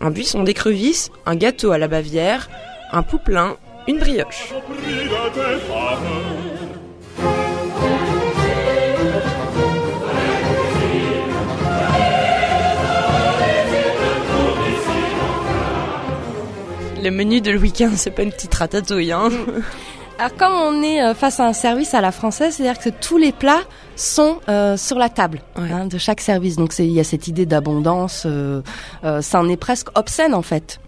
un 0.00 0.10
buisson 0.10 0.42
d'écrevisses, 0.42 1.10
un 1.24 1.36
gâteau 1.36 1.72
à 1.72 1.78
la 1.78 1.88
bavière, 1.88 2.48
un 2.92 3.02
pouplein, 3.02 3.56
une 3.88 3.98
brioche. 3.98 4.52
Le 17.02 17.10
menu 17.10 17.40
de 17.40 17.52
Louis 17.52 17.70
XV, 17.70 17.96
c'est 17.96 18.10
pas 18.10 18.22
une 18.22 18.32
petite 18.32 18.54
ratatouille, 18.54 19.12
hein 19.12 19.28
Alors 20.18 20.34
comme 20.36 20.52
on 20.52 20.82
est 20.82 21.02
euh, 21.02 21.14
face 21.14 21.40
à 21.40 21.46
un 21.46 21.52
service 21.52 21.92
à 21.92 22.00
la 22.00 22.10
française, 22.10 22.54
c'est-à-dire 22.54 22.80
que 22.82 22.88
tous 22.88 23.18
les 23.18 23.32
plats 23.32 23.60
sont 23.96 24.38
euh, 24.48 24.76
sur 24.78 24.98
la 24.98 25.08
table 25.10 25.40
Ouais. 25.58 25.70
hein, 25.70 25.86
de 25.86 25.98
chaque 25.98 26.20
service. 26.22 26.56
Donc 26.56 26.72
il 26.78 26.86
y 26.90 27.00
a 27.00 27.04
cette 27.04 27.28
idée 27.28 27.44
d'abondance, 27.44 28.22
euh, 28.24 28.62
euh, 29.04 29.20
ça 29.20 29.40
en 29.40 29.48
est 29.48 29.56
presque 29.58 29.88
obscène 29.96 30.34
en 30.34 30.42
fait. 30.42 30.80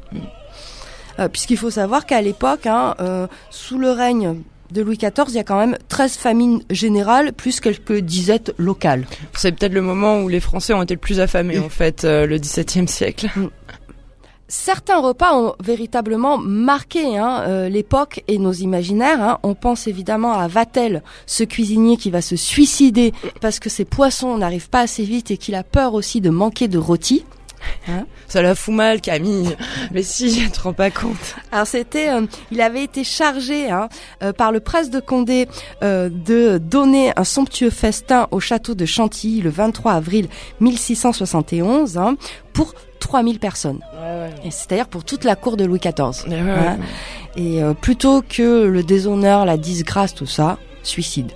Euh, 1.19 1.29
Puisqu'il 1.29 1.59
faut 1.59 1.71
savoir 1.71 2.07
qu'à 2.07 2.23
l'époque, 2.23 2.67
hein, 2.67 2.95
euh, 3.01 3.27
sous 3.51 3.77
le 3.79 3.91
règne 3.91 4.37
de 4.71 4.83
Louis 4.83 4.97
XIV, 4.99 5.25
il 5.29 5.35
y 5.35 5.39
a 5.39 5.45
quand 5.45 5.59
même 5.59 5.77
13 5.89 6.17
famines 6.17 6.63
générales 6.71 7.33
plus 7.33 7.59
quelques 7.61 7.99
disettes 7.99 8.55
locales. 8.59 9.05
C'est 9.35 9.53
peut-être 9.53 9.73
le 9.73 9.81
moment 9.83 10.21
où 10.21 10.29
les 10.29 10.41
Français 10.41 10.75
ont 10.75 10.83
été 10.83 10.95
le 10.95 11.01
plus 11.01 11.21
affamés, 11.21 11.59
en 11.59 11.71
fait, 11.71 12.05
euh, 12.05 12.27
le 12.27 12.39
XVIIe 12.39 12.87
siècle. 12.87 13.29
Certains 14.51 14.99
repas 14.99 15.37
ont 15.37 15.55
véritablement 15.63 16.39
marqué 16.39 17.19
hein, 17.19 17.43
euh, 17.47 17.69
l'époque 17.69 18.25
et 18.29 18.39
nos 18.39 18.53
imaginaires. 18.53 19.23
hein. 19.23 19.39
On 19.43 19.55
pense 19.55 19.87
évidemment 19.87 20.33
à 20.33 20.49
Vatel, 20.49 21.03
ce 21.27 21.45
cuisinier 21.45 21.99
qui 21.99 22.11
va 22.11 22.23
se 22.23 22.35
suicider 22.35 23.13
parce 23.43 23.61
que 23.61 23.69
ses 23.69 23.85
poissons 23.85 24.39
n'arrivent 24.39 24.71
pas 24.71 24.81
assez 24.81 25.05
vite 25.05 25.31
et 25.31 25.37
qu'il 25.37 25.55
a 25.55 25.65
peur 25.65 25.93
aussi 25.93 26.23
de 26.23 26.31
manquer 26.31 26.67
de 26.67 26.79
rôti. 26.79 27.25
Ça 28.27 28.43
la 28.43 28.55
fout 28.55 28.75
mal, 28.75 29.01
Camille. 29.01 29.57
Mais 29.93 30.03
si, 30.03 30.43
je 30.43 30.51
te 30.51 30.61
rends 30.61 30.73
pas 30.73 30.91
compte. 30.91 31.37
Alors 31.51 31.67
c'était, 31.67 32.11
euh, 32.11 32.27
il 32.51 32.61
avait 32.61 32.85
été 32.85 33.05
chargé 33.05 33.71
hein, 33.71 33.89
euh, 34.23 34.33
par 34.33 34.53
le 34.53 34.61
prince 34.61 34.91
de 34.91 35.01
Condé 35.01 35.49
euh, 35.83 36.11
de 36.11 36.59
donner 36.59 37.13
un 37.17 37.25
somptueux 37.25 37.71
festin 37.71 38.29
au 38.31 38.41
château 38.41 38.75
de 38.75 38.85
Chantilly 38.85 39.41
le 39.41 39.51
23 39.51 39.93
avril 39.93 40.29
1671 40.61 41.97
hein, 41.97 42.17
pour 42.53 42.75
3000 43.01 43.39
personnes. 43.39 43.81
Et 44.45 44.51
c'est-à-dire 44.51 44.89
pour 44.89 45.05
toute 45.05 45.25
la 45.25 45.37
cour 45.37 45.57
de 45.57 45.65
Louis 45.65 45.79
XIV. 45.79 46.31
Hein. 46.31 46.79
Et 47.37 47.61
plutôt 47.81 48.23
que 48.23 48.65
le 48.65 48.83
déshonneur, 48.83 49.45
la 49.45 49.57
disgrâce, 49.57 50.15
tout 50.15 50.27
ça, 50.27 50.59
suicide. 50.83 51.33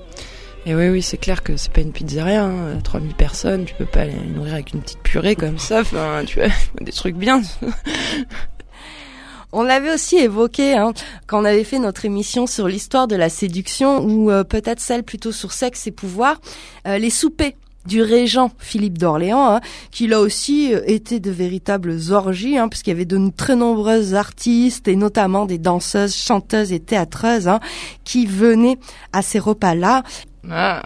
Et 0.65 0.77
oui, 0.77 0.89
oui, 0.91 1.03
c'est 1.03 1.17
clair 1.17 1.43
que 1.43 1.57
c'est 1.57 1.73
pas 1.73 1.81
une 1.81 1.91
pizzeria, 1.91 2.45
hein. 2.45 2.79
3000 2.85 3.15
personnes, 3.15 3.65
tu 3.65 3.75
peux 3.75 3.85
pas 3.85 4.05
les 4.05 4.15
nourrir 4.15 4.55
avec 4.55 4.73
une 4.73 4.81
petite 4.81 5.03
purée 5.03 5.35
comme 5.35 5.59
ça, 5.59 5.81
enfin, 5.81 6.23
tu 6.25 6.39
vois, 6.39 6.51
des 6.81 6.93
trucs 6.93 7.17
bien. 7.17 7.43
On 9.55 9.63
l'avait 9.63 9.93
aussi 9.93 10.17
évoqué 10.17 10.75
hein, 10.75 10.95
quand 11.27 11.43
on 11.43 11.45
avait 11.45 11.65
fait 11.65 11.79
notre 11.79 12.07
émission 12.07 12.47
sur 12.47 12.69
l'histoire 12.69 13.07
de 13.07 13.17
la 13.17 13.29
séduction, 13.29 14.03
ou 14.03 14.31
euh, 14.31 14.45
peut-être 14.45 14.81
celle 14.81 15.03
plutôt 15.03 15.31
sur 15.31 15.53
sexe 15.53 15.87
et 15.87 15.91
pouvoir, 15.91 16.41
euh, 16.87 16.97
les 16.97 17.11
soupers 17.11 17.53
du 17.85 18.01
régent 18.01 18.51
Philippe 18.59 18.97
d'Orléans, 18.97 19.57
hein, 19.57 19.61
qui 19.91 20.07
là 20.07 20.21
aussi 20.21 20.73
euh, 20.73 20.81
étaient 20.87 21.21
de 21.21 21.31
véritables 21.31 21.99
orgies, 22.13 22.57
hein, 22.57 22.69
puisqu'il 22.69 22.91
y 22.91 22.93
avait 22.95 23.05
de 23.05 23.31
très 23.37 23.57
nombreuses 23.57 24.15
artistes, 24.15 24.89
et 24.89 24.97
notamment 24.97 25.45
des 25.45 25.59
danseuses, 25.59 26.15
chanteuses 26.15 26.73
et 26.73 26.81
théâtreuses, 26.81 27.49
hein, 27.49 27.61
qui 28.05 28.25
venaient 28.25 28.79
à 29.13 29.21
ces 29.21 29.39
repas-là. 29.39 30.03
Ah. 30.51 30.83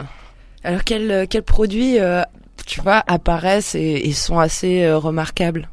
Alors, 0.63 0.83
quels 0.83 1.27
quels 1.29 1.43
produits, 1.43 1.99
euh, 1.99 2.21
tu 2.65 2.81
vois, 2.81 3.03
apparaissent 3.07 3.75
et, 3.75 4.07
et 4.07 4.11
sont 4.11 4.39
assez 4.39 4.83
euh, 4.83 4.97
remarquables 4.97 5.69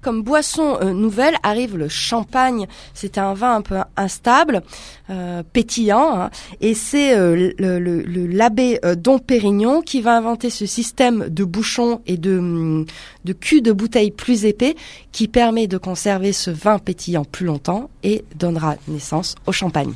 Comme 0.00 0.22
boisson 0.22 0.78
euh, 0.80 0.92
nouvelle 0.92 1.34
arrive 1.42 1.76
le 1.76 1.88
champagne. 1.88 2.66
C'est 2.94 3.18
un 3.18 3.34
vin 3.34 3.56
un 3.56 3.62
peu 3.62 3.76
instable, 3.96 4.62
euh, 5.10 5.42
pétillant, 5.52 6.20
hein, 6.20 6.30
et 6.60 6.74
c'est 6.74 7.14
euh, 7.16 7.52
le, 7.58 8.26
l'abbé 8.26 8.78
euh, 8.84 8.94
Dom 8.94 9.20
Pérignon 9.20 9.82
qui 9.82 10.00
va 10.00 10.16
inventer 10.16 10.48
ce 10.48 10.64
système 10.64 11.28
de 11.28 11.44
bouchons 11.44 12.00
et 12.06 12.16
de, 12.16 12.38
hum, 12.38 12.86
de 13.24 13.32
cul 13.32 13.60
de 13.60 13.72
bouteille 13.72 14.10
plus 14.10 14.46
épais 14.46 14.74
qui 15.12 15.28
permet 15.28 15.66
de 15.66 15.76
conserver 15.76 16.32
ce 16.32 16.50
vin 16.50 16.78
pétillant 16.78 17.24
plus 17.24 17.46
longtemps 17.46 17.90
et 18.02 18.24
donnera 18.36 18.76
naissance 18.88 19.34
au 19.46 19.52
champagne. 19.52 19.92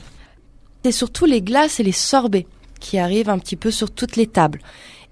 C'est 0.84 0.92
surtout 0.92 1.24
les 1.24 1.40
glaces 1.40 1.80
et 1.80 1.82
les 1.82 1.92
sorbets 1.92 2.46
qui 2.84 2.98
arrivent 2.98 3.30
un 3.30 3.38
petit 3.38 3.56
peu 3.56 3.70
sur 3.70 3.90
toutes 3.90 4.16
les 4.16 4.26
tables. 4.26 4.60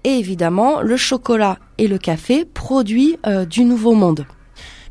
Et 0.03 0.11
évidemment, 0.11 0.81
le 0.81 0.95
chocolat 0.95 1.57
et 1.79 1.87
le 1.87 1.97
café, 1.97 2.45
produits 2.45 3.17
euh, 3.25 3.45
du 3.45 3.63
Nouveau 3.65 3.93
Monde. 3.93 4.27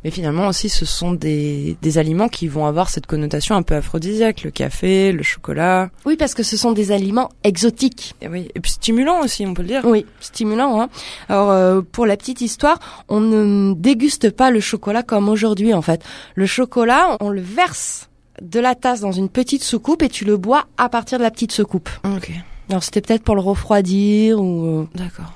Mais 0.03 0.11
finalement 0.11 0.49
aussi, 0.49 0.69
ce 0.69 0.85
sont 0.85 1.13
des, 1.13 1.77
des 1.81 1.99
aliments 1.99 2.29
qui 2.29 2.49
vont 2.49 2.67
avoir 2.67 2.91
cette 2.91 3.07
connotation 3.07 3.55
un 3.55 3.63
peu 3.63 3.77
aphrodisiaque, 3.77 4.43
le 4.43 4.51
café, 4.51 5.13
le 5.13 5.23
chocolat, 5.23 5.91
Oui, 6.05 6.17
parce 6.17 6.35
que 6.35 6.43
ce 6.43 6.57
sont 6.57 6.73
des 6.73 6.91
aliments 6.91 7.29
exotiques. 7.45 8.17
et, 8.21 8.27
oui, 8.27 8.49
et 8.57 8.59
puis 8.59 8.73
stimulants 8.73 9.21
aussi, 9.21 9.47
on 9.47 9.55
peut 9.55 9.63
le 9.63 9.69
dire. 9.69 9.83
Oui, 9.85 10.05
stimulants. 10.19 10.81
Hein. 10.81 10.89
Alors, 11.29 11.51
euh, 11.53 11.83
pour 11.83 12.05
la 12.05 12.17
petite 12.17 12.41
histoire, 12.41 12.81
on 13.09 13.21
ne 13.21 13.75
déguste 13.75 14.31
pas 14.31 14.51
le 14.51 14.59
chocolat 14.59 15.05
comme 15.05 15.29
aujourd'hui, 15.29 15.73
en 15.73 15.83
fait. 15.83 16.03
Le 16.35 16.47
chocolat, 16.47 17.17
on 17.21 17.29
le 17.29 17.41
verse 17.41 18.09
de 18.41 18.59
la 18.59 18.75
tasse 18.75 19.01
dans 19.01 19.13
une 19.13 19.29
petite 19.29 19.63
soucoupe 19.63 20.03
et 20.03 20.09
tu 20.09 20.25
le 20.25 20.37
bois 20.37 20.65
à 20.79 20.89
partir 20.89 21.19
de 21.19 21.23
la 21.23 21.31
petite 21.31 21.53
soucoupe. 21.53 21.89
Ok, 22.05 22.33
Alors, 22.73 22.83
c'était 22.83 23.03
peut-être 23.03 23.23
pour 23.23 23.35
le 23.35 23.43
refroidir 23.43 24.41
ou... 24.41 24.65
euh, 24.65 24.89
d'accord. 24.95 25.33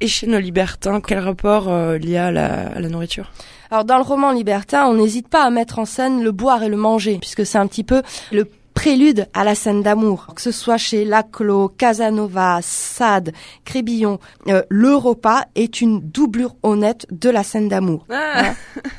Et 0.00 0.06
chez 0.06 0.28
nos 0.28 0.38
libertins, 0.38 1.00
quel 1.00 1.18
rapport 1.18 1.68
euh, 1.68 1.98
il 2.00 2.08
y 2.08 2.16
a 2.16 2.26
à 2.26 2.30
la, 2.30 2.68
à 2.68 2.78
la 2.78 2.88
nourriture? 2.88 3.32
Alors, 3.72 3.84
dans 3.84 3.96
le 3.96 4.04
roman 4.04 4.30
libertin, 4.30 4.86
on 4.86 4.94
n'hésite 4.94 5.26
pas 5.26 5.42
à 5.42 5.50
mettre 5.50 5.80
en 5.80 5.86
scène 5.86 6.22
le 6.22 6.30
boire 6.30 6.62
et 6.62 6.68
le 6.68 6.76
manger, 6.76 7.18
puisque 7.18 7.44
c'est 7.44 7.58
un 7.58 7.66
petit 7.66 7.82
peu 7.82 8.02
le 8.30 8.48
prélude 8.76 9.26
à 9.34 9.42
la 9.42 9.56
scène 9.56 9.82
d'amour, 9.82 10.28
que 10.36 10.42
ce 10.42 10.52
soit 10.52 10.76
chez 10.76 11.04
Laclos, 11.04 11.70
Casanova, 11.70 12.60
Sade, 12.62 13.32
Crébillon, 13.64 14.20
euh, 14.46 14.62
le 14.68 14.94
repas 14.94 15.46
est 15.56 15.80
une 15.80 16.00
doublure 16.00 16.54
honnête 16.62 17.06
de 17.10 17.30
la 17.30 17.42
scène 17.42 17.68
d'amour. 17.68 18.06
Ah, 18.10 18.52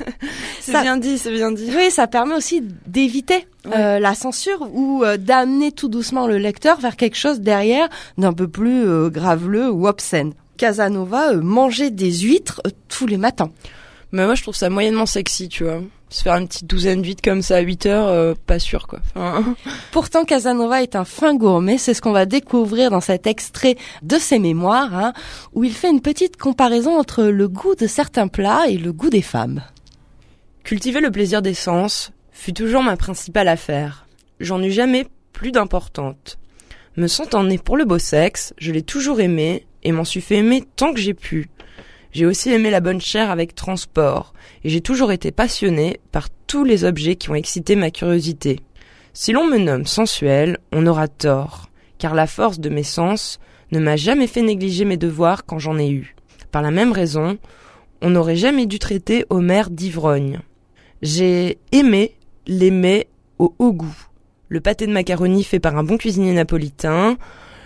c'est 0.59 0.81
bien 0.81 0.97
dit, 0.97 1.17
c'est 1.17 1.31
bien 1.31 1.51
dit. 1.51 1.71
Oui, 1.73 1.91
ça 1.91 2.07
permet 2.07 2.35
aussi 2.35 2.63
d'éviter 2.87 3.47
euh, 3.67 3.99
la 3.99 4.15
censure 4.15 4.67
ou 4.73 5.03
euh, 5.03 5.15
d'amener 5.17 5.71
tout 5.71 5.87
doucement 5.87 6.27
le 6.27 6.37
lecteur 6.37 6.79
vers 6.79 6.97
quelque 6.97 7.17
chose 7.17 7.39
derrière 7.39 7.87
d'un 8.17 8.33
peu 8.33 8.47
plus 8.47 8.83
euh, 8.83 9.09
graveleux 9.09 9.69
ou 9.69 9.87
obscène. 9.87 10.33
Casanova 10.57 11.33
euh, 11.33 11.41
mangeait 11.41 11.91
des 11.91 12.11
huîtres 12.11 12.61
euh, 12.65 12.71
tous 12.89 13.07
les 13.07 13.17
matins. 13.17 13.51
Mais 14.11 14.25
moi, 14.25 14.35
je 14.35 14.41
trouve 14.41 14.55
ça 14.55 14.69
moyennement 14.69 15.05
sexy, 15.05 15.47
tu 15.47 15.63
vois. 15.63 15.81
Se 16.09 16.23
faire 16.23 16.35
une 16.35 16.47
petite 16.47 16.67
douzaine 16.67 17.01
d'huîtres 17.01 17.21
comme 17.21 17.41
ça 17.41 17.57
à 17.57 17.59
8 17.59 17.85
heures, 17.85 18.07
euh, 18.07 18.33
pas 18.45 18.59
sûr, 18.59 18.87
quoi. 18.87 18.99
Enfin, 19.15 19.55
Pourtant, 19.91 20.23
Casanova 20.23 20.81
est 20.81 20.95
un 20.95 21.03
fin 21.03 21.35
gourmet, 21.35 21.77
c'est 21.77 21.93
ce 21.93 22.01
qu'on 22.01 22.13
va 22.13 22.25
découvrir 22.25 22.91
dans 22.91 23.01
cet 23.01 23.27
extrait 23.27 23.75
de 24.03 24.17
ses 24.17 24.39
mémoires, 24.39 24.95
hein, 24.95 25.13
où 25.53 25.65
il 25.65 25.73
fait 25.73 25.89
une 25.89 26.01
petite 26.01 26.37
comparaison 26.37 26.97
entre 26.97 27.23
le 27.23 27.47
goût 27.49 27.75
de 27.75 27.87
certains 27.87 28.29
plats 28.29 28.69
et 28.69 28.77
le 28.77 28.93
goût 28.93 29.09
des 29.09 29.21
femmes. 29.21 29.61
Cultiver 30.63 31.01
le 31.01 31.11
plaisir 31.11 31.41
des 31.41 31.53
sens 31.53 32.11
fut 32.31 32.53
toujours 32.53 32.83
ma 32.83 32.95
principale 32.95 33.47
affaire. 33.47 34.05
J'en 34.39 34.61
eus 34.61 34.71
jamais 34.71 35.07
plus 35.33 35.51
d'importante. 35.51 36.37
Me 36.95 37.07
sentant 37.07 37.43
né 37.43 37.57
pour 37.57 37.77
le 37.77 37.85
beau 37.85 37.99
sexe, 37.99 38.53
je 38.57 38.71
l'ai 38.71 38.81
toujours 38.81 39.19
aimé 39.19 39.65
et 39.83 39.91
m'en 39.91 40.03
suis 40.03 40.21
fait 40.21 40.37
aimer 40.37 40.63
tant 40.75 40.93
que 40.93 40.99
j'ai 40.99 41.13
pu. 41.13 41.49
J'ai 42.17 42.25
aussi 42.25 42.51
aimé 42.51 42.71
la 42.71 42.79
bonne 42.79 42.99
chair 42.99 43.29
avec 43.29 43.53
transport 43.53 44.33
et 44.63 44.69
j'ai 44.69 44.81
toujours 44.81 45.11
été 45.11 45.29
passionné 45.29 45.99
par 46.11 46.29
tous 46.47 46.63
les 46.63 46.83
objets 46.83 47.15
qui 47.15 47.29
ont 47.29 47.35
excité 47.35 47.75
ma 47.75 47.91
curiosité. 47.91 48.59
Si 49.13 49.33
l'on 49.33 49.45
me 49.45 49.59
nomme 49.59 49.85
sensuel, 49.85 50.57
on 50.71 50.87
aura 50.87 51.07
tort, 51.07 51.69
car 51.99 52.15
la 52.15 52.25
force 52.25 52.59
de 52.59 52.69
mes 52.69 52.81
sens 52.81 53.37
ne 53.71 53.77
m'a 53.77 53.97
jamais 53.97 54.25
fait 54.25 54.41
négliger 54.41 54.83
mes 54.83 54.97
devoirs 54.97 55.45
quand 55.45 55.59
j'en 55.59 55.77
ai 55.77 55.91
eu. 55.91 56.15
Par 56.51 56.63
la 56.63 56.71
même 56.71 56.91
raison, 56.91 57.37
on 58.01 58.09
n'aurait 58.09 58.35
jamais 58.35 58.65
dû 58.65 58.79
traiter 58.79 59.23
Homère 59.29 59.69
d'ivrogne. 59.69 60.39
J'ai 61.03 61.59
aimé 61.71 62.15
mets 62.49 63.09
au 63.37 63.53
haut 63.59 63.73
goût. 63.73 64.07
Le 64.49 64.59
pâté 64.59 64.87
de 64.87 64.91
macaroni 64.91 65.43
fait 65.43 65.59
par 65.59 65.77
un 65.77 65.83
bon 65.83 65.97
cuisinier 65.99 66.33
napolitain, 66.33 67.19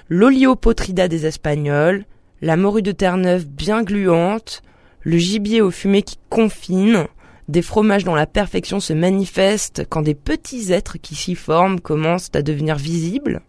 l'oliopotrida 0.10 1.08
des 1.08 1.26
Espagnols, 1.26 2.04
la 2.42 2.58
morue 2.58 2.82
de 2.82 2.92
Terre-Neuve 2.92 3.48
bien 3.48 3.84
gluante, 3.84 4.64
le 5.02 5.18
gibier 5.18 5.62
au 5.62 5.72
fumé 5.72 6.02
qui 6.02 6.18
confine, 6.30 7.06
des 7.48 7.62
fromages 7.62 8.04
dont 8.04 8.16
la 8.16 8.26
perfection 8.26 8.80
se 8.80 8.94
manifeste 8.94 9.84
quand 9.90 10.02
des 10.02 10.16
petits 10.16 10.72
êtres 10.72 10.98
qui 10.98 11.16
s'y 11.16 11.36
forment 11.36 11.80
commencent 11.80 12.32
à 12.34 12.42
devenir 12.42 12.78
visibles. 12.78 13.42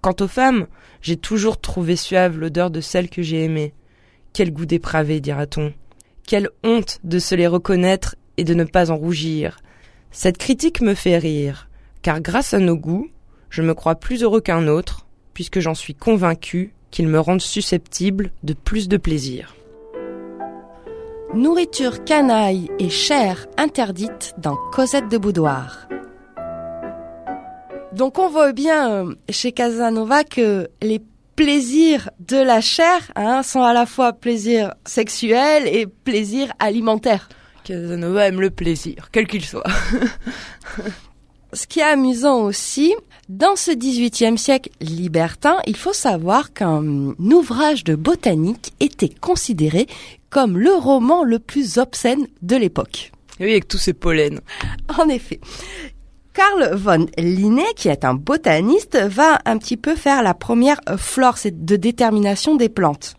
Quant 0.00 0.16
aux 0.20 0.28
femmes, 0.28 0.66
j'ai 1.00 1.16
toujours 1.16 1.60
trouvé 1.60 1.96
suave 1.96 2.38
l'odeur 2.38 2.70
de 2.70 2.80
celles 2.80 3.10
que 3.10 3.22
j'ai 3.22 3.44
aimées. 3.44 3.74
Quel 4.32 4.52
goût 4.52 4.66
dépravé, 4.66 5.20
dira-t-on. 5.20 5.72
Quelle 6.26 6.50
honte 6.62 7.00
de 7.04 7.18
se 7.18 7.34
les 7.34 7.46
reconnaître 7.46 8.16
et 8.36 8.44
de 8.44 8.54
ne 8.54 8.64
pas 8.64 8.90
en 8.90 8.96
rougir. 8.96 9.58
Cette 10.10 10.38
critique 10.38 10.80
me 10.80 10.94
fait 10.94 11.18
rire, 11.18 11.68
car 12.02 12.20
grâce 12.20 12.54
à 12.54 12.58
nos 12.58 12.76
goûts, 12.76 13.08
je 13.50 13.62
me 13.62 13.74
crois 13.74 13.96
plus 13.96 14.22
heureux 14.22 14.40
qu'un 14.40 14.68
autre, 14.68 15.06
puisque 15.32 15.60
j'en 15.60 15.74
suis 15.74 15.94
convaincu 15.94 16.74
qu'ils 16.90 17.08
me 17.08 17.20
rendent 17.20 17.40
susceptible 17.40 18.30
de 18.42 18.54
plus 18.54 18.88
de 18.88 18.96
plaisir. 18.96 19.54
Nourriture 21.34 22.04
canaille 22.04 22.70
et 22.78 22.88
chair 22.88 23.46
interdite 23.58 24.34
dans 24.38 24.56
Cosette 24.72 25.08
de 25.08 25.18
Boudoir. 25.18 25.88
Donc 27.92 28.18
on 28.18 28.28
voit 28.28 28.52
bien 28.52 28.90
euh, 28.90 29.14
chez 29.28 29.52
Casanova 29.52 30.24
que 30.24 30.68
les 30.80 31.02
plaisirs 31.36 32.10
de 32.20 32.36
la 32.36 32.60
chair 32.60 33.12
hein, 33.14 33.42
sont 33.42 33.62
à 33.62 33.72
la 33.72 33.86
fois 33.86 34.12
plaisir 34.12 34.74
sexuel 34.86 35.66
et 35.66 35.86
plaisir 35.86 36.52
alimentaire. 36.58 37.28
Casanova 37.64 38.26
aime 38.26 38.40
le 38.40 38.50
plaisir, 38.50 39.08
quel 39.12 39.26
qu'il 39.26 39.44
soit. 39.44 39.66
Ce 41.52 41.66
qui 41.66 41.80
est 41.80 41.84
amusant 41.84 42.42
aussi, 42.42 42.94
dans 43.28 43.56
ce 43.56 43.70
XVIIIe 43.70 44.36
siècle 44.38 44.70
libertin, 44.80 45.58
il 45.66 45.76
faut 45.76 45.92
savoir 45.92 46.52
qu'un 46.52 47.14
ouvrage 47.18 47.84
de 47.84 47.94
botanique 47.94 48.72
était 48.80 49.08
considéré 49.08 49.86
comme 50.30 50.58
le 50.58 50.72
roman 50.74 51.24
le 51.24 51.38
plus 51.38 51.78
obscène 51.78 52.26
de 52.42 52.56
l'époque. 52.56 53.12
Oui, 53.40 53.50
avec 53.50 53.68
tous 53.68 53.78
ces 53.78 53.92
pollens. 53.92 54.40
En 54.98 55.08
effet. 55.08 55.40
Carl 56.34 56.74
von 56.76 57.06
Linné, 57.18 57.64
qui 57.76 57.88
est 57.88 58.04
un 58.04 58.14
botaniste, 58.14 58.96
va 58.96 59.40
un 59.44 59.58
petit 59.58 59.76
peu 59.76 59.96
faire 59.96 60.22
la 60.22 60.34
première 60.34 60.80
flore 60.96 61.36
de 61.44 61.76
détermination 61.76 62.54
des 62.54 62.68
plantes. 62.68 63.17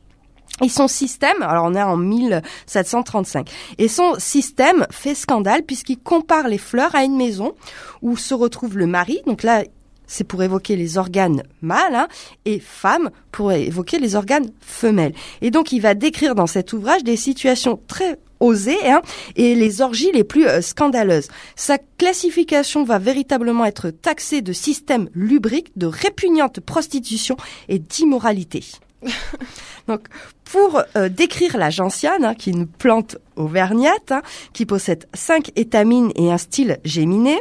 Et 0.61 0.69
son 0.69 0.87
système, 0.87 1.41
alors 1.41 1.65
on 1.65 1.75
est 1.75 1.81
en 1.81 1.97
1735, 1.97 3.49
et 3.77 3.87
son 3.87 4.15
système 4.17 4.85
fait 4.91 5.15
scandale 5.15 5.63
puisqu'il 5.63 5.99
compare 5.99 6.47
les 6.47 6.57
fleurs 6.57 6.95
à 6.95 7.03
une 7.03 7.15
maison 7.15 7.53
où 8.01 8.17
se 8.17 8.33
retrouve 8.33 8.77
le 8.77 8.87
mari, 8.87 9.21
donc 9.25 9.43
là 9.43 9.63
c'est 10.09 10.23
pour 10.23 10.43
évoquer 10.43 10.75
les 10.75 10.97
organes 10.97 11.43
mâles, 11.61 11.95
hein, 11.95 12.07
et 12.43 12.59
femme 12.59 13.11
pour 13.31 13.51
évoquer 13.51 13.99
les 13.99 14.15
organes 14.15 14.49
femelles. 14.59 15.13
Et 15.41 15.51
donc 15.51 15.71
il 15.71 15.79
va 15.79 15.93
décrire 15.93 16.35
dans 16.35 16.47
cet 16.47 16.73
ouvrage 16.73 17.03
des 17.03 17.15
situations 17.15 17.79
très 17.87 18.17
osées 18.39 18.89
hein, 18.89 19.01
et 19.35 19.53
les 19.53 19.81
orgies 19.81 20.11
les 20.11 20.23
plus 20.23 20.47
euh, 20.47 20.61
scandaleuses. 20.61 21.27
Sa 21.55 21.77
classification 21.77 22.83
va 22.83 22.97
véritablement 22.97 23.65
être 23.65 23.91
taxée 23.91 24.41
de 24.41 24.53
système 24.53 25.09
lubrique, 25.13 25.77
de 25.77 25.85
répugnante 25.85 26.59
prostitution 26.59 27.37
et 27.67 27.79
d'immoralité. 27.79 28.63
Donc, 29.87 30.07
pour 30.43 30.81
euh, 30.95 31.09
décrire 31.09 31.57
la 31.57 31.69
gentiane, 31.69 32.25
hein, 32.25 32.35
qui 32.35 32.49
est 32.49 32.53
une 32.53 32.67
plante 32.67 33.17
auvergnate, 33.35 34.11
hein, 34.11 34.21
qui 34.53 34.65
possède 34.65 35.07
cinq 35.13 35.51
étamines 35.55 36.11
et 36.15 36.31
un 36.31 36.37
style 36.37 36.79
géminé, 36.83 37.39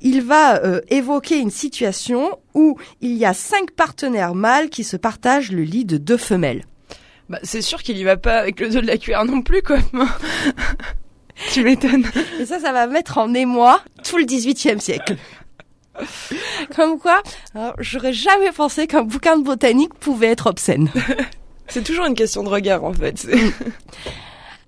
il 0.00 0.22
va 0.22 0.62
euh, 0.62 0.80
évoquer 0.88 1.38
une 1.38 1.50
situation 1.50 2.38
où 2.54 2.76
il 3.00 3.12
y 3.12 3.24
a 3.24 3.34
cinq 3.34 3.70
partenaires 3.72 4.34
mâles 4.34 4.70
qui 4.70 4.84
se 4.84 4.96
partagent 4.96 5.52
le 5.52 5.62
lit 5.62 5.84
de 5.84 5.96
deux 5.96 6.16
femelles. 6.16 6.64
Bah, 7.28 7.38
c'est 7.42 7.62
sûr 7.62 7.82
qu'il 7.82 7.98
y 7.98 8.04
va 8.04 8.16
pas 8.16 8.38
avec 8.38 8.58
le 8.60 8.70
dos 8.70 8.80
de 8.80 8.86
la 8.86 8.96
cuillère 8.96 9.24
non 9.24 9.42
plus, 9.42 9.62
quoi. 9.62 9.78
tu 11.52 11.62
m'étonnes. 11.62 12.06
Et 12.40 12.46
ça, 12.46 12.58
ça 12.58 12.72
va 12.72 12.86
mettre 12.86 13.18
en 13.18 13.34
émoi 13.34 13.82
tout 14.02 14.18
le 14.18 14.24
XVIIIe 14.24 14.80
siècle. 14.80 15.16
Comme 16.76 16.98
quoi, 16.98 17.22
alors, 17.54 17.74
j'aurais 17.78 18.12
jamais 18.12 18.52
pensé 18.52 18.86
qu'un 18.86 19.02
bouquin 19.02 19.36
de 19.38 19.42
botanique 19.44 19.94
pouvait 19.94 20.28
être 20.28 20.46
obscène. 20.48 20.90
C'est 21.68 21.84
toujours 21.84 22.06
une 22.06 22.14
question 22.14 22.42
de 22.42 22.48
regard, 22.48 22.84
en 22.84 22.92
fait. 22.94 23.18
C'est- 23.18 23.52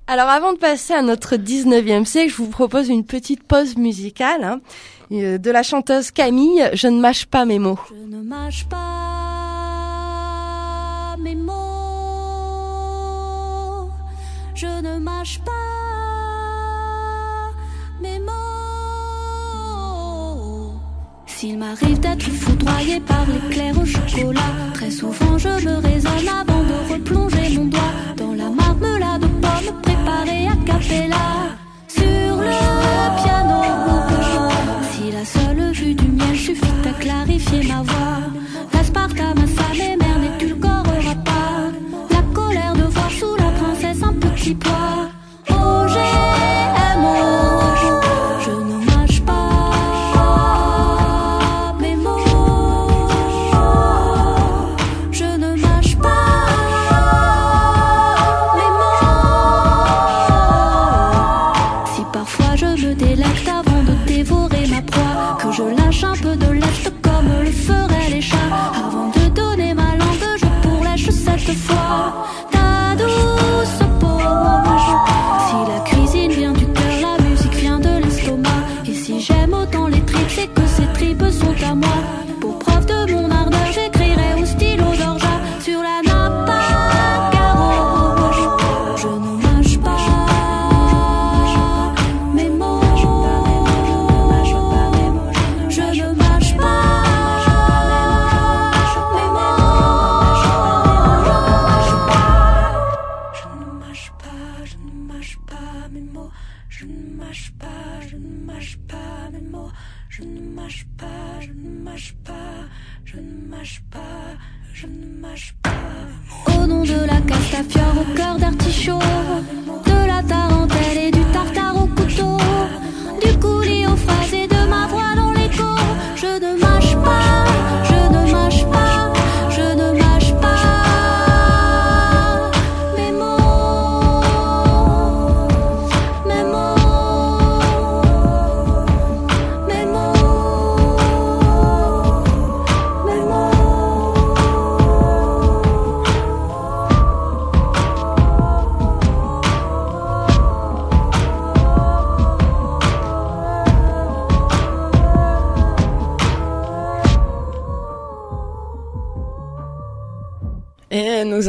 Alors 0.07 0.29
avant 0.29 0.53
de 0.53 0.59
passer 0.59 0.93
à 0.93 1.03
notre 1.03 1.37
19e 1.37 2.05
siècle, 2.05 2.31
je 2.33 2.37
vous 2.37 2.49
propose 2.49 2.89
une 2.89 3.05
petite 3.05 3.43
pause 3.45 3.77
musicale 3.77 4.43
hein, 4.45 4.61
euh, 5.13 5.39
de 5.39 5.51
la 5.51 5.63
chanteuse 5.63 6.11
Camille, 6.11 6.69
Je 6.75 6.89
ne 6.89 7.01
mâche 7.01 7.27
pas 7.27 7.45
mes 7.45 7.59
mots. 7.59 7.79
Je 7.89 7.95
ne 8.17 8.21
mâche 8.23 8.67
pas 8.69 8.77
mes 11.19 11.35
mots. 11.37 11.53
Je 14.55 14.67
ne 14.67 14.99
mâche 14.99 15.39
pas 15.45 15.53
S'il 21.41 21.57
m'arrive 21.57 21.99
d'être 22.01 22.31
foudroyé 22.31 23.01
par 23.01 23.25
l'éclair 23.25 23.73
au 23.81 23.87
chocolat, 23.87 24.53
très 24.75 24.91
souvent 24.91 25.39
je 25.39 25.49
me 25.49 25.77
raisonne 25.77 26.29
avant 26.29 26.63
de 26.65 26.93
replonger 26.93 27.57
mon 27.57 27.65
doigt 27.65 27.95
dans 28.19 28.35
la 28.35 28.51
marmelade 28.51 29.23
de 29.23 29.27
pommes 29.27 29.81
préparée 29.81 30.49
à 30.49 30.57
capella. 30.67 31.57
Sur 31.89 32.05
le 32.05 33.23
piano, 33.23 33.63
si 34.93 35.11
la 35.13 35.25
seule 35.25 35.73
vue 35.73 35.95
du 35.95 36.09
miel 36.09 36.37
suffit 36.37 36.87
à 36.87 36.93
clarifier 37.01 37.63
ma 37.69 37.85
voix, 37.85 38.21
l'aspartame 38.75 39.39
à 39.39 39.47
sa 39.47 39.75
mère 39.79 40.00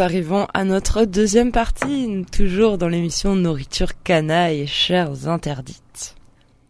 arrivons 0.01 0.47
à 0.53 0.63
notre 0.63 1.05
deuxième 1.05 1.51
partie, 1.51 2.25
toujours 2.31 2.77
dans 2.77 2.87
l'émission 2.87 3.35
Nourriture 3.35 3.91
canaille 4.03 4.61
et 4.61 4.67
chères 4.67 5.27
interdites. 5.27 6.15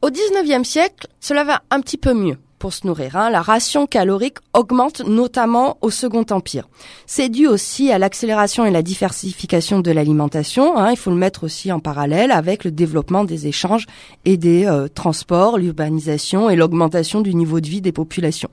Au 0.02 0.10
19e 0.10 0.64
siècle, 0.64 1.08
cela 1.20 1.44
va 1.44 1.62
un 1.70 1.82
petit 1.82 1.98
peu 1.98 2.14
mieux 2.14 2.38
pour 2.60 2.74
se 2.74 2.86
nourrir. 2.86 3.16
hein. 3.16 3.30
La 3.32 3.42
ration 3.42 3.88
calorique 3.88 4.38
augmente 4.54 5.02
notamment 5.02 5.78
au 5.82 5.90
Second 5.90 6.26
Empire. 6.30 6.70
C'est 7.08 7.30
dû 7.30 7.48
aussi 7.48 7.92
à 7.92 7.98
l'accélération 7.98 8.66
et 8.66 8.72
la 8.72 8.84
diversification 8.84 9.80
de 9.80 9.92
l'alimentation. 9.92 10.78
hein. 10.78 10.92
Il 10.92 10.98
faut 10.98 11.10
le 11.10 11.16
mettre 11.16 11.44
aussi 11.44 11.72
en 11.72 11.80
parallèle 11.80 12.32
avec 12.32 12.64
le 12.64 12.72
développement 12.72 13.24
des 13.24 13.48
échanges 13.48 13.88
et 14.26 14.38
des 14.38 14.66
euh, 14.66 14.88
transports, 14.88 15.58
l'urbanisation 15.58 16.50
et 16.50 16.56
l'augmentation 16.56 17.22
du 17.22 17.34
niveau 17.34 17.60
de 17.62 17.68
vie 17.68 17.82
des 17.82 17.92
populations. 17.92 18.52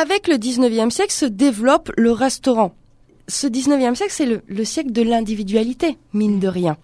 Avec 0.00 0.28
le 0.28 0.34
19e 0.36 0.90
siècle 0.90 1.12
se 1.12 1.26
développe 1.26 1.90
le 1.96 2.12
restaurant. 2.12 2.74
Ce 3.26 3.46
19e 3.46 3.94
siècle, 3.94 4.12
c'est 4.14 4.26
le, 4.26 4.42
le 4.46 4.64
siècle 4.64 4.92
de 4.92 5.00
l'individualité, 5.02 5.96
mine 6.12 6.38
de 6.40 6.48
rien. 6.48 6.76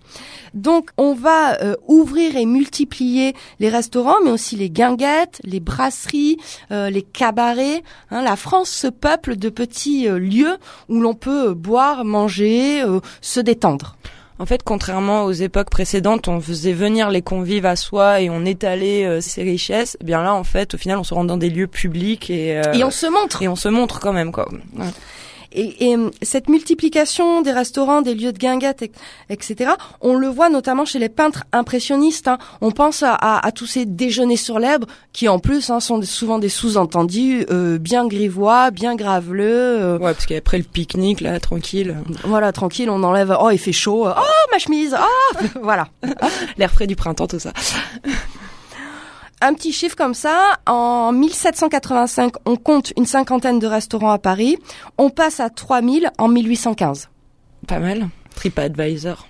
Donc, 0.54 0.90
on 0.96 1.14
va 1.14 1.60
euh, 1.62 1.76
ouvrir 1.86 2.34
et 2.36 2.46
multiplier 2.46 3.34
les 3.60 3.68
restaurants, 3.68 4.16
mais 4.24 4.30
aussi 4.30 4.56
les 4.56 4.70
guinguettes, 4.70 5.40
les 5.44 5.60
brasseries, 5.60 6.38
euh, 6.72 6.88
les 6.90 7.02
cabarets. 7.02 7.82
hein. 8.10 8.22
la 8.22 8.36
France 8.36 8.70
se 8.70 8.86
peuple 8.86 9.36
de 9.36 9.48
petits 9.50 10.08
euh, 10.08 10.18
lieux 10.18 10.56
où 10.88 11.00
l'on 11.00 11.14
peut 11.14 11.50
euh, 11.50 11.54
boire, 11.54 12.04
manger, 12.06 12.82
euh, 12.82 13.00
se 13.20 13.40
détendre. 13.40 13.96
En 14.38 14.46
fait, 14.46 14.62
contrairement 14.62 15.24
aux 15.24 15.32
époques 15.32 15.68
précédentes, 15.68 16.26
on 16.26 16.40
faisait 16.40 16.72
venir 16.72 17.10
les 17.10 17.20
convives 17.20 17.66
à 17.66 17.76
soi 17.76 18.22
et 18.22 18.30
on 18.30 18.46
étalait 18.46 19.04
euh, 19.04 19.20
ses 19.20 19.42
richesses. 19.42 19.98
Eh 20.00 20.04
bien 20.04 20.22
là, 20.22 20.34
en 20.34 20.44
fait, 20.44 20.72
au 20.72 20.78
final, 20.78 20.96
on 20.96 21.04
se 21.04 21.12
rend 21.12 21.24
dans 21.24 21.36
des 21.36 21.50
lieux 21.50 21.66
publics 21.66 22.30
et, 22.30 22.56
euh, 22.58 22.72
Et 22.72 22.82
on 22.82 22.90
se 22.90 23.06
montre. 23.06 23.42
et 23.42 23.48
on 23.48 23.56
se 23.56 23.68
montre 23.68 24.00
quand 24.00 24.14
même 24.14 24.32
quoi. 24.32 24.48
Ouais. 24.78 24.86
Et, 25.52 25.88
et, 25.90 25.94
hum, 25.96 26.10
cette 26.22 26.48
multiplication 26.48 27.42
des 27.42 27.52
restaurants, 27.52 28.02
des 28.02 28.14
lieux 28.14 28.32
de 28.32 28.38
guinguettes, 28.38 28.82
et- 28.82 28.92
etc., 29.28 29.72
on 30.00 30.14
le 30.14 30.28
voit 30.28 30.48
notamment 30.48 30.84
chez 30.84 30.98
les 30.98 31.08
peintres 31.08 31.44
impressionnistes. 31.52 32.28
hein. 32.28 32.38
On 32.60 32.70
pense 32.70 33.02
à, 33.02 33.14
à- 33.14 33.44
à 33.46 33.50
tous 33.52 33.66
ces 33.66 33.84
déjeuners 33.86 34.36
sur 34.36 34.58
l'herbe, 34.58 34.84
qui 35.12 35.28
en 35.28 35.38
plus 35.38 35.70
hein, 35.70 35.80
sont 35.80 36.00
souvent 36.02 36.38
des 36.38 36.48
sous-entendus 36.48 37.46
euh, 37.50 37.78
bien 37.78 38.06
grivois, 38.06 38.70
bien 38.70 38.94
graveleux. 38.94 39.44
euh, 39.80 39.98
Ouais, 39.98 40.12
parce 40.14 40.26
qu'après 40.26 40.58
le 40.58 40.64
pique-nique 40.64 41.20
là, 41.20 41.38
tranquille, 41.40 41.96
Voilà, 42.24 42.52
tranquille, 42.52 42.88
on 42.90 43.02
enlève. 43.02 43.36
Oh, 43.40 43.50
il 43.50 43.58
fait 43.58 43.72
chaud. 43.72 44.06
Oh, 44.06 44.48
ma 44.52 44.58
chemise. 44.58 44.96
Oh, 44.98 45.36
voilà. 45.62 45.88
l'air 46.58 46.70
frais 46.70 46.86
du 46.86 46.96
printemps, 46.96 47.26
tout 47.26 47.38
ça. 47.38 47.52
Un 49.40 49.54
petit 49.54 49.72
chiffre 49.72 49.96
comme 49.96 50.14
ça, 50.14 50.58
en 50.66 51.12
1785, 51.12 52.34
on 52.44 52.56
compte 52.56 52.92
une 52.96 53.06
cinquantaine 53.06 53.58
de 53.58 53.66
restaurants 53.66 54.10
à 54.12 54.18
Paris. 54.18 54.58
On 54.98 55.08
passe 55.10 55.40
à 55.40 55.48
3000 55.50 56.10
en 56.18 56.28
1815. 56.28 57.08
Pas 57.66 57.78
mal. 57.78 58.08
TripAdvisor. 58.36 59.26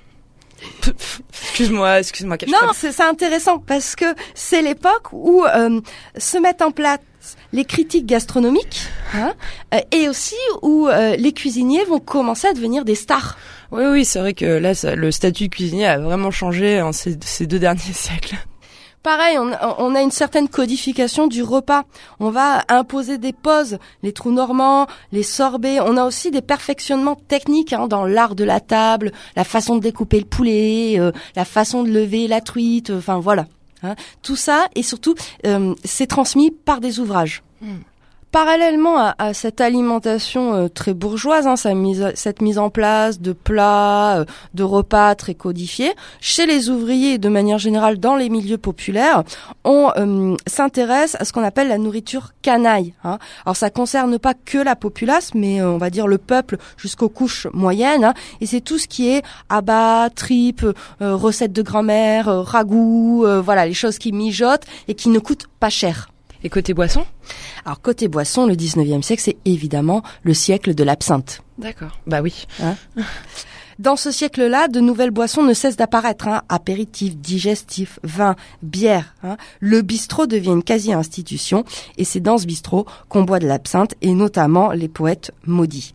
excuse-moi, 1.32 2.00
excuse-moi. 2.00 2.36
Non, 2.48 2.72
c'est 2.74 3.00
intéressant 3.00 3.58
parce 3.58 3.96
que 3.96 4.04
c'est 4.34 4.62
l'époque 4.62 5.08
où 5.12 5.44
euh, 5.44 5.80
se 6.18 6.38
mettent 6.38 6.62
en 6.62 6.70
place 6.70 6.98
les 7.52 7.64
critiques 7.64 8.06
gastronomiques 8.06 8.82
hein, 9.14 9.32
euh, 9.74 9.78
et 9.92 10.08
aussi 10.08 10.34
où 10.62 10.88
euh, 10.88 11.16
les 11.16 11.32
cuisiniers 11.32 11.84
vont 11.84 11.98
commencer 12.00 12.48
à 12.48 12.52
devenir 12.52 12.84
des 12.84 12.94
stars. 12.94 13.36
Oui, 13.72 13.84
oui, 13.86 14.04
c'est 14.04 14.18
vrai 14.18 14.34
que 14.34 14.44
là, 14.44 14.74
ça- 14.74 14.94
le 14.96 15.10
statut 15.12 15.44
de 15.48 15.54
cuisinier 15.54 15.86
a 15.86 15.98
vraiment 15.98 16.30
changé 16.30 16.80
en 16.82 16.92
ces, 16.92 17.16
ces 17.24 17.46
deux 17.46 17.58
derniers 17.58 17.80
siècles. 17.92 18.36
Pareil, 19.02 19.38
on, 19.38 19.50
on 19.78 19.94
a 19.94 20.02
une 20.02 20.10
certaine 20.10 20.48
codification 20.48 21.26
du 21.26 21.42
repas. 21.42 21.84
On 22.18 22.28
va 22.28 22.64
imposer 22.68 23.16
des 23.16 23.32
pauses, 23.32 23.78
les 24.02 24.12
trous 24.12 24.30
normands, 24.30 24.86
les 25.10 25.22
sorbets. 25.22 25.80
On 25.80 25.96
a 25.96 26.04
aussi 26.04 26.30
des 26.30 26.42
perfectionnements 26.42 27.14
techniques 27.16 27.72
hein, 27.72 27.88
dans 27.88 28.04
l'art 28.04 28.34
de 28.34 28.44
la 28.44 28.60
table, 28.60 29.12
la 29.36 29.44
façon 29.44 29.76
de 29.76 29.80
découper 29.80 30.18
le 30.20 30.26
poulet, 30.26 31.00
euh, 31.00 31.12
la 31.34 31.46
façon 31.46 31.82
de 31.82 31.88
lever 31.90 32.28
la 32.28 32.42
truite. 32.42 32.90
Enfin 32.90 33.18
voilà. 33.20 33.46
hein. 33.82 33.94
Tout 34.22 34.36
ça 34.36 34.66
et 34.74 34.82
surtout, 34.82 35.14
euh, 35.46 35.74
c'est 35.82 36.06
transmis 36.06 36.50
par 36.50 36.80
des 36.80 37.00
ouvrages. 37.00 37.42
Parallèlement 38.32 39.12
à, 39.18 39.34
cette 39.34 39.60
alimentation 39.60 40.54
euh, 40.54 40.68
très 40.68 40.94
bourgeoise, 40.94 41.48
hein, 41.48 41.56
sa 41.56 41.74
mise- 41.74 42.12
cette 42.14 42.42
mise 42.42 42.58
en 42.58 42.70
place 42.70 43.20
de 43.20 43.32
plats, 43.32 44.18
euh, 44.18 44.24
de 44.54 44.62
repas 44.62 45.16
très 45.16 45.34
codifiés, 45.34 45.92
chez 46.20 46.46
les 46.46 46.70
ouvriers 46.70 47.18
de 47.18 47.28
manière 47.28 47.58
générale 47.58 47.98
dans 47.98 48.14
les 48.14 48.28
milieux 48.28 48.56
populaires, 48.56 49.24
on 49.64 49.90
euh, 49.96 50.36
s'intéresse 50.46 51.16
à 51.18 51.24
ce 51.24 51.32
qu'on 51.32 51.42
appelle 51.42 51.66
la 51.66 51.78
nourriture 51.78 52.30
canaille. 52.40 52.94
hein. 53.02 53.18
Alors 53.44 53.56
ça 53.56 53.68
concerne 53.68 54.16
pas 54.20 54.34
que 54.34 54.58
la 54.58 54.76
populace, 54.76 55.34
mais 55.34 55.60
on 55.60 55.78
va 55.78 55.90
dire 55.90 56.06
le 56.06 56.18
peuple 56.18 56.56
jusqu'aux 56.76 57.08
couches 57.08 57.48
moyennes. 57.52 58.04
hein. 58.04 58.14
et 58.40 58.46
c'est 58.46 58.60
tout 58.60 58.78
ce 58.78 58.86
qui 58.86 59.08
est 59.08 59.24
abat, 59.48 60.08
tripes, 60.14 60.64
recettes 61.00 61.52
de 61.52 61.62
grand-mère, 61.62 62.26
ragoût, 62.44 63.24
euh, 63.26 63.40
voilà 63.40 63.66
les 63.66 63.74
choses 63.74 63.98
qui 63.98 64.12
mijotent 64.12 64.66
et 64.86 64.94
qui 64.94 65.08
ne 65.08 65.18
coûtent 65.18 65.48
pas 65.58 65.68
cher. 65.70 66.10
Et 66.42 66.48
côté 66.48 66.74
boisson 66.74 67.04
Alors 67.64 67.80
côté 67.80 68.08
boisson, 68.08 68.46
le 68.46 68.54
19e 68.54 69.02
siècle, 69.02 69.22
c'est 69.24 69.36
évidemment 69.44 70.02
le 70.22 70.34
siècle 70.34 70.74
de 70.74 70.84
l'absinthe. 70.84 71.42
D'accord. 71.58 71.98
Bah 72.06 72.20
oui. 72.22 72.46
Dans 73.78 73.96
ce 73.96 74.10
siècle-là, 74.10 74.68
de 74.68 74.78
nouvelles 74.78 75.10
boissons 75.10 75.42
ne 75.42 75.54
cessent 75.54 75.76
d'apparaître. 75.76 76.28
Hein. 76.28 76.42
Apéritifs, 76.50 77.16
digestifs, 77.16 77.98
vin, 78.02 78.36
bière. 78.62 79.14
hein. 79.22 79.38
Le 79.58 79.80
bistrot 79.80 80.26
devient 80.26 80.50
une 80.50 80.62
quasi-institution 80.62 81.64
et 81.96 82.04
c'est 82.04 82.20
dans 82.20 82.36
ce 82.36 82.44
bistrot 82.44 82.84
qu'on 83.08 83.22
boit 83.22 83.38
de 83.38 83.46
l'absinthe 83.46 83.94
et 84.02 84.12
notamment 84.12 84.72
les 84.72 84.88
poètes 84.88 85.32
maudits. 85.46 85.94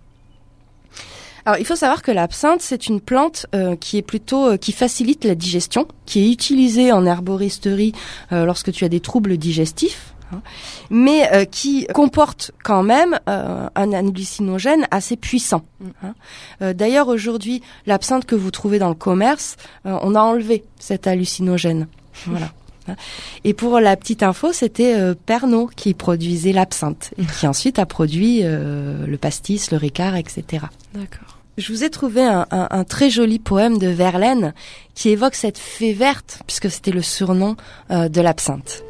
Alors, 1.45 1.59
il 1.59 1.65
faut 1.65 1.75
savoir 1.75 2.01
que 2.01 2.09
l'absinthe, 2.09 2.63
c'est 2.63 2.87
une 2.87 2.99
plante 2.99 3.45
euh, 3.53 3.75
qui 3.75 3.99
est 3.99 4.01
plutôt 4.01 4.47
euh, 4.47 4.57
qui 4.57 4.71
facilite 4.71 5.23
la 5.23 5.35
digestion, 5.35 5.87
qui 6.07 6.25
est 6.25 6.31
utilisée 6.31 6.91
en 6.91 7.05
herboristerie 7.05 7.93
euh, 8.31 8.45
lorsque 8.45 8.71
tu 8.71 8.83
as 8.83 8.89
des 8.89 8.99
troubles 8.99 9.37
digestifs, 9.37 10.14
hein, 10.33 10.41
mais 10.89 11.29
euh, 11.33 11.45
qui 11.45 11.87
comporte 11.93 12.51
quand 12.63 12.83
même 12.83 13.19
euh, 13.29 13.67
un 13.75 13.93
hallucinogène 13.93 14.87
assez 14.91 15.15
puissant. 15.15 15.63
hein. 16.03 16.13
Euh, 16.61 16.73
D'ailleurs, 16.73 17.07
aujourd'hui, 17.07 17.61
l'absinthe 17.85 18.25
que 18.25 18.35
vous 18.35 18.51
trouvez 18.51 18.79
dans 18.79 18.89
le 18.89 18.95
commerce, 18.95 19.55
euh, 19.85 19.97
on 20.01 20.15
a 20.15 20.21
enlevé 20.21 20.63
cet 20.79 21.07
hallucinogène. 21.07 21.87
Voilà. 22.25 22.51
Hein. 22.87 22.95
Et 23.43 23.53
pour 23.55 23.79
la 23.79 23.97
petite 23.97 24.21
info, 24.23 24.53
c'était 24.53 24.93
euh, 24.95 25.15
Pernod 25.25 25.73
qui 25.75 25.93
produisait 25.95 26.53
l'absinthe, 26.53 27.11
et 27.17 27.25
qui 27.25 27.47
ensuite 27.53 27.79
a 27.79 27.85
produit 27.85 28.41
euh, 28.43 29.05
le 29.07 29.17
pastis, 29.17 29.71
le 29.71 29.77
ricard, 29.77 30.15
etc. 30.15 30.65
D'accord. 30.93 31.39
Je 31.57 31.73
vous 31.73 31.83
ai 31.83 31.89
trouvé 31.89 32.21
un, 32.23 32.45
un- 32.51 32.67
un 32.69 32.83
très 32.83 33.09
joli 33.09 33.39
poème 33.39 33.79
de 33.79 33.87
Verlaine 33.87 34.53
qui 34.93 35.09
évoque 35.09 35.35
cette 35.35 35.57
fée 35.57 35.93
verte, 35.93 36.39
puisque 36.47 36.69
c'était 36.69 36.91
le 36.91 37.01
surnom 37.01 37.55
euh, 37.91 38.07
de 38.07 38.21
l'absinthe. 38.21 38.83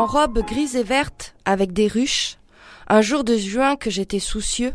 En 0.00 0.06
robe 0.06 0.38
grise 0.46 0.76
et 0.76 0.82
verte, 0.82 1.34
avec 1.44 1.74
des 1.74 1.86
ruches, 1.86 2.38
un 2.88 3.02
jour 3.02 3.22
de 3.22 3.36
juin 3.36 3.76
que 3.76 3.90
j'étais 3.90 4.18
soucieux, 4.18 4.72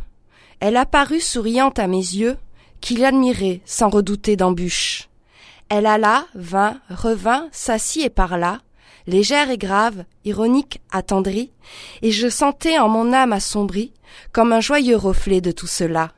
elle 0.60 0.78
apparut 0.78 1.20
souriante 1.20 1.80
à 1.80 1.88
mes 1.88 1.98
yeux, 1.98 2.38
qui 2.80 2.96
l'admiraient 2.96 3.62
sans 3.66 3.90
redouter 3.90 4.36
d'embûches. 4.36 5.10
Elle 5.68 5.88
alla, 5.88 6.28
vint, 6.36 6.80
revint, 6.92 7.50
s'assit 7.52 8.06
et 8.06 8.12
parla, 8.12 8.60
légère 9.08 9.50
et 9.50 9.58
grave, 9.58 10.06
ironique, 10.26 10.80
attendrie, 10.92 11.50
et 12.04 12.12
je 12.12 12.30
sentais 12.30 12.78
en 12.78 12.88
mon 12.88 13.12
âme 13.12 13.34
assombrie, 13.34 13.94
comme 14.32 14.54
un 14.54 14.62
joyeux 14.62 14.96
reflet 14.96 15.42
de 15.42 15.50
tout 15.50 15.66
cela. 15.66 16.12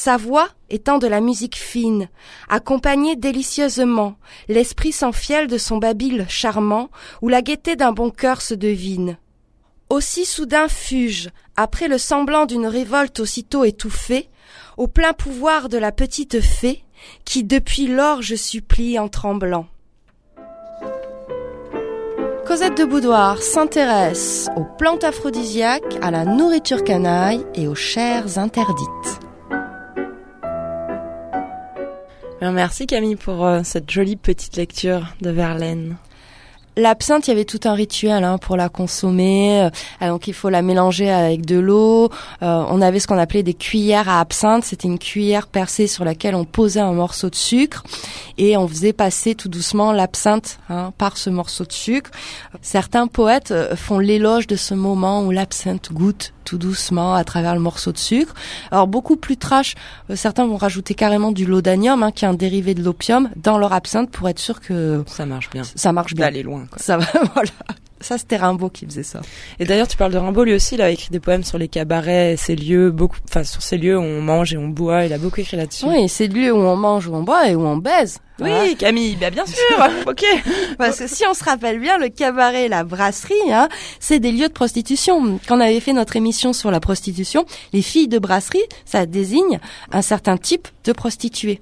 Sa 0.00 0.16
voix 0.16 0.46
étant 0.70 0.98
de 0.98 1.08
la 1.08 1.20
musique 1.20 1.56
fine, 1.56 2.08
accompagnée 2.48 3.16
délicieusement, 3.16 4.14
l'esprit 4.46 4.92
s'enfiale 4.92 5.48
de 5.48 5.58
son 5.58 5.78
babil 5.78 6.24
charmant, 6.28 6.88
où 7.20 7.28
la 7.28 7.42
gaieté 7.42 7.74
d'un 7.74 7.90
bon 7.90 8.10
cœur 8.10 8.40
se 8.40 8.54
devine. 8.54 9.18
Aussi 9.90 10.24
soudain 10.24 10.68
fuge, 10.68 11.30
après 11.56 11.88
le 11.88 11.98
semblant 11.98 12.46
d'une 12.46 12.68
révolte 12.68 13.18
aussitôt 13.18 13.64
étouffée, 13.64 14.30
au 14.76 14.86
plein 14.86 15.14
pouvoir 15.14 15.68
de 15.68 15.78
la 15.78 15.90
petite 15.90 16.40
fée, 16.40 16.84
qui 17.24 17.42
depuis 17.42 17.88
lors 17.88 18.22
je 18.22 18.36
supplie 18.36 19.00
en 19.00 19.08
tremblant. 19.08 19.66
Cosette 22.46 22.78
de 22.78 22.84
Boudoir 22.84 23.42
s'intéresse 23.42 24.48
aux 24.56 24.64
plantes 24.78 25.02
aphrodisiaques, 25.02 25.98
à 26.02 26.12
la 26.12 26.24
nourriture 26.24 26.84
canaille 26.84 27.44
et 27.56 27.66
aux 27.66 27.74
chairs 27.74 28.38
interdites. 28.38 29.27
Merci 32.40 32.86
Camille 32.86 33.16
pour 33.16 33.44
euh, 33.44 33.62
cette 33.64 33.90
jolie 33.90 34.16
petite 34.16 34.56
lecture 34.56 35.14
de 35.20 35.30
Verlaine. 35.30 35.96
L'absinthe, 36.78 37.26
il 37.26 37.30
y 37.30 37.32
avait 37.32 37.44
tout 37.44 37.58
un 37.64 37.74
rituel 37.74 38.22
hein, 38.22 38.38
pour 38.38 38.56
la 38.56 38.68
consommer. 38.68 39.68
Euh, 40.00 40.08
donc 40.08 40.28
il 40.28 40.32
faut 40.32 40.48
la 40.48 40.62
mélanger 40.62 41.10
avec 41.10 41.44
de 41.44 41.58
l'eau. 41.58 42.04
Euh, 42.42 42.64
on 42.70 42.80
avait 42.80 43.00
ce 43.00 43.08
qu'on 43.08 43.18
appelait 43.18 43.42
des 43.42 43.54
cuillères 43.54 44.08
à 44.08 44.20
absinthe. 44.20 44.64
C'était 44.64 44.86
une 44.86 45.00
cuillère 45.00 45.48
percée 45.48 45.88
sur 45.88 46.04
laquelle 46.04 46.36
on 46.36 46.44
posait 46.44 46.78
un 46.78 46.92
morceau 46.92 47.30
de 47.30 47.34
sucre 47.34 47.82
et 48.38 48.56
on 48.56 48.68
faisait 48.68 48.92
passer 48.92 49.34
tout 49.34 49.48
doucement 49.48 49.90
l'absinthe 49.90 50.60
hein, 50.70 50.92
par 50.96 51.16
ce 51.16 51.30
morceau 51.30 51.64
de 51.64 51.72
sucre. 51.72 52.10
Certains 52.62 53.08
poètes 53.08 53.50
euh, 53.50 53.74
font 53.74 53.98
l'éloge 53.98 54.46
de 54.46 54.54
ce 54.54 54.74
moment 54.74 55.22
où 55.22 55.32
l'absinthe 55.32 55.92
goûte 55.92 56.32
tout 56.48 56.56
doucement 56.56 57.14
à 57.14 57.24
travers 57.24 57.54
le 57.54 57.60
morceau 57.60 57.92
de 57.92 57.98
sucre. 57.98 58.32
Alors 58.70 58.86
beaucoup 58.86 59.16
plus 59.16 59.36
trash, 59.36 59.74
euh, 60.08 60.16
certains 60.16 60.46
vont 60.46 60.56
rajouter 60.56 60.94
carrément 60.94 61.30
du 61.30 61.44
laudanum, 61.44 62.02
hein, 62.02 62.10
qui 62.10 62.24
est 62.24 62.28
un 62.28 62.34
dérivé 62.34 62.72
de 62.74 62.82
l'opium, 62.82 63.28
dans 63.36 63.58
leur 63.58 63.74
absinthe 63.74 64.10
pour 64.10 64.28
être 64.30 64.38
sûr 64.38 64.60
que 64.60 65.04
ça 65.06 65.26
marche 65.26 65.50
bien. 65.50 65.62
Ça 65.74 65.92
marche 65.92 66.14
bien. 66.14 66.24
D'aller 66.24 66.42
loin. 66.42 66.64
Quoi. 66.70 66.78
Ça 66.78 66.96
va, 66.96 67.06
voilà. 67.34 67.50
Ça, 68.00 68.16
c'était 68.16 68.36
Rimbaud 68.36 68.70
qui 68.70 68.86
faisait 68.86 69.02
ça. 69.02 69.20
Et 69.58 69.64
d'ailleurs, 69.64 69.88
tu 69.88 69.96
parles 69.96 70.12
de 70.12 70.18
Rimbaud, 70.18 70.44
lui 70.44 70.54
aussi, 70.54 70.76
il 70.76 70.82
a 70.82 70.90
écrit 70.90 71.08
des 71.10 71.18
poèmes 71.18 71.42
sur 71.42 71.58
les 71.58 71.66
cabarets, 71.66 72.36
ces 72.36 72.54
lieux, 72.54 72.92
beaucoup, 72.92 73.16
enfin, 73.28 73.42
sur 73.42 73.60
ces 73.60 73.76
lieux 73.76 73.98
où 73.98 74.02
on 74.02 74.22
mange 74.22 74.54
et 74.54 74.56
on 74.56 74.68
boit, 74.68 75.04
il 75.04 75.12
a 75.12 75.18
beaucoup 75.18 75.40
écrit 75.40 75.56
là-dessus. 75.56 75.84
Oui, 75.86 76.08
ces 76.08 76.28
lieux 76.28 76.52
où 76.52 76.58
on 76.58 76.76
mange, 76.76 77.08
où 77.08 77.14
on 77.14 77.22
boit 77.22 77.48
et 77.48 77.56
où 77.56 77.66
on 77.66 77.76
baise. 77.76 78.18
Oui, 78.40 78.76
Camille, 78.76 79.16
bah, 79.16 79.30
bien 79.30 79.44
sûr, 79.46 79.88
ok. 80.06 80.24
Parce 80.78 81.00
que 81.00 81.08
si 81.08 81.24
on 81.28 81.34
se 81.34 81.42
rappelle 81.42 81.80
bien, 81.80 81.98
le 81.98 82.08
cabaret, 82.08 82.68
la 82.68 82.84
brasserie, 82.84 83.34
hein, 83.50 83.68
c'est 83.98 84.20
des 84.20 84.30
lieux 84.30 84.46
de 84.46 84.52
prostitution. 84.52 85.40
Quand 85.48 85.56
on 85.56 85.60
avait 85.60 85.80
fait 85.80 85.92
notre 85.92 86.14
émission 86.14 86.52
sur 86.52 86.70
la 86.70 86.78
prostitution, 86.78 87.46
les 87.72 87.82
filles 87.82 88.06
de 88.06 88.20
brasserie, 88.20 88.62
ça 88.84 89.06
désigne 89.06 89.58
un 89.90 90.02
certain 90.02 90.36
type 90.36 90.68
de 90.84 90.92
prostituée. 90.92 91.60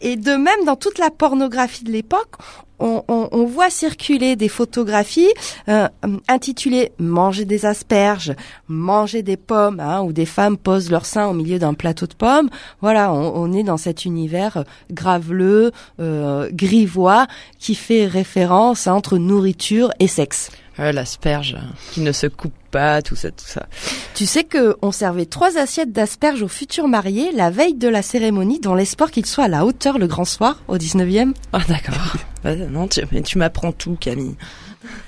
Et 0.00 0.16
de 0.16 0.32
même, 0.32 0.64
dans 0.64 0.76
toute 0.76 0.98
la 0.98 1.10
pornographie 1.10 1.84
de 1.84 1.92
l'époque, 1.92 2.36
on, 2.80 3.04
on, 3.08 3.28
on, 3.32 3.44
voit 3.44 3.68
circuler 3.68 4.36
des 4.36 4.48
photographies 4.48 5.28
euh, 5.68 5.86
intitulées 6.28 6.92
Manger 6.98 7.44
des 7.44 7.66
asperges, 7.66 8.34
manger 8.68 9.22
des 9.22 9.36
pommes, 9.36 9.80
hein, 9.80 10.00
où 10.00 10.12
des 10.12 10.24
femmes 10.24 10.56
posent 10.56 10.90
leur 10.90 11.04
sein 11.04 11.26
au 11.28 11.34
milieu 11.34 11.58
d'un 11.58 11.74
plateau 11.74 12.06
de 12.06 12.14
pommes. 12.14 12.48
Voilà, 12.80 13.12
on, 13.12 13.32
on, 13.36 13.52
est 13.52 13.62
dans 13.62 13.76
cet 13.76 14.06
univers 14.06 14.64
graveleux, 14.90 15.72
euh, 16.00 16.48
grivois, 16.52 17.26
qui 17.58 17.74
fait 17.74 18.06
référence 18.06 18.86
entre 18.86 19.18
nourriture 19.18 19.90
et 19.98 20.06
sexe. 20.06 20.50
Euh, 20.80 20.92
L'asperge 20.92 21.56
qui 21.92 22.00
ne 22.00 22.12
se 22.12 22.26
coupe 22.26 22.54
pas, 22.70 23.02
tout 23.02 23.16
ça, 23.16 23.30
tout 23.30 23.44
ça. 23.44 23.66
Tu 24.14 24.26
sais 24.26 24.44
que 24.44 24.76
on 24.82 24.92
servait 24.92 25.26
trois 25.26 25.58
assiettes 25.58 25.92
d'asperges 25.92 26.42
aux 26.42 26.48
futurs 26.48 26.88
mariés 26.88 27.32
la 27.32 27.50
veille 27.50 27.74
de 27.74 27.88
la 27.88 28.02
cérémonie 28.02 28.60
dans 28.60 28.74
l'espoir 28.74 29.10
qu'ils 29.10 29.26
soient 29.26 29.44
à 29.44 29.48
la 29.48 29.66
hauteur 29.66 29.98
le 29.98 30.06
grand 30.06 30.24
soir 30.24 30.62
au 30.68 30.76
19e. 30.78 31.34
Ah 31.52 31.60
d'accord. 31.68 32.16
bah, 32.44 32.56
non, 32.56 32.88
tu, 32.88 33.02
mais 33.12 33.22
tu 33.22 33.38
m'apprends 33.38 33.72
tout 33.72 33.96
Camille. 34.00 34.36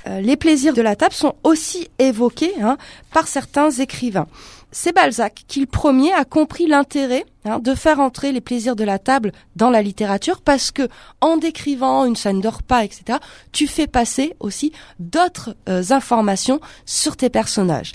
Euh, 0.06 0.20
les 0.20 0.36
plaisirs 0.36 0.74
de 0.74 0.82
la 0.82 0.96
table 0.96 1.14
sont 1.14 1.34
aussi 1.44 1.88
évoqués 1.98 2.52
hein, 2.60 2.76
par 3.12 3.26
certains 3.26 3.70
écrivains. 3.70 4.26
C'est 4.72 4.94
Balzac 4.94 5.44
qui 5.46 5.60
le 5.60 5.66
premier 5.66 6.12
a 6.12 6.24
compris 6.24 6.66
l'intérêt 6.66 7.26
hein, 7.44 7.58
de 7.58 7.74
faire 7.74 8.00
entrer 8.00 8.32
les 8.32 8.40
plaisirs 8.40 8.74
de 8.74 8.84
la 8.84 8.98
table 8.98 9.32
dans 9.54 9.68
la 9.68 9.82
littérature 9.82 10.40
parce 10.40 10.70
que 10.70 10.88
en 11.20 11.36
décrivant 11.36 12.06
une 12.06 12.16
scène 12.16 12.40
de 12.40 12.48
repas, 12.48 12.82
etc., 12.82 13.18
tu 13.52 13.66
fais 13.66 13.86
passer 13.86 14.34
aussi 14.40 14.72
d'autres 14.98 15.54
euh, 15.68 15.82
informations 15.90 16.58
sur 16.86 17.16
tes 17.16 17.28
personnages. 17.28 17.92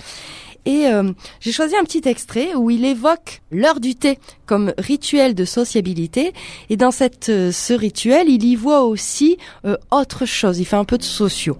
Et 0.68 0.86
euh, 0.86 1.12
j'ai 1.40 1.50
choisi 1.50 1.74
un 1.76 1.82
petit 1.82 2.06
extrait 2.06 2.54
où 2.54 2.70
il 2.70 2.84
évoque 2.84 3.40
l'heure 3.50 3.80
du 3.80 3.94
thé 3.94 4.18
comme 4.44 4.74
rituel 4.76 5.34
de 5.34 5.46
sociabilité. 5.46 6.34
Et 6.68 6.76
dans 6.76 6.90
cette, 6.90 7.30
euh, 7.30 7.50
ce 7.52 7.72
rituel, 7.72 8.28
il 8.28 8.44
y 8.44 8.54
voit 8.54 8.82
aussi 8.82 9.38
euh, 9.64 9.76
autre 9.90 10.26
chose. 10.26 10.58
Il 10.58 10.66
fait 10.66 10.76
un 10.76 10.84
peu 10.84 10.98
de 10.98 11.04
sociaux. 11.04 11.56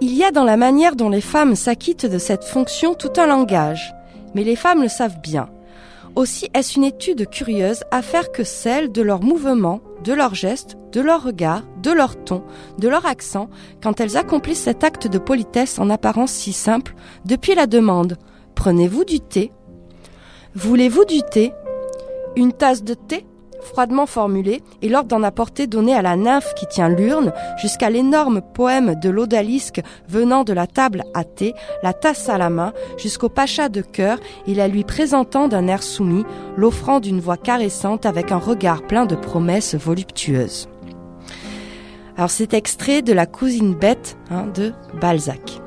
Il 0.00 0.12
y 0.12 0.24
a 0.24 0.32
dans 0.32 0.44
la 0.44 0.56
manière 0.56 0.96
dont 0.96 1.08
les 1.08 1.20
femmes 1.20 1.54
s'acquittent 1.54 2.06
de 2.06 2.18
cette 2.18 2.44
fonction 2.44 2.94
tout 2.94 3.12
un 3.16 3.26
langage, 3.26 3.94
mais 4.34 4.42
les 4.42 4.56
femmes 4.56 4.82
le 4.82 4.88
savent 4.88 5.20
bien. 5.20 5.48
Aussi 6.16 6.48
est-ce 6.52 6.76
une 6.76 6.84
étude 6.84 7.28
curieuse 7.28 7.84
à 7.90 8.02
faire 8.02 8.32
que 8.32 8.44
celle 8.44 8.92
de 8.92 9.02
leurs 9.02 9.22
mouvements, 9.22 9.80
de 10.04 10.12
leurs 10.12 10.34
gestes, 10.34 10.76
de 10.92 11.00
leurs 11.00 11.22
regards, 11.22 11.64
de 11.82 11.90
leur 11.92 12.22
ton, 12.22 12.42
de 12.78 12.88
leur 12.88 13.06
accent, 13.06 13.48
quand 13.82 14.00
elles 14.00 14.16
accomplissent 14.16 14.62
cet 14.62 14.84
acte 14.84 15.06
de 15.06 15.18
politesse 15.18 15.78
en 15.78 15.90
apparence 15.90 16.32
si 16.32 16.52
simple, 16.52 16.94
depuis 17.24 17.54
la 17.54 17.66
demande. 17.66 18.16
Prenez-vous 18.54 19.04
du 19.04 19.20
thé? 19.20 19.52
Voulez-vous 20.54 21.04
du 21.04 21.22
thé? 21.22 21.52
Une 22.36 22.52
tasse 22.52 22.84
de 22.84 22.94
thé? 22.94 23.26
Froidement 23.64 24.06
formulé 24.06 24.62
et 24.82 24.88
l'ordre 24.88 25.08
d'en 25.08 25.22
apporter 25.22 25.66
donné 25.66 25.94
à 25.94 26.02
la 26.02 26.16
nymphe 26.16 26.54
qui 26.54 26.66
tient 26.66 26.88
l'urne, 26.88 27.32
jusqu'à 27.56 27.90
l'énorme 27.90 28.40
poème 28.40 28.94
de 29.00 29.10
l'odalisque 29.10 29.80
venant 30.08 30.44
de 30.44 30.52
la 30.52 30.66
table 30.66 31.02
à 31.14 31.24
thé, 31.24 31.54
la 31.82 31.92
tasse 31.92 32.28
à 32.28 32.38
la 32.38 32.50
main, 32.50 32.72
jusqu'au 32.96 33.28
pacha 33.28 33.68
de 33.68 33.80
cœur 33.80 34.18
et 34.46 34.54
la 34.54 34.68
lui 34.68 34.84
présentant 34.84 35.48
d'un 35.48 35.66
air 35.66 35.82
soumis, 35.82 36.24
l'offrant 36.56 37.00
d'une 37.00 37.20
voix 37.20 37.36
caressante 37.36 38.06
avec 38.06 38.30
un 38.30 38.38
regard 38.38 38.82
plein 38.82 39.06
de 39.06 39.16
promesses 39.16 39.74
voluptueuses. 39.74 40.68
Alors 42.16 42.30
c'est 42.30 42.54
extrait 42.54 43.02
de 43.02 43.12
La 43.12 43.26
cousine 43.26 43.74
bête 43.74 44.16
hein, 44.30 44.46
de 44.54 44.72
Balzac. 45.00 45.60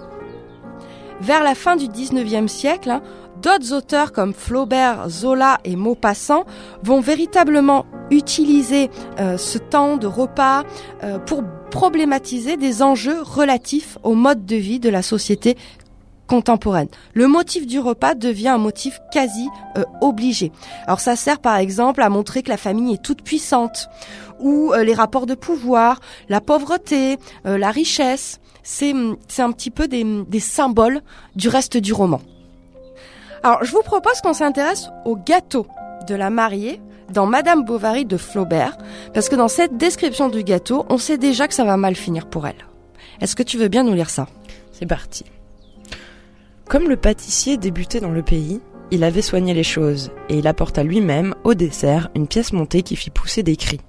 Vers 1.20 1.44
la 1.44 1.56
fin 1.56 1.76
du 1.76 1.88
19e 1.88 2.48
siècle, 2.48 2.92
hein, 2.92 3.02
D'autres 3.42 3.72
auteurs 3.72 4.14
comme 4.14 4.34
Flaubert, 4.34 5.10
Zola 5.10 5.60
et 5.64 5.76
Maupassant 5.76 6.46
vont 6.82 7.02
véritablement 7.02 7.86
utiliser 8.10 8.90
euh, 9.20 9.38
ce 9.38 9.60
temps 9.60 9.98
de 9.98 10.08
repas 10.08 10.64
euh, 11.04 11.20
pour 11.20 11.44
problématiser 11.70 12.58
des 12.58 12.82
enjeux 12.82 13.22
relatifs 13.22 14.00
au 14.02 14.16
mode 14.16 14.46
de 14.46 14.56
vie 14.56 14.80
de 14.80 14.90
la 14.90 15.04
société 15.04 15.56
contemporaine. 16.26 16.88
Le 17.14 17.28
motif 17.28 17.68
du 17.68 17.80
repas 17.80 18.16
devient 18.16 18.50
un 18.50 18.58
motif 18.58 19.00
quasi 19.12 19.48
euh, 19.78 19.84
obligé. 20.02 20.52
Alors 20.88 21.00
ça 21.00 21.16
sert 21.16 21.40
par 21.40 21.58
exemple 21.58 22.02
à 22.02 22.10
montrer 22.10 22.42
que 22.42 22.50
la 22.50 22.58
famille 22.58 22.96
est 22.96 23.04
toute 23.04 23.22
puissante 23.22 23.88
ou 24.40 24.72
les 24.74 24.94
rapports 24.94 25.26
de 25.26 25.34
pouvoir, 25.34 26.00
la 26.30 26.42
pauvreté, 26.42 27.18
la 27.44 27.72
richesse. 27.72 28.40
C'est 28.62 28.94
un 28.94 29.52
petit 29.52 29.72
peu 29.72 29.88
des, 29.88 30.06
des 30.28 30.40
symboles 30.40 31.02
du 31.36 31.50
reste 31.50 31.78
du 31.78 31.92
roman. 31.92 32.22
Alors, 33.48 33.64
je 33.64 33.72
vous 33.72 33.82
propose 33.82 34.20
qu'on 34.20 34.34
s'intéresse 34.34 34.90
au 35.06 35.16
gâteau 35.16 35.68
de 36.06 36.16
la 36.16 36.30
mariée 36.30 36.82
dans 37.14 37.26
Madame 37.26 37.64
Bovary 37.64 38.04
de 38.04 38.18
Flaubert, 38.18 38.78
parce 39.14 39.30
que 39.30 39.38
dans 39.38 39.48
cette 39.48 39.78
description 39.78 40.28
du 40.28 40.44
gâteau, 40.44 40.86
on 40.90 40.98
sait 40.98 41.18
déjà 41.18 41.48
que 41.48 41.54
ça 41.54 41.64
va 41.64 41.78
mal 41.78 41.96
finir 41.96 42.26
pour 42.28 42.46
elle. 42.46 42.68
Est-ce 43.22 43.38
que 43.38 43.44
tu 43.44 43.58
veux 43.58 43.70
bien 43.70 43.86
nous 43.86 43.94
lire 43.94 44.10
ça? 44.10 44.28
C'est 44.74 44.86
parti. 44.86 45.24
Comme 46.68 46.90
le 46.90 46.98
pâtissier 46.98 47.56
débutait 47.56 48.02
dans 48.02 48.12
le 48.12 48.22
pays, 48.22 48.60
il 48.92 49.06
avait 49.06 49.22
soigné 49.22 49.54
les 49.54 49.64
choses, 49.64 50.12
et 50.28 50.40
il 50.40 50.48
apporta 50.48 50.84
lui-même, 50.84 51.34
au 51.46 51.54
dessert, 51.54 52.10
une 52.16 52.28
pièce 52.28 52.52
montée 52.52 52.84
qui 52.84 52.98
fit 52.98 53.12
pousser 53.12 53.44
des 53.44 53.56
cris. 53.56 53.80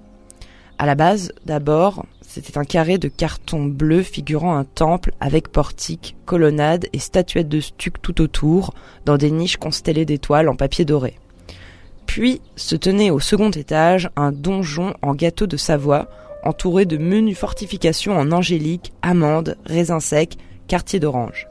À 0.77 0.85
la 0.85 0.95
base, 0.95 1.33
d'abord, 1.45 2.05
c'était 2.29 2.59
un 2.59 2.63
carré 2.63 2.99
de 2.99 3.07
carton 3.07 3.65
bleu 3.65 4.03
figurant 4.03 4.55
un 4.55 4.63
temple 4.63 5.13
avec 5.19 5.47
portique, 5.47 6.15
colonnade 6.27 6.85
et 6.93 6.99
statuettes 6.99 7.49
de 7.49 7.59
stuc 7.59 7.99
tout 8.03 8.21
autour, 8.21 8.75
dans 9.03 9.17
des 9.17 9.31
niches 9.31 9.57
constellées 9.57 10.05
d'étoiles 10.05 10.47
en 10.47 10.55
papier 10.55 10.85
doré. 10.85 11.15
Puis 12.05 12.39
se 12.55 12.75
tenait 12.75 13.09
au 13.09 13.19
second 13.19 13.49
étage 13.49 14.11
un 14.15 14.31
donjon 14.31 14.93
en 15.01 15.15
gâteau 15.15 15.47
de 15.47 15.57
Savoie, 15.57 16.07
entouré 16.43 16.85
de 16.85 16.97
menues 16.97 17.33
fortifications 17.33 18.15
en 18.15 18.31
angélique, 18.31 18.93
amandes, 19.01 19.57
raisins 19.65 19.99
secs, 19.99 20.37
quartier 20.67 20.99
d'orange. 20.99 21.47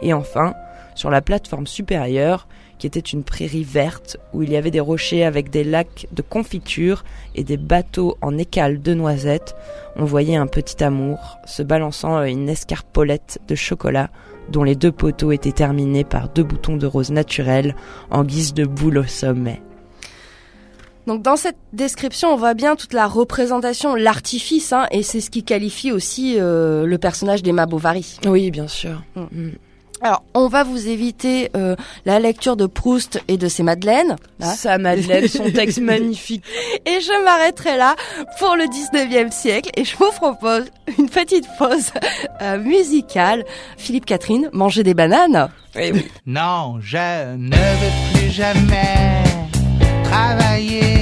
Et 0.00 0.14
enfin, 0.14 0.54
sur 0.94 1.10
la 1.10 1.20
plateforme 1.20 1.66
supérieure, 1.66 2.48
qui 2.82 2.88
était 2.88 2.98
une 2.98 3.22
prairie 3.22 3.62
verte 3.62 4.16
où 4.32 4.42
il 4.42 4.50
y 4.50 4.56
avait 4.56 4.72
des 4.72 4.80
rochers 4.80 5.22
avec 5.22 5.50
des 5.50 5.62
lacs 5.62 6.08
de 6.10 6.20
confiture 6.20 7.04
et 7.36 7.44
des 7.44 7.56
bateaux 7.56 8.18
en 8.20 8.36
écale 8.36 8.82
de 8.82 8.92
noisettes, 8.92 9.54
on 9.94 10.04
voyait 10.04 10.34
un 10.34 10.48
petit 10.48 10.82
amour 10.82 11.38
se 11.46 11.62
balançant 11.62 12.16
à 12.16 12.28
une 12.28 12.48
escarpolette 12.48 13.38
de 13.46 13.54
chocolat 13.54 14.10
dont 14.48 14.64
les 14.64 14.74
deux 14.74 14.90
poteaux 14.90 15.30
étaient 15.30 15.52
terminés 15.52 16.02
par 16.02 16.28
deux 16.28 16.42
boutons 16.42 16.76
de 16.76 16.88
rose 16.88 17.12
naturels 17.12 17.76
en 18.10 18.24
guise 18.24 18.52
de 18.52 18.64
boule 18.64 18.98
au 18.98 19.04
sommet. 19.04 19.62
Donc 21.06 21.22
dans 21.22 21.36
cette 21.36 21.58
description, 21.72 22.30
on 22.30 22.36
voit 22.36 22.54
bien 22.54 22.74
toute 22.74 22.94
la 22.94 23.06
représentation, 23.06 23.94
l'artifice, 23.94 24.72
hein, 24.72 24.88
et 24.90 25.04
c'est 25.04 25.20
ce 25.20 25.30
qui 25.30 25.44
qualifie 25.44 25.92
aussi 25.92 26.34
euh, 26.40 26.84
le 26.84 26.98
personnage 26.98 27.44
d'Emma 27.44 27.66
Bovary. 27.66 28.18
Oui, 28.26 28.50
bien 28.50 28.66
sûr. 28.66 29.04
Mm. 29.14 29.50
Alors, 30.04 30.24
on 30.34 30.48
va 30.48 30.64
vous 30.64 30.88
éviter 30.88 31.50
euh, 31.56 31.76
la 32.06 32.18
lecture 32.18 32.56
de 32.56 32.66
Proust 32.66 33.22
et 33.28 33.36
de 33.36 33.46
ses 33.46 33.62
Madeleines. 33.62 34.16
Hein 34.40 34.54
Sa 34.54 34.76
Madeleine, 34.78 35.28
son 35.28 35.50
texte 35.50 35.78
magnifique. 35.80 36.42
Et 36.84 37.00
je 37.00 37.24
m'arrêterai 37.24 37.76
là 37.76 37.94
pour 38.40 38.56
le 38.56 38.64
19e 38.64 39.30
siècle 39.30 39.70
et 39.76 39.84
je 39.84 39.96
vous 39.96 40.10
propose 40.10 40.64
une 40.98 41.08
petite 41.08 41.46
pause 41.56 41.92
euh, 42.40 42.58
musicale. 42.58 43.44
Philippe 43.76 44.06
Catherine, 44.06 44.50
manger 44.52 44.82
des 44.82 44.94
bananes 44.94 45.48
oui, 45.74 45.90
oui. 45.94 46.06
Non, 46.26 46.78
je 46.80 47.34
ne 47.36 47.56
veux 47.56 48.18
plus 48.18 48.30
jamais 48.30 49.22
travailler, 50.04 51.01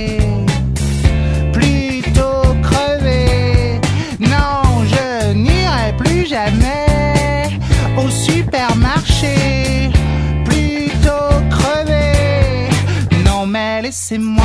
laissez-moi, 13.90 14.44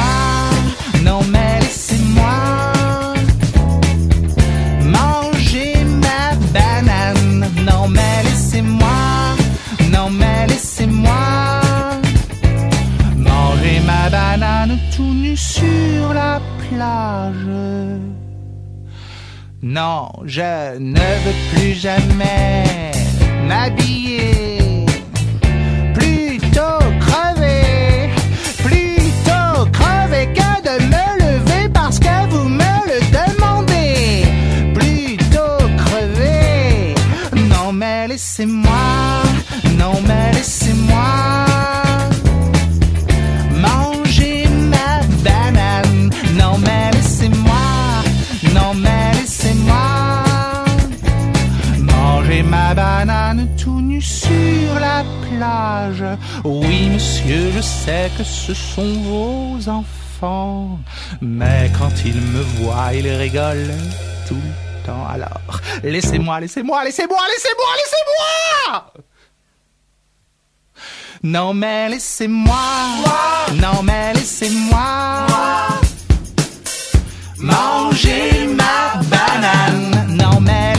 non, 1.04 1.20
mais 1.32 1.60
laissez-moi. 1.60 2.38
Manger 4.96 5.76
ma 6.04 6.24
banane, 6.56 7.48
non 7.70 7.88
mais 7.88 8.24
laissez-moi, 8.24 9.36
non 9.92 10.10
mais 10.10 10.48
laissez-moi 10.48 11.22
manger 13.18 13.78
ma 13.86 14.10
banane 14.10 14.80
tout 14.96 15.14
nu 15.24 15.38
sur 15.38 16.06
la 16.22 16.42
plage. 16.62 17.52
Non, 19.62 20.10
je 20.26 20.78
ne 20.80 21.08
veux 21.24 21.40
plus 21.52 21.74
jamais 21.74 22.64
m'habiller, 23.48 24.85
sont 58.56 58.94
vos 59.04 59.70
enfants. 59.70 60.80
Mais 61.22 61.72
quand 61.78 62.06
ils 62.06 62.20
me 62.20 62.42
voient, 62.58 62.94
ils 62.94 63.08
rigolent 63.08 63.76
tout 64.28 64.36
le 64.36 64.86
temps. 64.86 65.06
Alors, 65.08 65.62
laissez-moi, 65.84 66.40
laissez-moi, 66.40 66.84
laissez-moi, 66.84 67.20
laissez-moi, 67.32 67.68
laissez-moi 67.78 68.94
non 71.24 71.56
mais 71.56 71.90
laissez-moi, 71.90 72.56
non 73.56 73.82
mais 73.82 74.14
laissez-moi 74.14 75.26
manger 77.40 78.48
ma 78.48 79.02
banane. 79.10 80.16
Non 80.16 80.40
mais 80.40 80.75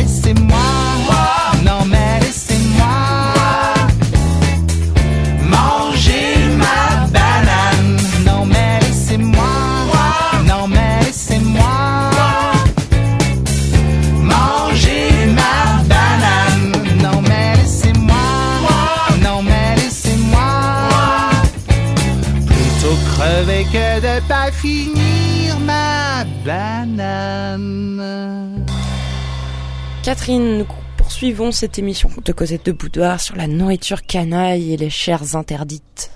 Catherine, 30.06 30.58
nous 30.58 30.66
poursuivons 30.96 31.50
cette 31.50 31.80
émission 31.80 32.08
de 32.24 32.30
Cosette 32.30 32.64
de 32.66 32.70
Boudoir 32.70 33.20
sur 33.20 33.34
la 33.34 33.48
nourriture 33.48 34.02
canaille 34.02 34.72
et 34.72 34.76
les 34.76 34.88
chairs 34.88 35.34
interdites. 35.34 36.12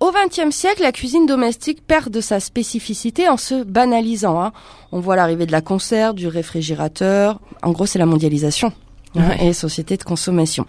Au 0.00 0.10
XXe 0.10 0.52
siècle, 0.52 0.82
la 0.82 0.90
cuisine 0.90 1.24
domestique 1.24 1.86
perd 1.86 2.10
de 2.10 2.20
sa 2.20 2.40
spécificité 2.40 3.28
en 3.28 3.36
se 3.36 3.62
banalisant. 3.62 4.42
hein. 4.42 4.52
On 4.90 4.98
voit 4.98 5.14
l'arrivée 5.14 5.46
de 5.46 5.52
la 5.52 5.60
conserve, 5.60 6.16
du 6.16 6.26
réfrigérateur. 6.26 7.38
En 7.62 7.70
gros, 7.70 7.86
c'est 7.86 8.00
la 8.00 8.06
mondialisation 8.06 8.72
hein, 9.14 9.30
et 9.38 9.44
les 9.44 9.52
sociétés 9.52 9.96
de 9.96 10.02
consommation. 10.02 10.66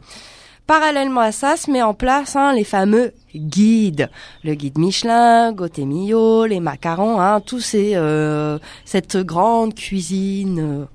Parallèlement 0.68 1.22
à 1.22 1.32
ça, 1.32 1.58
se 1.58 1.72
met 1.72 1.82
en 1.82 1.96
place 1.96 2.36
hein, 2.36 2.54
les 2.54 2.66
fameux 2.66 3.14
guides. 3.36 4.12
Le 4.44 4.54
guide 4.54 4.78
Michelin, 4.78 5.56
Millot, 5.80 6.46
les 6.46 6.60
macarons, 6.60 7.20
hein, 7.20 7.42
tous 7.42 7.62
ces, 7.62 7.96
euh, 7.96 8.60
cette 8.86 9.18
grande 9.18 9.74
cuisine. 9.74 10.86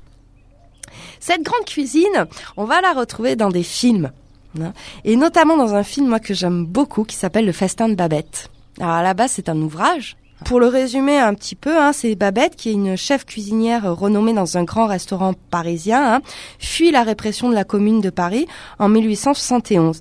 Cette 1.26 1.42
grande 1.42 1.64
cuisine, 1.64 2.26
on 2.58 2.66
va 2.66 2.82
la 2.82 2.92
retrouver 2.92 3.34
dans 3.34 3.48
des 3.48 3.62
films. 3.62 4.10
hein, 4.60 4.74
et 5.06 5.16
notamment 5.16 5.56
dans 5.56 5.74
un 5.74 5.82
film 5.82 6.06
moi, 6.06 6.20
que 6.20 6.34
j'aime 6.34 6.66
beaucoup 6.66 7.04
qui 7.04 7.16
s'appelle 7.16 7.46
Le 7.46 7.52
Festin 7.52 7.88
de 7.88 7.94
Babette. 7.94 8.50
Alors 8.78 8.92
à 8.92 9.02
la 9.02 9.14
base, 9.14 9.30
c'est 9.30 9.48
un 9.48 9.56
ouvrage. 9.56 10.18
Pour 10.44 10.60
le 10.60 10.66
résumer 10.66 11.18
un 11.18 11.32
petit 11.32 11.54
peu, 11.54 11.80
hein, 11.80 11.94
c'est 11.94 12.14
Babette 12.14 12.56
qui 12.56 12.68
est 12.68 12.74
une 12.74 12.98
chef 12.98 13.24
cuisinière 13.24 13.90
renommée 13.96 14.34
dans 14.34 14.58
un 14.58 14.64
grand 14.64 14.86
restaurant 14.86 15.32
parisien, 15.50 16.16
hein, 16.16 16.20
fuit 16.58 16.90
la 16.90 17.04
répression 17.04 17.48
de 17.48 17.54
la 17.54 17.64
Commune 17.64 18.02
de 18.02 18.10
Paris 18.10 18.46
en 18.78 18.90
1871 18.90 20.00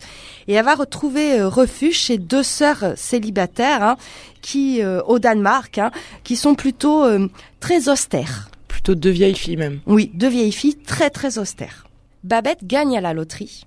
et 0.49 0.55
elle 0.55 0.65
va 0.65 0.75
retrouver 0.75 1.39
euh, 1.39 1.47
refuge 1.47 1.99
chez 1.99 2.17
deux 2.17 2.43
sœurs 2.43 2.97
célibataires 2.97 3.81
hein, 3.81 3.95
qui 4.41 4.83
euh, 4.83 5.01
au 5.03 5.19
Danemark, 5.19 5.77
hein, 5.77 5.91
qui 6.25 6.35
sont 6.35 6.55
plutôt 6.55 7.05
euh, 7.05 7.29
très 7.61 7.87
austères. 7.87 8.49
Plutôt 8.83 8.99
deux 8.99 9.11
vieilles 9.11 9.35
filles 9.35 9.55
même. 9.55 9.79
Oui, 9.85 10.11
deux 10.13 10.27
vieilles 10.27 10.51
filles 10.51 10.75
très 10.75 11.09
très 11.09 11.37
austères. 11.37 11.87
Babette 12.25 12.65
gagne 12.67 12.97
à 12.97 13.01
la 13.01 13.13
loterie 13.13 13.65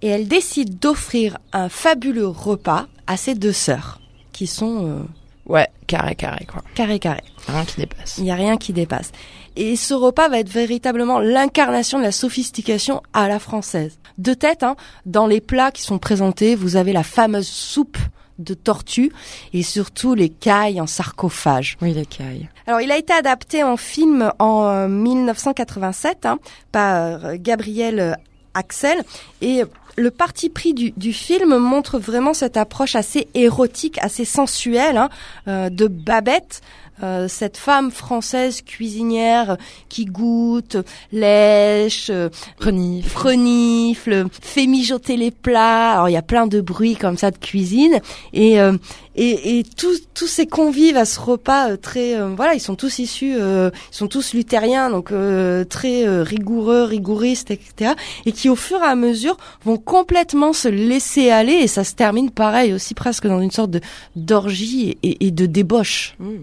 et 0.00 0.08
elle 0.08 0.26
décide 0.26 0.78
d'offrir 0.78 1.36
un 1.52 1.68
fabuleux 1.68 2.26
repas 2.26 2.86
à 3.06 3.18
ses 3.18 3.34
deux 3.34 3.52
sœurs 3.52 4.00
qui 4.32 4.46
sont 4.46 4.86
euh, 4.86 5.02
Ouais, 5.44 5.68
carré, 5.86 6.14
carré, 6.14 6.46
quoi. 6.50 6.62
carré 6.74 6.98
carré. 6.98 7.20
Rien 7.46 7.64
qui 7.66 7.76
dépasse. 7.76 8.16
Il 8.18 8.24
n'y 8.24 8.30
a 8.30 8.34
rien 8.36 8.56
qui 8.56 8.72
dépasse. 8.72 9.12
Et 9.54 9.76
ce 9.76 9.92
repas 9.92 10.28
va 10.28 10.38
être 10.40 10.48
véritablement 10.48 11.18
l'incarnation 11.20 11.98
de 11.98 12.02
la 12.02 12.10
sophistication 12.10 13.02
à 13.12 13.28
la 13.28 13.38
française. 13.38 13.98
De 14.18 14.32
tête, 14.32 14.62
hein, 14.62 14.76
dans 15.04 15.26
les 15.26 15.40
plats 15.42 15.70
qui 15.70 15.82
sont 15.82 15.98
présentés, 15.98 16.54
vous 16.56 16.76
avez 16.76 16.92
la 16.94 17.04
fameuse 17.04 17.46
soupe 17.46 17.98
de 18.38 18.54
tortue 18.54 19.12
et 19.52 19.62
surtout 19.62 20.14
les 20.14 20.28
cailles 20.28 20.80
en 20.80 20.86
sarcophage. 20.86 21.76
Oui, 21.80 21.92
les 21.92 22.06
cailles. 22.06 22.48
Alors, 22.66 22.80
il 22.80 22.90
a 22.90 22.98
été 22.98 23.12
adapté 23.12 23.62
en 23.62 23.76
film 23.76 24.32
en 24.38 24.64
euh, 24.66 24.88
1987 24.88 26.26
hein, 26.26 26.38
par 26.72 27.24
euh, 27.24 27.36
Gabriel 27.38 28.00
euh, 28.00 28.12
Axel 28.54 29.02
et 29.42 29.62
le 29.96 30.10
parti 30.10 30.48
pris 30.48 30.74
du, 30.74 30.92
du 30.92 31.12
film 31.12 31.56
montre 31.56 31.98
vraiment 31.98 32.34
cette 32.34 32.56
approche 32.56 32.94
assez 32.94 33.28
érotique, 33.34 33.98
assez 34.02 34.24
sensuelle 34.24 34.98
hein, 34.98 35.08
euh, 35.48 35.70
de 35.70 35.86
Babette 35.86 36.60
euh, 37.02 37.28
cette 37.28 37.56
femme 37.56 37.90
française 37.90 38.62
cuisinière 38.62 39.56
qui 39.88 40.04
goûte, 40.04 40.76
lèche, 41.12 42.10
euh, 42.10 42.28
Renifle. 42.60 43.16
renifle, 43.16 44.26
fait 44.40 44.66
mijoter 44.66 45.16
les 45.16 45.30
plats. 45.30 45.92
Alors 45.92 46.08
il 46.08 46.12
y 46.12 46.16
a 46.16 46.22
plein 46.22 46.46
de 46.46 46.60
bruits 46.60 46.96
comme 46.96 47.16
ça 47.16 47.30
de 47.30 47.38
cuisine 47.38 48.00
et 48.32 48.60
euh, 48.60 48.76
et, 49.16 49.58
et 49.58 49.64
tous 49.64 50.02
tous 50.14 50.26
ces 50.26 50.46
convives 50.46 50.96
à 50.96 51.04
ce 51.04 51.18
repas 51.18 51.70
euh, 51.70 51.76
très 51.76 52.14
euh, 52.14 52.34
voilà 52.36 52.54
ils 52.54 52.60
sont 52.60 52.76
tous 52.76 52.98
issus 52.98 53.34
euh, 53.38 53.70
ils 53.92 53.96
sont 53.96 54.08
tous 54.08 54.34
luthériens 54.34 54.90
donc 54.90 55.10
euh, 55.10 55.64
très 55.64 56.06
euh, 56.06 56.22
rigoureux 56.22 56.84
rigouristes 56.84 57.50
etc 57.50 57.92
et 58.26 58.32
qui 58.32 58.48
au 58.48 58.56
fur 58.56 58.78
et 58.78 58.86
à 58.86 58.94
mesure 58.94 59.36
vont 59.64 59.78
complètement 59.78 60.52
se 60.52 60.68
laisser 60.68 61.30
aller 61.30 61.54
et 61.54 61.66
ça 61.66 61.84
se 61.84 61.94
termine 61.94 62.30
pareil 62.30 62.72
aussi 62.72 62.94
presque 62.94 63.26
dans 63.26 63.40
une 63.40 63.50
sorte 63.50 63.70
de 63.70 63.80
d'orgie 64.14 64.98
et, 65.02 65.26
et 65.26 65.30
de 65.30 65.46
débauche. 65.46 66.14
Mmh. 66.18 66.34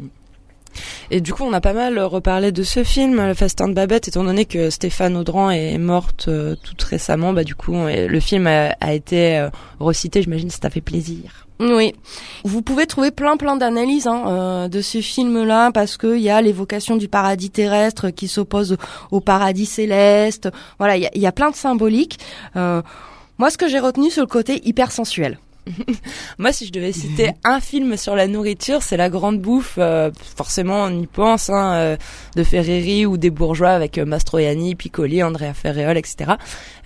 Et 1.11 1.21
du 1.21 1.33
coup, 1.33 1.43
on 1.43 1.53
a 1.53 1.61
pas 1.61 1.73
mal 1.73 1.99
reparlé 1.99 2.51
de 2.51 2.63
ce 2.63 2.83
film, 2.83 3.25
Le 3.25 3.33
Festin 3.33 3.67
de 3.67 3.73
Babette, 3.73 4.07
étant 4.07 4.23
donné 4.23 4.45
que 4.45 4.69
Stéphane 4.69 5.15
Audran 5.15 5.51
est 5.51 5.77
morte 5.77 6.25
euh, 6.27 6.55
toute 6.63 6.81
récemment. 6.83 7.33
Bah 7.33 7.43
du 7.43 7.55
coup, 7.55 7.73
le 7.73 8.19
film 8.19 8.47
a, 8.47 8.93
été 8.93 9.37
euh, 9.37 9.49
recité. 9.79 10.21
J'imagine 10.21 10.49
ça 10.49 10.59
t'a 10.59 10.69
fait 10.69 10.81
plaisir. 10.81 11.43
Oui, 11.59 11.93
vous 12.43 12.61
pouvez 12.61 12.87
trouver 12.87 13.11
plein 13.11 13.37
plein 13.37 13.55
d'analyses 13.55 14.07
hein, 14.07 14.23
euh, 14.27 14.67
de 14.67 14.81
ce 14.81 15.01
film-là 15.01 15.71
parce 15.71 15.97
qu'il 15.97 16.19
y 16.19 16.29
a 16.29 16.41
l'évocation 16.41 16.97
du 16.97 17.07
paradis 17.07 17.51
terrestre 17.51 18.09
qui 18.09 18.27
s'oppose 18.27 18.77
au, 19.11 19.21
paradis 19.21 19.65
céleste. 19.65 20.49
Voilà, 20.79 20.97
il 20.97 21.09
y 21.13 21.19
y 21.19 21.27
a 21.27 21.31
plein 21.31 21.51
de 21.51 21.55
symboliques. 21.55 22.19
Euh, 22.55 22.81
moi, 23.37 23.49
ce 23.49 23.57
que 23.57 23.67
j'ai 23.67 23.79
retenu, 23.79 24.09
c'est 24.09 24.21
le 24.21 24.27
côté 24.27 24.61
hyper 24.67 24.91
sensuel. 24.91 25.39
Moi, 26.37 26.51
si 26.51 26.65
je 26.65 26.71
devais 26.71 26.91
citer 26.91 27.31
un 27.43 27.59
film 27.59 27.95
sur 27.95 28.15
la 28.15 28.27
nourriture, 28.27 28.83
c'est 28.83 28.97
La 28.97 29.09
Grande 29.09 29.39
Bouffe. 29.39 29.75
Euh, 29.77 30.11
forcément, 30.35 30.83
on 30.83 31.01
y 31.01 31.07
pense, 31.07 31.49
hein, 31.49 31.73
euh, 31.73 31.97
de 32.35 32.43
Ferreri 32.43 33.05
ou 33.05 33.17
des 33.17 33.29
bourgeois 33.29 33.69
avec 33.69 33.97
euh, 33.97 34.05
Mastroianni, 34.05 34.75
Piccoli, 34.75 35.23
Andrea 35.23 35.53
Ferreol, 35.53 35.97
etc. 35.97 36.33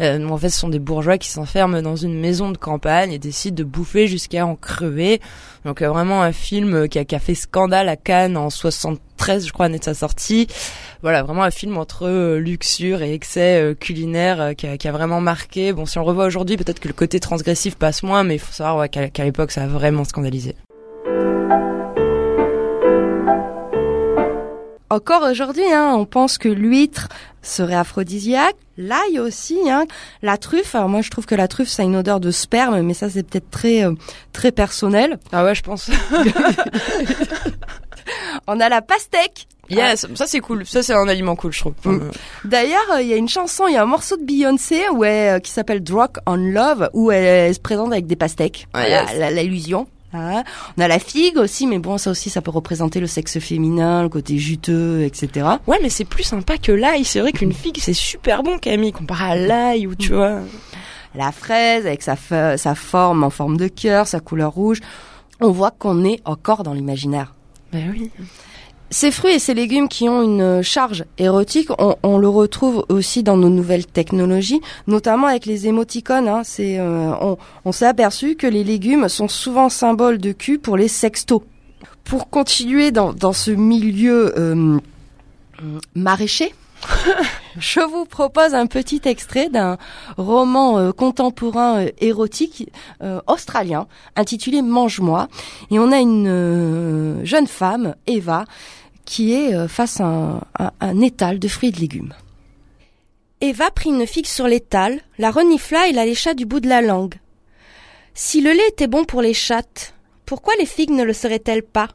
Euh, 0.02 0.28
en 0.28 0.38
fait, 0.38 0.50
ce 0.50 0.60
sont 0.60 0.70
des 0.70 0.80
bourgeois 0.80 1.18
qui 1.18 1.30
s'enferment 1.30 1.82
dans 1.82 1.96
une 1.96 2.20
maison 2.20 2.52
de 2.52 2.58
campagne 2.58 3.12
et 3.12 3.20
décident 3.20 3.56
de 3.56 3.64
bouffer 3.64 4.08
jusqu'à 4.08 4.46
en 4.46 4.56
crever. 4.56 5.22
Donc, 5.66 5.82
euh, 5.82 5.90
vraiment 5.90 6.22
un 6.22 6.32
film 6.32 6.88
qui 6.88 7.00
a, 7.00 7.06
qui 7.06 7.16
a 7.16 7.20
fait 7.20 7.36
scandale 7.36 7.90
à 7.90 7.96
Cannes 7.96 8.38
en 8.38 8.50
73, 9.18 9.48
je 9.48 9.52
crois, 9.52 9.66
année 9.66 9.80
de 9.80 9.84
sa 9.84 9.94
sortie. 9.94 10.48
Voilà, 11.02 11.24
vraiment 11.24 11.44
un 11.44 11.52
film 11.52 11.78
entre 11.78 12.08
euh, 12.08 12.40
luxure 12.40 13.02
et 13.02 13.14
excès 13.14 13.62
euh, 13.62 13.74
culinaire 13.74 14.42
euh, 14.42 14.54
qui, 14.54 14.68
a, 14.68 14.78
qui 14.78 14.88
a 14.88 14.92
vraiment 14.92 15.22
marqué. 15.22 15.74
Bon, 15.74 15.86
si 15.86 15.98
on 15.98 16.04
revoit 16.04 16.26
aujourd'hui, 16.26 16.58
peut-être 16.58 16.80
que 16.80 16.88
le 16.88 16.94
côté 16.94 17.20
transgressif 17.20 17.76
passe 17.76 18.04
moins, 18.04 18.24
mais 18.24 18.36
il 18.36 18.40
faut 18.40 18.54
savoir 18.54 18.78
ouais, 18.78 18.90
qu'à 18.90 19.24
l'époque, 19.24 19.52
ça 19.52 19.64
a 19.64 19.68
vraiment 19.68 20.04
scandalisé. 20.04 20.56
Encore 24.90 25.24
aujourd'hui, 25.30 25.70
hein, 25.70 25.94
on 25.98 26.06
pense 26.06 26.38
que 26.38 26.48
l'huître 26.48 27.10
serait 27.42 27.76
aphrodisiaque, 27.76 28.56
l'ail 28.78 29.20
aussi, 29.20 29.60
hein, 29.70 29.86
la 30.22 30.38
truffe. 30.38 30.76
Alors 30.76 30.88
moi, 30.88 31.02
je 31.02 31.10
trouve 31.10 31.26
que 31.26 31.36
la 31.36 31.50
truffe, 31.50 31.68
ça 31.68 31.84
a 31.84 31.86
une 31.86 31.98
odeur 31.98 32.22
de 32.22 32.32
sperme, 32.32 32.82
mais 32.82 32.94
ça, 32.94 33.10
c'est 33.10 33.24
peut-être 33.24 33.52
très 33.52 33.84
très 34.32 34.54
personnel. 34.54 35.20
Ah 35.34 35.44
ouais, 35.44 35.56
je 35.56 35.64
pense. 35.64 35.92
On 38.48 38.60
a 38.60 38.70
la 38.70 38.82
pastèque. 38.82 39.48
yes, 39.70 40.08
ça 40.16 40.26
c'est 40.28 40.40
cool. 40.40 40.66
Ça 40.66 40.82
c'est 40.84 40.94
un 40.94 41.08
aliment 41.08 41.36
cool, 41.36 41.52
je 41.52 41.60
trouve. 41.60 41.74
Mm. 41.84 42.12
D'ailleurs, 42.46 42.90
euh, 42.94 43.02
il 43.02 43.08
y 43.08 43.14
a 43.14 43.18
une 43.18 43.28
chanson, 43.30 43.66
il 43.68 43.74
y 43.74 43.78
a 43.78 43.84
un 43.84 43.88
morceau 43.88 44.16
de 44.18 44.24
Beyoncé 44.24 44.84
où 44.94 45.04
elle, 45.04 45.36
euh, 45.36 45.40
qui 45.40 45.52
s'appelle 45.52 45.84
Drunk 45.84 46.18
on 46.26 46.36
Love, 46.36 46.90
où 46.94 47.12
elle, 47.12 47.24
elle 47.26 47.54
se 47.56 47.60
présente 47.60 47.92
avec 47.92 48.08
des 48.08 48.16
pastèques. 48.16 48.68
Ah, 48.74 48.88
yes. 48.88 49.18
la- 49.18 49.32
l'illusion. 49.32 49.88
Hein. 50.14 50.46
On 50.78 50.82
a 50.82 50.88
la 50.88 51.00
figue 51.00 51.38
aussi, 51.38 51.68
mais 51.68 51.80
bon, 51.80 51.98
ça 51.98 52.10
aussi, 52.12 52.30
ça 52.30 52.42
peut 52.42 52.50
représenter 52.50 53.02
le 53.02 53.08
sexe 53.08 53.40
féminin, 53.40 54.04
le 54.04 54.10
côté 54.10 54.38
juteux, 54.38 55.04
etc. 55.04 55.46
Ouais, 55.68 55.80
mais 55.84 55.90
c'est 55.90 56.06
plus 56.06 56.24
sympa 56.24 56.58
que 56.58 56.72
l'ail. 56.72 57.04
C'est 57.04 57.20
vrai 57.20 57.34
qu'une 57.34 57.52
figue, 57.52 57.78
c'est 57.82 57.94
super 57.94 58.42
bon, 58.42 58.58
Camille, 58.58 58.94
comparé 58.94 59.32
à 59.32 59.36
l'ail 59.36 59.86
ou 59.86 59.96
tu 59.96 60.14
vois. 60.14 60.40
La 61.14 61.34
fraise, 61.34 61.86
avec 61.86 62.02
sa, 62.04 62.16
sa 62.58 62.76
forme 62.76 63.24
en 63.26 63.30
forme 63.30 63.58
de 63.58 63.68
cœur, 63.68 64.08
sa 64.08 64.22
couleur 64.22 64.54
rouge. 64.54 64.80
On 65.42 65.52
voit 65.52 65.72
qu'on 65.72 66.06
est 66.06 66.22
encore 66.24 66.64
dans 66.64 66.74
l'imaginaire. 66.74 67.34
Ben 67.72 67.92
oui. 67.92 68.12
Ces 68.90 69.12
fruits 69.12 69.34
et 69.34 69.40
ces 69.40 69.54
légumes 69.54 69.90
qui 69.90 70.08
ont 70.08 70.22
une 70.22 70.62
charge 70.62 71.04
érotique, 71.18 71.70
on, 71.78 71.98
on 72.04 72.18
le 72.18 72.30
retrouve 72.30 72.86
aussi 72.88 73.22
dans 73.22 73.36
nos 73.36 73.50
nouvelles 73.50 73.86
technologies, 73.86 74.62
notamment 74.88 75.28
avec 75.28 75.46
les 75.46 75.68
émoticônes. 75.68 76.30
Hein. 76.30 76.44
C'est, 76.46 76.80
euh, 76.80 77.12
on 77.20 77.38
on 77.66 77.72
s'est 77.74 77.86
aperçu 77.86 78.36
que 78.36 78.48
les 78.48 78.64
légumes 78.64 79.10
sont 79.10 79.28
souvent 79.28 79.68
symboles 79.68 80.20
de 80.20 80.32
cul 80.32 80.58
pour 80.58 80.78
les 80.78 80.88
sextos. 80.88 81.42
Pour 82.06 82.30
continuer 82.30 82.92
dans, 82.92 83.12
dans 83.12 83.34
ce 83.34 83.52
milieu 83.52 84.34
euh, 84.40 84.80
maraîcher, 85.94 86.54
je 87.60 87.80
vous 87.80 88.06
propose 88.06 88.54
un 88.54 88.68
petit 88.68 89.02
extrait 89.06 89.50
d'un 89.50 89.78
roman 90.18 90.78
euh, 90.78 90.92
contemporain 90.92 91.86
euh, 91.86 91.90
érotique 92.00 92.72
euh, 93.02 93.20
australien 93.28 93.88
intitulé 94.16 94.62
Mange-moi. 94.62 95.28
Et 95.72 95.80
on 95.80 95.92
a 95.92 96.00
une 96.00 97.22
jeune 97.24 97.48
femme, 97.48 97.96
Eva, 98.06 98.46
qui 99.06 99.34
est 99.34 99.68
face 99.68 100.02
à 100.02 100.06
un, 100.06 100.42
à 100.58 100.74
un 100.82 101.02
étal 101.02 101.40
de 101.40 101.48
fruits 101.48 101.70
et 101.70 101.72
de 101.72 101.80
légumes. 101.80 102.14
Eva 103.40 103.70
prit 103.72 103.90
une 103.90 104.08
figue 104.08 104.26
sur 104.26 104.48
l'étal, 104.48 105.02
la 105.18 105.32
renifla 105.32 105.88
et 105.88 105.94
la 105.94 106.06
lécha 106.06 106.34
du 106.34 106.46
bout 106.46 106.60
de 106.60 106.70
la 106.70 106.82
langue. 106.82 107.16
Si 108.14 108.42
le 108.42 108.52
lait 108.52 108.68
était 108.70 108.88
bon 108.88 109.06
pour 109.06 109.22
les 109.22 109.34
chattes, 109.34 109.94
pourquoi 110.26 110.54
les 110.60 110.66
figues 110.66 110.92
ne 110.92 111.04
le 111.04 111.14
seraient-elles 111.14 111.64
pas? 111.64 111.90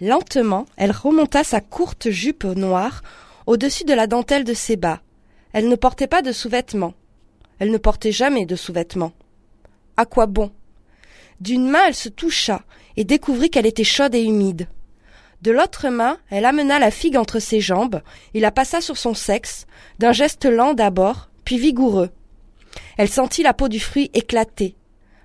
Lentement, 0.00 0.66
elle 0.76 0.90
remonta 0.90 1.44
sa 1.44 1.60
courte 1.60 2.10
jupe 2.10 2.44
noire 2.44 3.02
au-dessus 3.50 3.82
de 3.82 3.94
la 3.94 4.06
dentelle 4.06 4.44
de 4.44 4.54
ses 4.54 4.76
bas. 4.76 5.00
Elle 5.52 5.68
ne 5.68 5.74
portait 5.74 6.06
pas 6.06 6.22
de 6.22 6.30
sous-vêtements. 6.30 6.94
Elle 7.58 7.72
ne 7.72 7.78
portait 7.78 8.12
jamais 8.12 8.46
de 8.46 8.54
sous-vêtements. 8.54 9.10
À 9.96 10.06
quoi 10.06 10.26
bon? 10.26 10.52
D'une 11.40 11.68
main, 11.68 11.80
elle 11.88 11.96
se 11.96 12.08
toucha 12.08 12.62
et 12.96 13.02
découvrit 13.02 13.50
qu'elle 13.50 13.66
était 13.66 13.82
chaude 13.82 14.14
et 14.14 14.22
humide. 14.22 14.68
De 15.42 15.50
l'autre 15.50 15.88
main, 15.88 16.18
elle 16.30 16.44
amena 16.44 16.78
la 16.78 16.92
figue 16.92 17.16
entre 17.16 17.40
ses 17.40 17.60
jambes 17.60 18.02
et 18.34 18.40
la 18.40 18.52
passa 18.52 18.80
sur 18.80 18.96
son 18.96 19.14
sexe, 19.14 19.66
d'un 19.98 20.12
geste 20.12 20.44
lent 20.44 20.72
d'abord, 20.72 21.28
puis 21.44 21.58
vigoureux. 21.58 22.10
Elle 22.98 23.08
sentit 23.08 23.42
la 23.42 23.52
peau 23.52 23.66
du 23.68 23.80
fruit 23.80 24.12
éclater. 24.14 24.76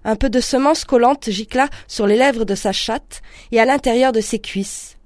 Un 0.04 0.16
peu 0.16 0.32
de 0.32 0.40
semence 0.40 0.84
collante 0.84 1.30
gicla 1.30 1.70
sur 1.88 2.08
les 2.08 2.18
lèvres 2.18 2.46
de 2.46 2.56
sa 2.56 2.72
chatte 2.72 3.22
et 3.52 3.60
à 3.60 3.66
l'intérieur 3.66 4.14
de 4.14 4.22
ses 4.22 4.40
cuisses. 4.40 4.98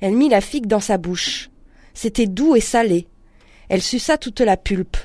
Elle 0.00 0.14
mit 0.14 0.30
la 0.30 0.40
figue 0.40 0.66
dans 0.66 0.80
sa 0.80 0.96
bouche. 0.96 1.50
C'était 1.94 2.26
doux 2.26 2.56
et 2.56 2.60
salé. 2.60 3.06
Elle 3.68 3.82
suça 3.82 4.18
toute 4.18 4.40
la 4.40 4.56
pulpe. 4.56 4.96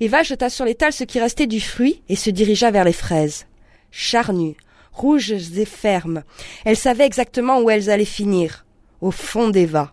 Eva 0.00 0.22
jeta 0.22 0.48
sur 0.48 0.64
l'étal 0.64 0.92
ce 0.92 1.04
qui 1.04 1.20
restait 1.20 1.46
du 1.46 1.60
fruit 1.60 2.02
et 2.08 2.16
se 2.16 2.30
dirigea 2.30 2.70
vers 2.70 2.84
les 2.84 2.92
fraises. 2.92 3.46
Charnues, 3.90 4.56
rouges 4.92 5.32
et 5.32 5.64
fermes, 5.64 6.22
elle 6.64 6.76
savait 6.76 7.06
exactement 7.06 7.60
où 7.60 7.70
elles 7.70 7.90
allaient 7.90 8.04
finir. 8.04 8.64
Au 9.00 9.10
fond 9.10 9.48
d'Eva. 9.48 9.92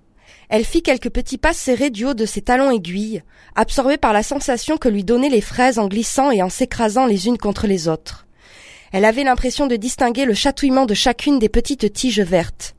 Elle 0.49 0.63
fit 0.63 0.81
quelques 0.81 1.09
petits 1.09 1.37
pas 1.37 1.53
serrés 1.53 1.89
du 1.89 2.05
haut 2.05 2.13
de 2.13 2.25
ses 2.25 2.41
talons 2.41 2.71
aiguilles, 2.71 3.21
absorbée 3.55 3.97
par 3.97 4.13
la 4.13 4.23
sensation 4.23 4.77
que 4.77 4.87
lui 4.87 5.03
donnaient 5.03 5.29
les 5.29 5.41
fraises 5.41 5.77
en 5.77 5.87
glissant 5.87 6.31
et 6.31 6.41
en 6.41 6.49
s'écrasant 6.49 7.05
les 7.05 7.27
unes 7.27 7.37
contre 7.37 7.67
les 7.67 7.89
autres. 7.89 8.27
Elle 8.93 9.03
avait 9.03 9.25
l'impression 9.25 9.67
de 9.67 9.75
distinguer 9.75 10.23
le 10.23 10.33
chatouillement 10.33 10.85
de 10.85 10.93
chacune 10.93 11.39
des 11.39 11.49
petites 11.49 11.91
tiges 11.91 12.21
vertes. 12.21 12.75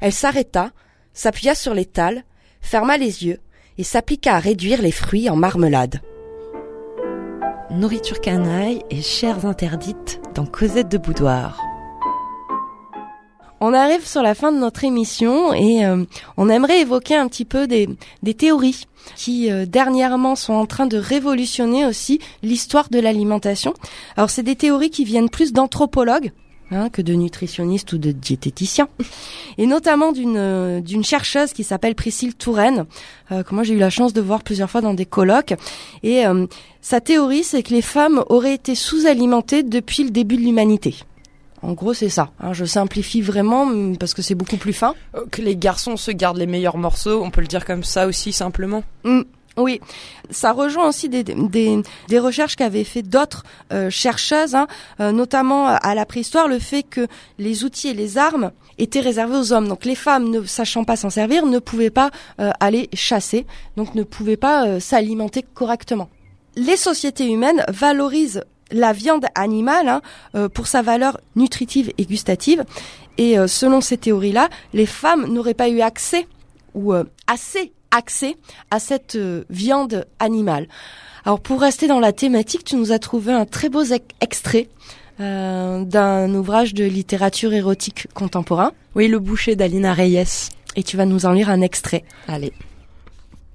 Elle 0.00 0.12
s'arrêta, 0.12 0.72
s'appuya 1.12 1.54
sur 1.54 1.74
l'étal, 1.74 2.24
ferma 2.64 2.96
les 2.96 3.24
yeux 3.24 3.38
et 3.78 3.84
s'appliqua 3.84 4.34
à 4.34 4.38
réduire 4.38 4.82
les 4.82 4.90
fruits 4.90 5.28
en 5.28 5.36
marmelade. 5.36 6.00
Nourriture 7.70 8.20
canaille 8.20 8.82
et 8.90 9.02
chairs 9.02 9.46
interdites 9.46 10.20
dans 10.34 10.46
Cosette 10.46 10.90
de 10.90 10.98
Boudoir. 10.98 11.60
On 13.60 13.72
arrive 13.72 14.06
sur 14.06 14.22
la 14.22 14.34
fin 14.34 14.50
de 14.50 14.58
notre 14.58 14.84
émission 14.84 15.52
et 15.54 15.86
euh, 15.86 16.04
on 16.36 16.48
aimerait 16.48 16.80
évoquer 16.80 17.16
un 17.16 17.28
petit 17.28 17.44
peu 17.44 17.66
des, 17.66 17.88
des 18.22 18.34
théories 18.34 18.86
qui 19.16 19.50
euh, 19.50 19.66
dernièrement 19.66 20.34
sont 20.34 20.54
en 20.54 20.66
train 20.66 20.86
de 20.86 20.98
révolutionner 20.98 21.86
aussi 21.86 22.18
l'histoire 22.42 22.88
de 22.90 22.98
l'alimentation. 22.98 23.74
Alors 24.16 24.30
c'est 24.30 24.42
des 24.42 24.56
théories 24.56 24.90
qui 24.90 25.04
viennent 25.04 25.30
plus 25.30 25.52
d'anthropologues 25.52 26.32
hein, 26.74 26.88
que 26.90 27.00
de 27.02 27.14
nutritionnistes 27.14 27.92
ou 27.92 27.98
de 27.98 28.12
diététiciens, 28.12 28.88
et 29.58 29.66
notamment 29.66 30.12
d'une 30.12 30.36
euh, 30.36 30.80
d'une 30.80 31.04
chercheuse 31.04 31.52
qui 31.52 31.64
s'appelle 31.64 31.94
Priscille 31.94 32.34
Touraine, 32.34 32.84
euh, 33.32 33.42
que 33.42 33.54
moi 33.54 33.62
j'ai 33.64 33.74
eu 33.74 33.78
la 33.78 33.90
chance 33.90 34.12
de 34.12 34.20
voir 34.20 34.42
plusieurs 34.42 34.70
fois 34.70 34.80
dans 34.80 34.94
des 34.94 35.06
colloques. 35.06 35.54
Et 36.02 36.26
euh, 36.26 36.46
sa 36.80 37.00
théorie, 37.00 37.44
c'est 37.44 37.62
que 37.62 37.72
les 37.72 37.82
femmes 37.82 38.22
auraient 38.28 38.54
été 38.54 38.74
sous-alimentées 38.74 39.62
depuis 39.62 40.04
le 40.04 40.10
début 40.10 40.36
de 40.36 40.42
l'humanité. 40.42 40.96
En 41.62 41.72
gros, 41.72 41.94
c'est 41.94 42.10
ça. 42.10 42.30
hein. 42.40 42.52
je 42.52 42.66
simplifie 42.66 43.22
vraiment 43.22 43.62
hum, 43.62 43.96
parce 43.96 44.12
que 44.12 44.20
c'est 44.20 44.34
beaucoup 44.34 44.58
plus 44.58 44.74
fin. 44.74 44.94
Euh, 45.14 45.24
Que 45.30 45.40
les 45.40 45.56
garçons 45.56 45.96
se 45.96 46.10
gardent 46.10 46.36
les 46.36 46.46
meilleurs 46.46 46.76
morceaux, 46.76 47.22
on 47.24 47.30
peut 47.30 47.40
le 47.40 47.46
dire 47.46 47.64
comme 47.64 47.84
ça 47.84 48.06
aussi 48.06 48.32
simplement. 48.32 48.82
Hum, 49.04 49.24
Oui, 49.56 49.80
ça 50.30 50.50
rejoint 50.50 50.88
aussi 50.88 51.08
des, 51.08 51.22
des, 51.22 51.80
des 52.08 52.18
recherches 52.18 52.56
qu'avaient 52.56 52.82
fait 52.82 53.02
d'autres 53.02 53.44
euh, 53.72 53.88
chercheuses, 53.88 54.56
hein, 54.56 54.66
euh, 54.98 55.12
notamment 55.12 55.68
à 55.68 55.94
la 55.94 56.04
préhistoire, 56.06 56.48
le 56.48 56.58
fait 56.58 56.82
que 56.82 57.06
les 57.38 57.62
outils 57.62 57.88
et 57.88 57.94
les 57.94 58.18
armes 58.18 58.50
étaient 58.78 59.00
réservés 59.00 59.36
aux 59.36 59.52
hommes. 59.52 59.68
Donc 59.68 59.84
les 59.84 59.94
femmes, 59.94 60.28
ne 60.28 60.42
sachant 60.42 60.82
pas 60.82 60.96
s'en 60.96 61.10
servir, 61.10 61.46
ne 61.46 61.60
pouvaient 61.60 61.90
pas 61.90 62.10
euh, 62.40 62.50
aller 62.58 62.88
chasser, 62.94 63.46
donc 63.76 63.94
ne 63.94 64.02
pouvaient 64.02 64.36
pas 64.36 64.80
s'alimenter 64.80 65.44
correctement. 65.54 66.08
Les 66.56 66.76
sociétés 66.76 67.30
humaines 67.30 67.64
valorisent 67.68 68.42
la 68.72 68.92
viande 68.92 69.26
animale 69.36 69.88
hein, 70.34 70.48
pour 70.48 70.66
sa 70.66 70.82
valeur 70.82 71.20
nutritive 71.36 71.92
et 71.96 72.06
gustative. 72.06 72.64
Et 73.18 73.36
selon 73.46 73.80
ces 73.80 73.98
théories-là, 73.98 74.48
les 74.72 74.86
femmes 74.86 75.26
n'auraient 75.26 75.54
pas 75.54 75.68
eu 75.68 75.80
accès 75.80 76.26
ou 76.74 76.92
assez 77.26 77.72
accès 77.94 78.36
à 78.70 78.78
cette 78.78 79.16
euh, 79.16 79.44
viande 79.48 80.06
animale. 80.18 80.68
Alors 81.24 81.40
pour 81.40 81.60
rester 81.60 81.86
dans 81.86 82.00
la 82.00 82.12
thématique, 82.12 82.64
tu 82.64 82.76
nous 82.76 82.92
as 82.92 82.98
trouvé 82.98 83.32
un 83.32 83.46
très 83.46 83.70
beau 83.70 83.82
extrait 84.20 84.68
euh, 85.20 85.84
d'un 85.84 86.34
ouvrage 86.34 86.74
de 86.74 86.84
littérature 86.84 87.54
érotique 87.54 88.08
contemporain. 88.12 88.72
Oui, 88.94 89.08
Le 89.08 89.18
boucher 89.18 89.56
d'Alina 89.56 89.94
Reyes. 89.94 90.50
Et 90.76 90.82
tu 90.82 90.96
vas 90.96 91.06
nous 91.06 91.24
en 91.24 91.32
lire 91.32 91.50
un 91.50 91.60
extrait. 91.60 92.04
Allez. 92.26 92.52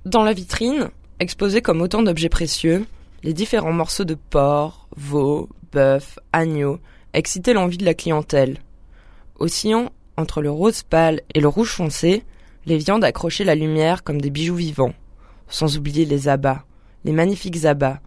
Dans 0.05 0.23
la 0.23 0.31
vitrine, 0.31 0.89
exposés 1.19 1.61
comme 1.61 1.81
autant 1.81 2.01
d'objets 2.01 2.29
précieux, 2.29 2.85
les 3.23 3.33
différents 3.33 3.73
morceaux 3.73 4.05
de 4.05 4.15
porc, 4.15 4.87
veau, 4.95 5.49
bœuf, 5.73 6.17
agneau 6.31 6.79
excitaient 7.13 7.53
l'envie 7.53 7.77
de 7.77 7.85
la 7.85 7.93
clientèle. 7.93 8.57
Oscillant 9.37 9.91
entre 10.15 10.41
le 10.41 10.49
rose 10.49 10.83
pâle 10.83 11.21
et 11.35 11.41
le 11.41 11.47
rouge 11.49 11.71
foncé, 11.71 12.23
les 12.65 12.77
viandes 12.77 13.03
accrochaient 13.03 13.43
la 13.43 13.55
lumière 13.55 14.03
comme 14.03 14.21
des 14.21 14.29
bijoux 14.29 14.55
vivants, 14.55 14.93
sans 15.47 15.77
oublier 15.77 16.05
les 16.05 16.27
abats, 16.27 16.65
les 17.05 17.11
magnifiques 17.11 17.65
abats, 17.65 18.01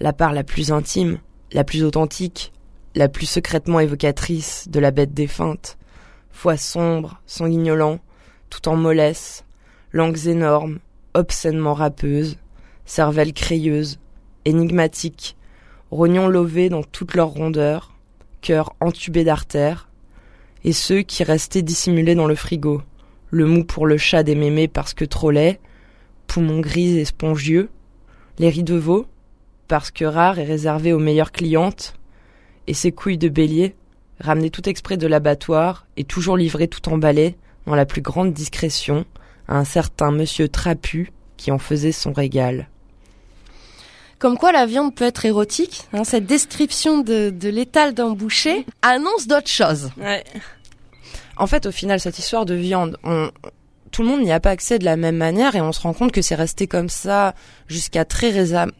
la 0.00 0.12
part 0.12 0.32
la 0.32 0.44
plus 0.44 0.72
intime, 0.72 1.18
la 1.52 1.64
plus 1.64 1.84
authentique, 1.84 2.52
la 2.94 3.08
plus 3.08 3.26
secrètement 3.26 3.80
évocatrice 3.80 4.68
de 4.68 4.80
la 4.80 4.90
bête 4.90 5.14
défunte, 5.14 5.78
foie 6.30 6.56
sombre, 6.56 7.20
sanguignolant, 7.26 8.00
tout 8.50 8.68
en 8.68 8.76
mollesse, 8.76 9.44
langues 9.92 10.26
énormes, 10.26 10.78
obscènement 11.14 11.74
râpeuses, 11.74 12.36
cervelles 12.84 13.32
crayeuses, 13.32 13.98
énigmatiques, 14.44 15.36
rognons 15.90 16.28
lovés 16.28 16.68
dans 16.68 16.82
toute 16.82 17.14
leur 17.14 17.28
rondeur, 17.28 17.94
cœurs 18.40 18.74
entubés 18.80 19.24
d'artères, 19.24 19.88
et 20.64 20.72
ceux 20.72 21.02
qui 21.02 21.24
restaient 21.24 21.62
dissimulés 21.62 22.14
dans 22.14 22.26
le 22.26 22.34
frigo, 22.34 22.82
le 23.32 23.46
mou 23.46 23.64
pour 23.64 23.86
le 23.86 23.96
chat 23.96 24.22
des 24.22 24.36
mémés 24.36 24.68
parce 24.68 24.94
que 24.94 25.04
trop 25.04 25.30
laid, 25.30 25.58
poumons 26.28 26.60
gris 26.60 26.98
et 26.98 27.04
spongieux, 27.04 27.70
les 28.38 28.50
riz 28.50 28.62
de 28.62 28.76
veau, 28.76 29.06
parce 29.68 29.90
que 29.90 30.04
rare 30.04 30.38
et 30.38 30.44
réservé 30.44 30.92
aux 30.92 30.98
meilleures 30.98 31.32
clientes, 31.32 31.94
et 32.66 32.74
ses 32.74 32.92
couilles 32.92 33.18
de 33.18 33.30
bélier, 33.30 33.74
ramenées 34.20 34.50
tout 34.50 34.68
exprès 34.68 34.98
de 34.98 35.06
l'abattoir 35.06 35.86
et 35.96 36.04
toujours 36.04 36.36
livrées 36.36 36.68
tout 36.68 36.86
emballées, 36.90 37.36
dans 37.66 37.74
la 37.74 37.86
plus 37.86 38.02
grande 38.02 38.34
discrétion, 38.34 39.06
à 39.48 39.56
un 39.56 39.64
certain 39.64 40.12
monsieur 40.12 40.48
trapu 40.48 41.10
qui 41.38 41.50
en 41.50 41.58
faisait 41.58 41.92
son 41.92 42.12
régal. 42.12 42.68
Comme 44.18 44.36
quoi 44.36 44.52
la 44.52 44.66
viande 44.66 44.94
peut 44.94 45.04
être 45.04 45.24
érotique, 45.24 45.88
hein, 45.94 46.04
cette 46.04 46.26
description 46.26 46.98
de, 46.98 47.30
de 47.30 47.48
l'étal 47.48 47.94
d'un 47.94 48.10
boucher 48.10 48.66
annonce 48.82 49.26
d'autres 49.26 49.50
choses. 49.50 49.90
Ouais. 49.96 50.22
En 51.42 51.48
fait, 51.48 51.66
au 51.66 51.72
final, 51.72 51.98
cette 51.98 52.20
histoire 52.20 52.46
de 52.46 52.54
viande, 52.54 52.98
on, 53.02 53.32
tout 53.90 54.02
le 54.02 54.08
monde 54.08 54.20
n'y 54.20 54.30
a 54.30 54.38
pas 54.38 54.50
accès 54.50 54.78
de 54.78 54.84
la 54.84 54.96
même 54.96 55.16
manière 55.16 55.56
et 55.56 55.60
on 55.60 55.72
se 55.72 55.80
rend 55.80 55.92
compte 55.92 56.12
que 56.12 56.22
c'est 56.22 56.36
resté 56.36 56.68
comme 56.68 56.88
ça 56.88 57.34
jusqu'à 57.66 58.04
très 58.04 58.30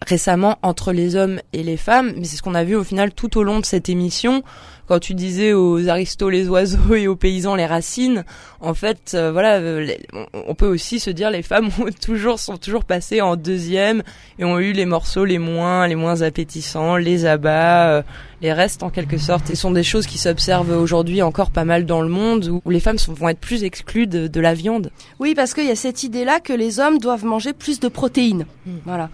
récemment 0.07 0.61
entre 0.63 0.93
les 0.93 1.17
hommes 1.17 1.41
et 1.53 1.65
les 1.65 1.77
femmes. 1.77 2.13
Mais 2.17 2.23
c'est 2.23 2.37
ce 2.37 2.43
qu'on 2.43 2.55
a 2.55 2.63
vu 2.63 2.77
au 2.77 2.85
final 2.85 3.13
tout 3.13 3.37
au 3.37 3.43
long 3.43 3.59
de 3.59 3.65
cette 3.65 3.89
émission 3.89 4.45
quand 4.87 4.99
tu 4.99 5.15
disais 5.15 5.53
aux 5.53 5.89
aristos 5.89 6.31
les 6.31 6.49
oiseaux 6.49 6.95
et 6.95 7.09
aux 7.09 7.17
paysans 7.17 7.55
les 7.55 7.67
racines, 7.67 8.25
en 8.61 8.75
fait, 8.75 9.13
euh, 9.15 9.33
voilà, 9.33 9.59
euh, 9.59 9.87
on 10.33 10.55
peut 10.55 10.67
aussi 10.67 11.01
se 11.01 11.11
dire 11.11 11.31
les 11.31 11.43
femmes 11.43 11.69
ont 11.81 11.91
toujours 12.01 12.39
sont 12.39 12.57
toujours 12.57 12.85
passées 12.85 13.21
en 13.21 13.37
deuxième 13.37 14.03
et 14.39 14.45
ont 14.45 14.59
eu 14.59 14.73
les 14.73 14.87
morceaux 14.87 15.25
les 15.25 15.39
moins 15.39 15.87
les 15.87 15.95
moins 15.95 16.23
appétissants, 16.23 16.97
les 16.97 17.27
abats, 17.27 17.89
euh, 17.91 18.03
les 18.41 18.53
restes 18.53 18.83
en 18.83 18.91
quelque 18.91 19.19
sorte. 19.19 19.51
Et 19.51 19.55
sont 19.55 19.71
des 19.71 19.83
choses 19.83 20.07
qui 20.07 20.19
s'observent 20.19 20.77
aujourd'hui 20.77 21.23
encore 21.23 21.51
pas 21.51 21.65
mal 21.65 21.87
dans 21.87 22.03
le 22.03 22.09
monde 22.09 22.61
où 22.65 22.71
les 22.71 22.81
femmes 22.81 22.99
sont, 22.99 23.13
vont 23.13 23.29
être 23.29 23.41
plus 23.41 23.65
exclues 23.65 24.07
de, 24.07 24.41
la 24.41 24.55
viande. 24.55 24.91
Oui, 25.21 25.35
parce 25.37 25.55
qu'il 25.55 25.67
y 25.67 25.71
a 25.71 25.77
cette 25.77 26.03
idée-là 26.03 26.41
que 26.41 26.53
les 26.53 26.81
hommes 26.81 26.99
doivent 26.99 27.25
manger 27.25 27.53
plus 27.53 27.79
de 27.79 27.87
protéines. 27.87 28.47
Hmm. 28.67 28.79
Voilà. 28.85 29.11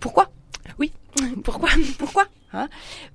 pourquoi? 0.00 0.28
Oui. 0.78 0.92
Pourquoi? 1.44 1.70
Pourquoi? 1.98 2.24
Hein? 2.54 2.68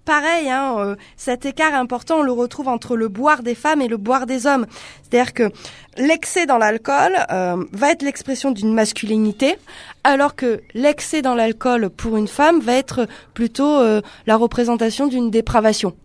Pareil, 0.03 0.49
hein, 0.49 0.75
euh, 0.79 0.95
cet 1.15 1.45
écart 1.45 1.75
important, 1.75 2.19
on 2.19 2.23
le 2.23 2.31
retrouve 2.31 2.67
entre 2.67 2.95
le 2.95 3.07
boire 3.07 3.43
des 3.43 3.53
femmes 3.53 3.81
et 3.81 3.87
le 3.87 3.97
boire 3.97 4.25
des 4.25 4.47
hommes. 4.47 4.65
C'est-à-dire 5.03 5.33
que 5.33 5.51
l'excès 5.97 6.47
dans 6.47 6.57
l'alcool 6.57 7.15
euh, 7.31 7.63
va 7.71 7.91
être 7.91 8.01
l'expression 8.01 8.49
d'une 8.49 8.73
masculinité, 8.73 9.57
alors 10.03 10.35
que 10.35 10.61
l'excès 10.73 11.21
dans 11.21 11.35
l'alcool 11.35 11.91
pour 11.91 12.17
une 12.17 12.27
femme 12.27 12.61
va 12.61 12.73
être 12.73 13.07
plutôt 13.35 13.79
euh, 13.79 14.01
la 14.25 14.37
représentation 14.37 15.05
d'une 15.05 15.29
dépravation. 15.29 15.95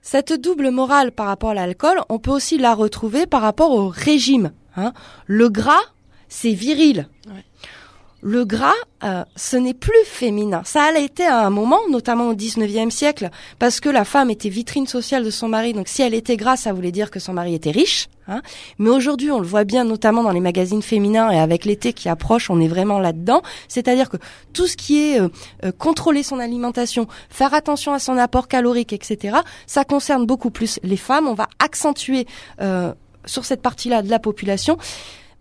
Cette 0.00 0.32
double 0.32 0.70
morale 0.70 1.12
par 1.12 1.26
rapport 1.26 1.50
à 1.50 1.54
l'alcool, 1.54 2.00
on 2.08 2.18
peut 2.18 2.32
aussi 2.32 2.58
la 2.58 2.74
retrouver 2.74 3.26
par 3.26 3.42
rapport 3.42 3.70
au 3.70 3.88
régime. 3.88 4.50
Hein. 4.76 4.92
Le 5.26 5.48
gras, 5.48 5.82
c'est 6.28 6.54
viril 6.54 7.06
le 8.22 8.44
gras, 8.44 8.72
euh, 9.02 9.24
ce 9.34 9.56
n'est 9.56 9.74
plus 9.74 9.92
féminin. 10.04 10.62
Ça 10.64 10.84
a 10.84 10.98
été 10.98 11.24
à 11.24 11.44
un 11.44 11.50
moment, 11.50 11.80
notamment 11.90 12.28
au 12.28 12.34
19e 12.34 12.90
siècle, 12.90 13.30
parce 13.58 13.80
que 13.80 13.88
la 13.88 14.04
femme 14.04 14.30
était 14.30 14.48
vitrine 14.48 14.86
sociale 14.86 15.24
de 15.24 15.30
son 15.30 15.48
mari. 15.48 15.72
Donc 15.72 15.88
si 15.88 16.02
elle 16.02 16.14
était 16.14 16.36
grasse, 16.36 16.62
ça 16.62 16.72
voulait 16.72 16.92
dire 16.92 17.10
que 17.10 17.18
son 17.18 17.32
mari 17.32 17.54
était 17.54 17.72
riche. 17.72 18.08
Hein. 18.28 18.40
Mais 18.78 18.90
aujourd'hui, 18.90 19.32
on 19.32 19.40
le 19.40 19.46
voit 19.46 19.64
bien, 19.64 19.82
notamment 19.84 20.22
dans 20.22 20.30
les 20.30 20.40
magazines 20.40 20.82
féminins 20.82 21.30
et 21.32 21.40
avec 21.40 21.64
l'été 21.64 21.92
qui 21.92 22.08
approche, 22.08 22.48
on 22.48 22.60
est 22.60 22.68
vraiment 22.68 23.00
là-dedans. 23.00 23.42
C'est-à-dire 23.66 24.08
que 24.08 24.18
tout 24.52 24.68
ce 24.68 24.76
qui 24.76 25.02
est 25.02 25.20
euh, 25.20 25.28
euh, 25.64 25.72
contrôler 25.72 26.22
son 26.22 26.38
alimentation, 26.38 27.08
faire 27.28 27.54
attention 27.54 27.92
à 27.92 27.98
son 27.98 28.16
apport 28.18 28.46
calorique, 28.46 28.92
etc., 28.92 29.38
ça 29.66 29.84
concerne 29.84 30.26
beaucoup 30.26 30.50
plus 30.50 30.78
les 30.84 30.96
femmes. 30.96 31.26
On 31.26 31.34
va 31.34 31.48
accentuer 31.58 32.26
sur 33.24 33.44
cette 33.44 33.62
partie-là 33.62 34.02
de 34.02 34.10
la 34.10 34.18
population. 34.18 34.78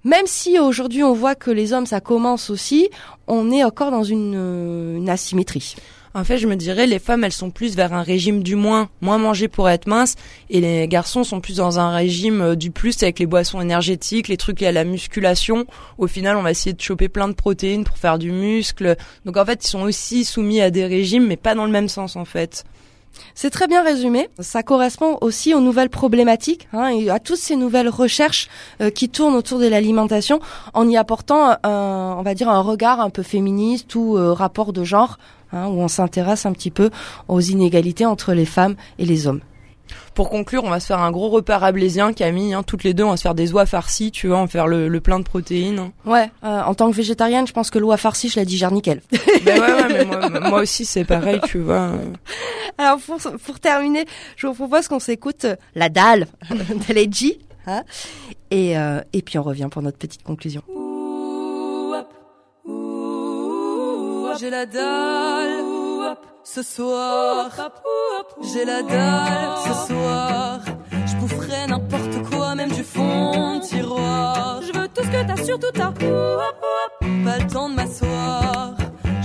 Même 0.03 0.25
si 0.25 0.57
aujourd'hui 0.57 1.03
on 1.03 1.13
voit 1.13 1.35
que 1.35 1.51
les 1.51 1.73
hommes 1.73 1.85
ça 1.85 2.01
commence 2.01 2.49
aussi, 2.49 2.89
on 3.27 3.51
est 3.51 3.63
encore 3.63 3.91
dans 3.91 4.03
une, 4.03 4.33
euh, 4.35 4.97
une, 4.97 5.09
asymétrie. 5.09 5.75
En 6.13 6.25
fait, 6.25 6.37
je 6.37 6.47
me 6.47 6.57
dirais, 6.57 6.87
les 6.87 6.99
femmes, 6.99 7.23
elles 7.23 7.31
sont 7.31 7.51
plus 7.51 7.75
vers 7.77 7.93
un 7.93 8.01
régime 8.01 8.43
du 8.43 8.55
moins, 8.55 8.89
moins 8.99 9.17
manger 9.17 9.47
pour 9.47 9.69
être 9.69 9.87
mince, 9.87 10.15
et 10.49 10.59
les 10.59 10.87
garçons 10.89 11.23
sont 11.23 11.39
plus 11.39 11.57
dans 11.57 11.79
un 11.79 11.91
régime 11.91 12.41
euh, 12.41 12.55
du 12.55 12.71
plus 12.71 13.01
avec 13.03 13.19
les 13.19 13.25
boissons 13.25 13.61
énergétiques, 13.61 14.27
les 14.27 14.37
trucs 14.37 14.59
liés 14.59 14.67
à 14.67 14.71
la 14.73 14.83
musculation. 14.83 15.65
Au 15.97 16.07
final, 16.07 16.35
on 16.35 16.41
va 16.41 16.51
essayer 16.51 16.73
de 16.73 16.81
choper 16.81 17.07
plein 17.07 17.29
de 17.29 17.33
protéines 17.33 17.85
pour 17.85 17.97
faire 17.97 18.17
du 18.17 18.31
muscle. 18.31 18.97
Donc 19.23 19.37
en 19.37 19.45
fait, 19.45 19.63
ils 19.63 19.69
sont 19.69 19.83
aussi 19.83 20.25
soumis 20.25 20.61
à 20.61 20.71
des 20.71 20.85
régimes, 20.85 21.27
mais 21.27 21.37
pas 21.37 21.55
dans 21.55 21.65
le 21.65 21.71
même 21.71 21.87
sens 21.87 22.17
en 22.17 22.25
fait. 22.25 22.65
C'est 23.35 23.49
très 23.49 23.67
bien 23.67 23.83
résumé. 23.83 24.29
Ça 24.39 24.63
correspond 24.63 25.17
aussi 25.21 25.53
aux 25.53 25.59
nouvelles 25.59 25.89
problématiques 25.89 26.67
hein, 26.73 26.87
et 26.87 27.09
à 27.09 27.19
toutes 27.19 27.37
ces 27.37 27.55
nouvelles 27.55 27.89
recherches 27.89 28.49
euh, 28.81 28.89
qui 28.89 29.09
tournent 29.09 29.35
autour 29.35 29.59
de 29.59 29.67
l'alimentation, 29.67 30.39
en 30.73 30.87
y 30.87 30.97
apportant, 30.97 31.55
un, 31.63 32.15
on 32.17 32.21
va 32.21 32.33
dire, 32.33 32.49
un 32.49 32.61
regard 32.61 32.99
un 32.99 33.09
peu 33.09 33.23
féministe 33.23 33.95
ou 33.95 34.17
euh, 34.17 34.33
rapport 34.33 34.73
de 34.73 34.83
genre, 34.83 35.17
hein, 35.53 35.67
où 35.67 35.81
on 35.81 35.87
s'intéresse 35.87 36.45
un 36.45 36.53
petit 36.53 36.71
peu 36.71 36.89
aux 37.27 37.41
inégalités 37.41 38.05
entre 38.05 38.33
les 38.33 38.45
femmes 38.45 38.75
et 38.99 39.05
les 39.05 39.27
hommes. 39.27 39.41
Pour 40.13 40.29
conclure, 40.29 40.63
on 40.63 40.69
va 40.69 40.79
se 40.79 40.87
faire 40.87 40.99
un 40.99 41.11
gros 41.11 41.29
repas 41.29 41.57
rablaisien, 41.57 42.13
Camille. 42.13 42.53
Hein, 42.53 42.63
toutes 42.63 42.83
les 42.83 42.93
deux, 42.93 43.03
on 43.03 43.11
va 43.11 43.17
se 43.17 43.21
faire 43.21 43.35
des 43.35 43.53
oies 43.53 43.65
farcies, 43.65 44.11
tu 44.11 44.27
vois, 44.27 44.37
on 44.37 44.41
va 44.41 44.47
faire 44.47 44.67
le, 44.67 44.99
plein 44.99 45.19
de 45.19 45.23
protéines. 45.23 45.91
Ouais, 46.05 46.29
euh, 46.43 46.61
en 46.61 46.73
tant 46.73 46.89
que 46.91 46.95
végétarienne, 46.95 47.47
je 47.47 47.53
pense 47.53 47.69
que 47.69 47.79
l'oie 47.79 47.97
farcie, 47.97 48.29
je 48.29 48.39
la 48.39 48.45
digère 48.45 48.71
nickel. 48.71 49.01
ben 49.45 49.59
ouais, 49.59 49.73
ouais, 49.73 49.87
mais 49.89 50.05
moi, 50.05 50.29
moi 50.49 50.61
aussi, 50.61 50.85
c'est 50.85 51.05
pareil, 51.05 51.39
tu 51.45 51.59
vois. 51.59 51.91
Alors, 52.77 52.99
pour, 52.99 53.17
pour 53.17 53.59
terminer, 53.59 54.05
je 54.35 54.47
vous 54.47 54.53
propose 54.53 54.87
qu'on 54.87 54.99
s'écoute 54.99 55.45
La 55.75 55.89
dalle 55.89 56.27
de 56.49 56.93
Leji. 56.93 57.39
Hein 57.67 57.83
et, 58.49 58.77
euh, 58.77 59.01
et 59.13 59.21
puis, 59.21 59.37
on 59.37 59.43
revient 59.43 59.67
pour 59.71 59.81
notre 59.81 59.97
petite 59.97 60.23
conclusion. 60.23 60.63
J'ai 64.39 64.49
la 64.49 64.65
dalle 64.65 65.70
ce 66.43 66.61
soir. 66.63 67.49
J'ai 68.41 68.65
la 68.65 68.81
dalle 68.83 69.57
ce 69.65 69.87
soir. 69.87 70.59
Je 71.05 71.15
boufferai 71.17 71.67
n'importe 71.67 72.23
quoi, 72.29 72.55
même 72.55 72.71
du 72.71 72.83
fond 72.83 73.57
de 73.57 73.63
tiroir. 73.63 74.61
Je 74.61 74.77
veux 74.77 74.87
tout 74.87 75.03
ce 75.03 75.09
que 75.09 75.25
t'as, 75.25 75.43
surtout 75.43 75.71
t'as. 75.73 75.91
Pas 75.91 77.37
le 77.37 77.47
temps 77.47 77.69
de 77.69 77.75
m'asseoir. 77.75 78.75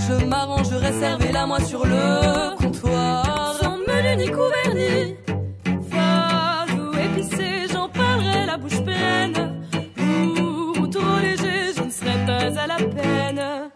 Je 0.07 0.25
m'arrangerai, 0.25 0.93
servez 0.99 1.31
la 1.31 1.45
moi 1.45 1.59
sur 1.59 1.85
le 1.85 2.55
comptoir. 2.57 3.55
Sans 3.61 3.77
menu 3.77 4.15
ni 4.17 4.31
couvernis. 4.31 5.15
Phase 5.91 6.73
ou 6.79 6.97
épicé, 6.97 7.67
j'en 7.71 7.89
parlerai 7.89 8.45
la 8.45 8.57
bouche 8.57 8.81
pleine. 8.83 9.63
Ou, 9.99 10.87
trop 10.87 11.17
léger, 11.21 11.73
je 11.75 11.83
ne 11.83 11.89
serai 11.89 12.25
pas 12.25 12.61
à 12.61 12.67
la 12.67 12.77
peine. 12.77 13.67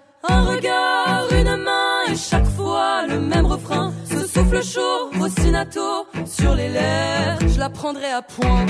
Souffle 4.28 4.64
chaud, 4.64 5.10
Rossinato 5.19 6.07
sur 6.26 6.56
les 6.56 6.69
lèvres, 6.69 7.48
je 7.48 7.60
la 7.60 7.69
prendrai 7.69 8.11
à 8.11 8.22
point. 8.22 8.65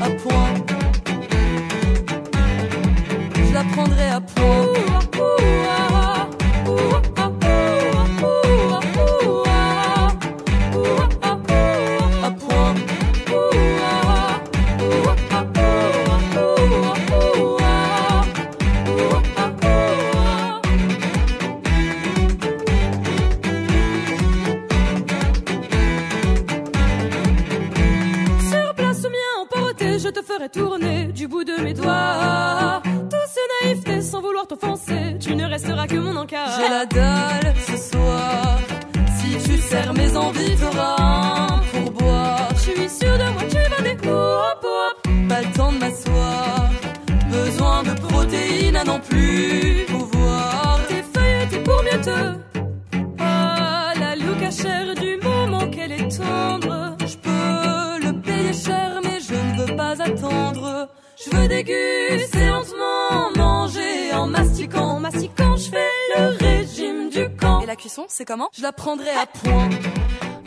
À 0.00 0.10
point. 0.10 0.54
Je 3.34 3.54
la 3.54 3.64
prendrai 3.64 4.08
à 4.08 4.20
point. 4.20 5.81
Ferai 30.42 30.48
tourner 30.48 31.04
du 31.12 31.28
bout 31.28 31.44
de 31.44 31.60
mes 31.62 31.74
doigts. 31.74 32.82
Douce 33.10 33.38
naïveté 33.62 34.00
sans 34.02 34.20
vouloir 34.20 34.46
t'offenser, 34.46 35.16
tu 35.20 35.34
ne 35.36 35.44
resteras 35.44 35.86
que 35.86 35.96
mon 35.96 36.16
encart. 36.16 36.50
J'ai 36.58 36.68
la 36.68 36.86
dalle 36.86 37.54
ce 37.66 37.76
soir. 37.76 38.58
Si 39.18 39.48
tu 39.48 39.58
serres 39.58 39.94
mes 39.94 40.16
envies, 40.16 40.56
t'auras 40.56 40.96
un 40.98 41.58
pourboire. 41.70 42.48
Je 42.54 42.60
suis 42.60 42.88
sûre 42.88 43.18
de 43.18 43.32
moi, 43.32 43.42
tu 43.48 43.56
vas 43.56 43.82
des. 43.82 43.96
Pas 45.28 45.40
le 45.40 45.52
temps 45.56 45.72
de 45.72 45.78
m'asseoir. 45.78 46.70
Besoin 47.30 47.82
de 47.84 48.00
protéines 48.00 48.76
à 48.76 48.84
n'en 48.84 49.00
plus 49.00 49.84
pouvoir. 49.88 50.80
T'es 50.88 51.04
feuilleté 51.14 51.58
pour 51.58 51.82
mieux 51.82 52.00
te 52.00 52.42
ah, 53.18 53.92
du 55.00 55.18
moment 55.22 55.66
qu'elle 55.70 55.92
est 55.92 56.18
tendre. 56.18 56.96
Je 57.00 57.16
peux 57.16 58.06
le 58.06 58.20
payer 58.20 58.52
cher, 58.52 59.01
attendre. 60.02 60.88
Je 61.16 61.36
veux 61.36 61.48
déguster 61.48 62.46
lentement, 62.46 63.30
manger 63.36 64.12
en 64.14 64.26
mastiquant, 64.26 64.96
en 64.96 65.00
mastiquant. 65.00 65.56
Je 65.56 65.70
fais 65.70 65.88
le 66.16 66.36
régime 66.36 67.10
du 67.10 67.28
camp. 67.36 67.60
Et 67.60 67.66
la 67.66 67.76
cuisson, 67.76 68.06
c'est 68.08 68.24
comment 68.24 68.48
Je 68.56 68.62
la 68.62 68.72
prendrai 68.72 69.10
à 69.10 69.26
point. 69.26 69.68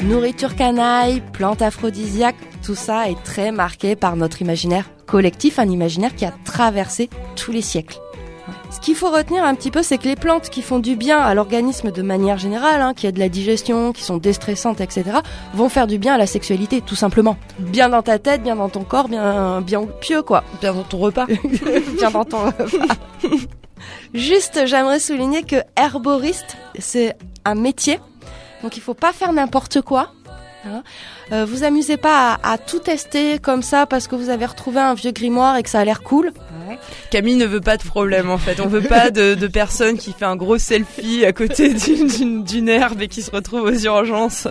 Nourriture 0.04 0.56
canaille, 0.56 1.24
plantes 1.34 1.62
aphrodisiaques, 1.62 2.36
tout 2.64 2.76
ça 2.76 3.10
est 3.10 3.24
très 3.24 3.52
marqué 3.52 3.96
par 3.96 4.16
notre 4.16 4.42
imaginaire 4.42 4.86
collectif, 5.08 5.58
un 5.60 5.70
imaginaire 5.70 6.16
qui 6.16 6.26
a 6.26 6.34
traversé 6.44 7.10
tous 7.36 7.52
les 7.52 7.62
siècles. 7.62 7.98
Ce 8.72 8.80
qu'il 8.80 8.96
faut 8.96 9.10
retenir 9.10 9.44
un 9.44 9.56
petit 9.56 9.72
peu, 9.72 9.84
c'est 9.84 9.98
que 9.98 10.08
les 10.08 10.16
plantes 10.16 10.50
qui 10.50 10.62
font 10.62 10.80
du 10.80 10.96
bien 10.96 11.20
à 11.20 11.34
l'organisme 11.34 11.92
de 11.92 12.02
manière 12.02 12.38
générale, 12.38 12.82
hein, 12.82 12.94
qui 12.94 13.08
aident 13.08 13.18
la 13.18 13.30
digestion, 13.30 13.92
qui 13.92 14.04
sont 14.04 14.18
déstressantes, 14.18 14.82
etc., 14.82 15.20
vont 15.54 15.70
faire 15.70 15.88
du 15.88 15.98
bien 15.98 16.16
à 16.16 16.18
la 16.18 16.28
sexualité, 16.28 16.82
tout 16.82 16.96
simplement. 16.96 17.38
Bien 17.60 17.90
dans 17.90 18.02
ta 18.02 18.20
tête, 18.20 18.44
bien 18.44 18.56
dans 18.56 18.70
ton 18.70 18.84
corps, 18.84 19.08
bien, 19.08 19.62
bien 19.62 19.80
au 19.80 19.88
pieu, 19.88 20.22
quoi. 20.22 20.44
Bien 20.62 20.74
dans 20.74 20.84
ton 20.84 20.98
repas. 20.98 21.26
bien 21.98 22.12
dans 22.12 22.26
ton 22.26 22.46
repas. 22.46 22.96
Juste, 24.14 24.66
j'aimerais 24.66 25.00
souligner 25.00 25.44
que 25.44 25.58
herboriste, 25.76 26.58
c'est 26.80 27.16
un 27.44 27.56
métier, 27.56 28.00
donc 28.64 28.78
il 28.78 28.82
faut 28.82 28.94
pas 28.94 29.14
faire 29.14 29.34
n'importe 29.34 29.82
quoi. 29.82 30.12
Hein. 30.66 30.84
Euh, 31.32 31.46
vous 31.46 31.64
amusez 31.64 31.98
pas 31.98 32.34
à, 32.44 32.54
à 32.54 32.58
tout 32.58 32.80
tester 32.80 33.40
comme 33.40 33.62
ça 33.62 33.86
parce 33.86 34.08
que 34.08 34.16
vous 34.16 34.30
avez 34.30 34.46
retrouvé 34.46 34.80
un 34.80 34.94
vieux 34.94 35.12
grimoire 35.12 35.58
et 35.58 35.64
que 35.64 35.70
ça 35.70 35.80
a 35.80 35.86
l'air 35.86 36.02
cool. 36.04 36.32
Camille 37.12 37.36
ne 37.36 37.46
veut 37.46 37.62
pas 37.62 37.78
de 37.78 37.84
problème 37.84 38.30
en 38.30 38.38
fait. 38.38 38.60
On 38.60 38.68
veut 38.68 38.82
pas 38.82 39.12
de, 39.12 39.36
de 39.36 39.48
personne 39.48 39.98
qui 39.98 40.12
fait 40.14 40.26
un 40.26 40.36
gros 40.36 40.58
selfie 40.58 41.24
à 41.26 41.32
côté 41.32 41.74
d'une- 42.44 42.70
herbe 42.70 43.02
et 43.02 43.08
qui 43.08 43.22
se 43.22 43.30
retrouve 43.32 43.62
aux 43.62 43.74
urgences. 43.78 44.48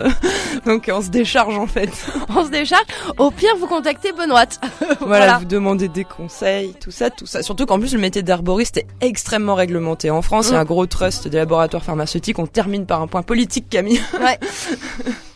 Donc 0.65 0.89
on 0.91 1.01
se 1.01 1.09
décharge 1.09 1.57
en 1.57 1.67
fait. 1.67 1.89
On 2.29 2.45
se 2.45 2.49
décharge. 2.49 2.85
Au 3.17 3.31
pire, 3.31 3.55
vous 3.59 3.67
contactez 3.67 4.11
Benoît. 4.11 4.45
Voilà, 4.79 4.95
Voilà. 5.25 5.37
vous 5.39 5.45
demandez 5.45 5.87
des 5.87 6.03
conseils, 6.05 6.73
tout 6.79 6.91
ça, 6.91 7.09
tout 7.09 7.25
ça. 7.25 7.43
Surtout 7.43 7.65
qu'en 7.65 7.79
plus 7.79 7.93
le 7.93 7.99
métier 7.99 8.23
d'herboriste 8.23 8.77
est 8.77 8.87
extrêmement 9.01 9.55
réglementé. 9.55 10.09
En 10.09 10.21
France, 10.21 10.47
il 10.49 10.53
y 10.53 10.55
a 10.55 10.59
un 10.59 10.65
gros 10.65 10.85
trust 10.85 11.27
des 11.27 11.37
laboratoires 11.37 11.83
pharmaceutiques. 11.83 12.39
On 12.39 12.47
termine 12.47 12.85
par 12.85 13.01
un 13.01 13.07
point 13.07 13.21
politique, 13.23 13.69
Camille. 13.69 14.01
Ouais. 14.19 14.39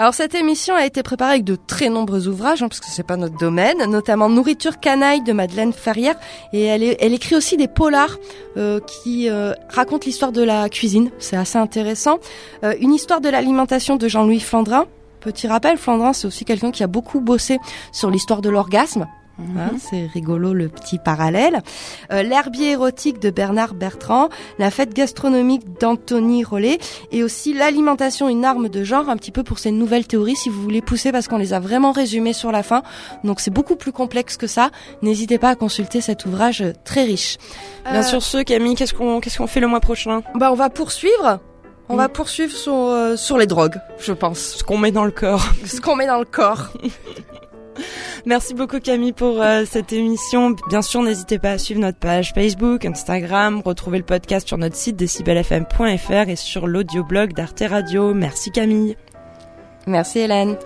Alors 0.00 0.14
cette 0.14 0.36
émission 0.36 0.76
a 0.76 0.86
été 0.86 1.02
préparée 1.02 1.32
avec 1.32 1.44
de 1.44 1.56
très 1.56 1.88
nombreux 1.88 2.28
ouvrages, 2.28 2.62
hein, 2.62 2.68
parce 2.68 2.78
que 2.78 2.86
c'est 2.86 3.02
pas 3.02 3.16
notre 3.16 3.36
domaine, 3.36 3.84
notamment 3.90 4.28
Nourriture 4.28 4.78
canaille 4.78 5.22
de 5.22 5.32
Madeleine 5.32 5.72
Ferrière, 5.72 6.14
et 6.52 6.62
elle, 6.62 6.96
elle 7.00 7.12
écrit 7.12 7.34
aussi 7.34 7.56
des 7.56 7.66
polars 7.66 8.16
euh, 8.56 8.78
qui 8.78 9.28
euh, 9.28 9.54
racontent 9.68 10.06
l'histoire 10.06 10.30
de 10.30 10.42
la 10.42 10.68
cuisine. 10.68 11.10
C'est 11.18 11.34
assez 11.34 11.58
intéressant. 11.58 12.20
Euh, 12.62 12.74
une 12.80 12.94
histoire 12.94 13.20
de 13.20 13.28
l'alimentation 13.28 13.96
de 13.96 14.06
Jean-Louis 14.06 14.38
Flandrin. 14.38 14.86
Petit 15.18 15.48
rappel, 15.48 15.76
Flandrin, 15.76 16.12
c'est 16.12 16.28
aussi 16.28 16.44
quelqu'un 16.44 16.70
qui 16.70 16.84
a 16.84 16.86
beaucoup 16.86 17.20
bossé 17.20 17.58
sur 17.90 18.08
l'histoire 18.08 18.40
de 18.40 18.50
l'orgasme. 18.50 19.08
Hein, 19.38 19.70
c'est 19.78 20.06
rigolo 20.06 20.52
le 20.52 20.68
petit 20.68 20.98
parallèle. 20.98 21.62
Euh, 22.12 22.22
L'herbier 22.22 22.72
érotique 22.72 23.20
de 23.20 23.30
Bernard 23.30 23.74
Bertrand, 23.74 24.30
la 24.58 24.70
fête 24.72 24.92
gastronomique 24.94 25.78
d'Anthony 25.78 26.42
Rollet 26.42 26.78
et 27.12 27.22
aussi 27.22 27.54
l'alimentation 27.54 28.28
une 28.28 28.44
arme 28.44 28.68
de 28.68 28.82
genre 28.82 29.08
un 29.08 29.16
petit 29.16 29.30
peu 29.30 29.44
pour 29.44 29.60
ces 29.60 29.70
nouvelles 29.70 30.06
théories 30.08 30.34
si 30.34 30.48
vous 30.48 30.60
voulez 30.60 30.82
pousser 30.82 31.12
parce 31.12 31.28
qu'on 31.28 31.38
les 31.38 31.52
a 31.52 31.60
vraiment 31.60 31.92
résumées 31.92 32.32
sur 32.32 32.50
la 32.50 32.62
fin. 32.64 32.82
Donc 33.22 33.38
c'est 33.40 33.52
beaucoup 33.52 33.76
plus 33.76 33.92
complexe 33.92 34.36
que 34.36 34.48
ça. 34.48 34.70
N'hésitez 35.02 35.38
pas 35.38 35.50
à 35.50 35.54
consulter 35.54 36.00
cet 36.00 36.26
ouvrage 36.26 36.64
très 36.84 37.04
riche. 37.04 37.36
Bien 37.84 38.00
Euh, 38.00 38.02
sûr, 38.02 38.22
ce 38.22 38.38
Camille, 38.42 38.74
qu'est-ce 38.74 38.94
qu'on 38.94 39.20
qu'est-ce 39.20 39.38
qu'on 39.38 39.46
fait 39.46 39.60
le 39.60 39.68
mois 39.68 39.80
prochain? 39.80 40.22
Bah 40.34 40.50
on 40.50 40.56
va 40.56 40.68
poursuivre. 40.68 41.38
On 41.88 41.94
Mm. 41.94 41.98
va 41.98 42.08
poursuivre 42.08 42.52
sur 42.52 42.74
euh, 42.74 43.16
sur 43.16 43.38
les 43.38 43.46
drogues, 43.46 43.80
je 44.00 44.12
pense. 44.12 44.38
Ce 44.58 44.64
qu'on 44.64 44.78
met 44.78 44.90
dans 44.90 45.04
le 45.04 45.10
corps. 45.12 45.46
Ce 45.64 45.80
qu'on 45.80 45.94
met 45.96 46.06
dans 46.06 46.18
le 46.18 46.24
corps. 46.26 46.72
Merci 48.26 48.54
beaucoup 48.54 48.80
Camille 48.80 49.12
pour 49.12 49.42
euh, 49.42 49.64
cette 49.68 49.92
émission. 49.92 50.54
Bien 50.68 50.82
sûr, 50.82 51.02
n'hésitez 51.02 51.38
pas 51.38 51.52
à 51.52 51.58
suivre 51.58 51.80
notre 51.80 51.98
page 51.98 52.32
Facebook, 52.34 52.84
Instagram, 52.84 53.62
retrouver 53.64 53.98
le 53.98 54.04
podcast 54.04 54.46
sur 54.46 54.58
notre 54.58 54.76
site 54.76 54.96
décibelfm.fr 54.96 56.28
et 56.28 56.36
sur 56.36 56.66
l'audioblog 56.66 57.32
d'Arte 57.32 57.62
Radio. 57.68 58.14
Merci 58.14 58.50
Camille. 58.50 58.96
Merci 59.86 60.20
Hélène. 60.20 60.56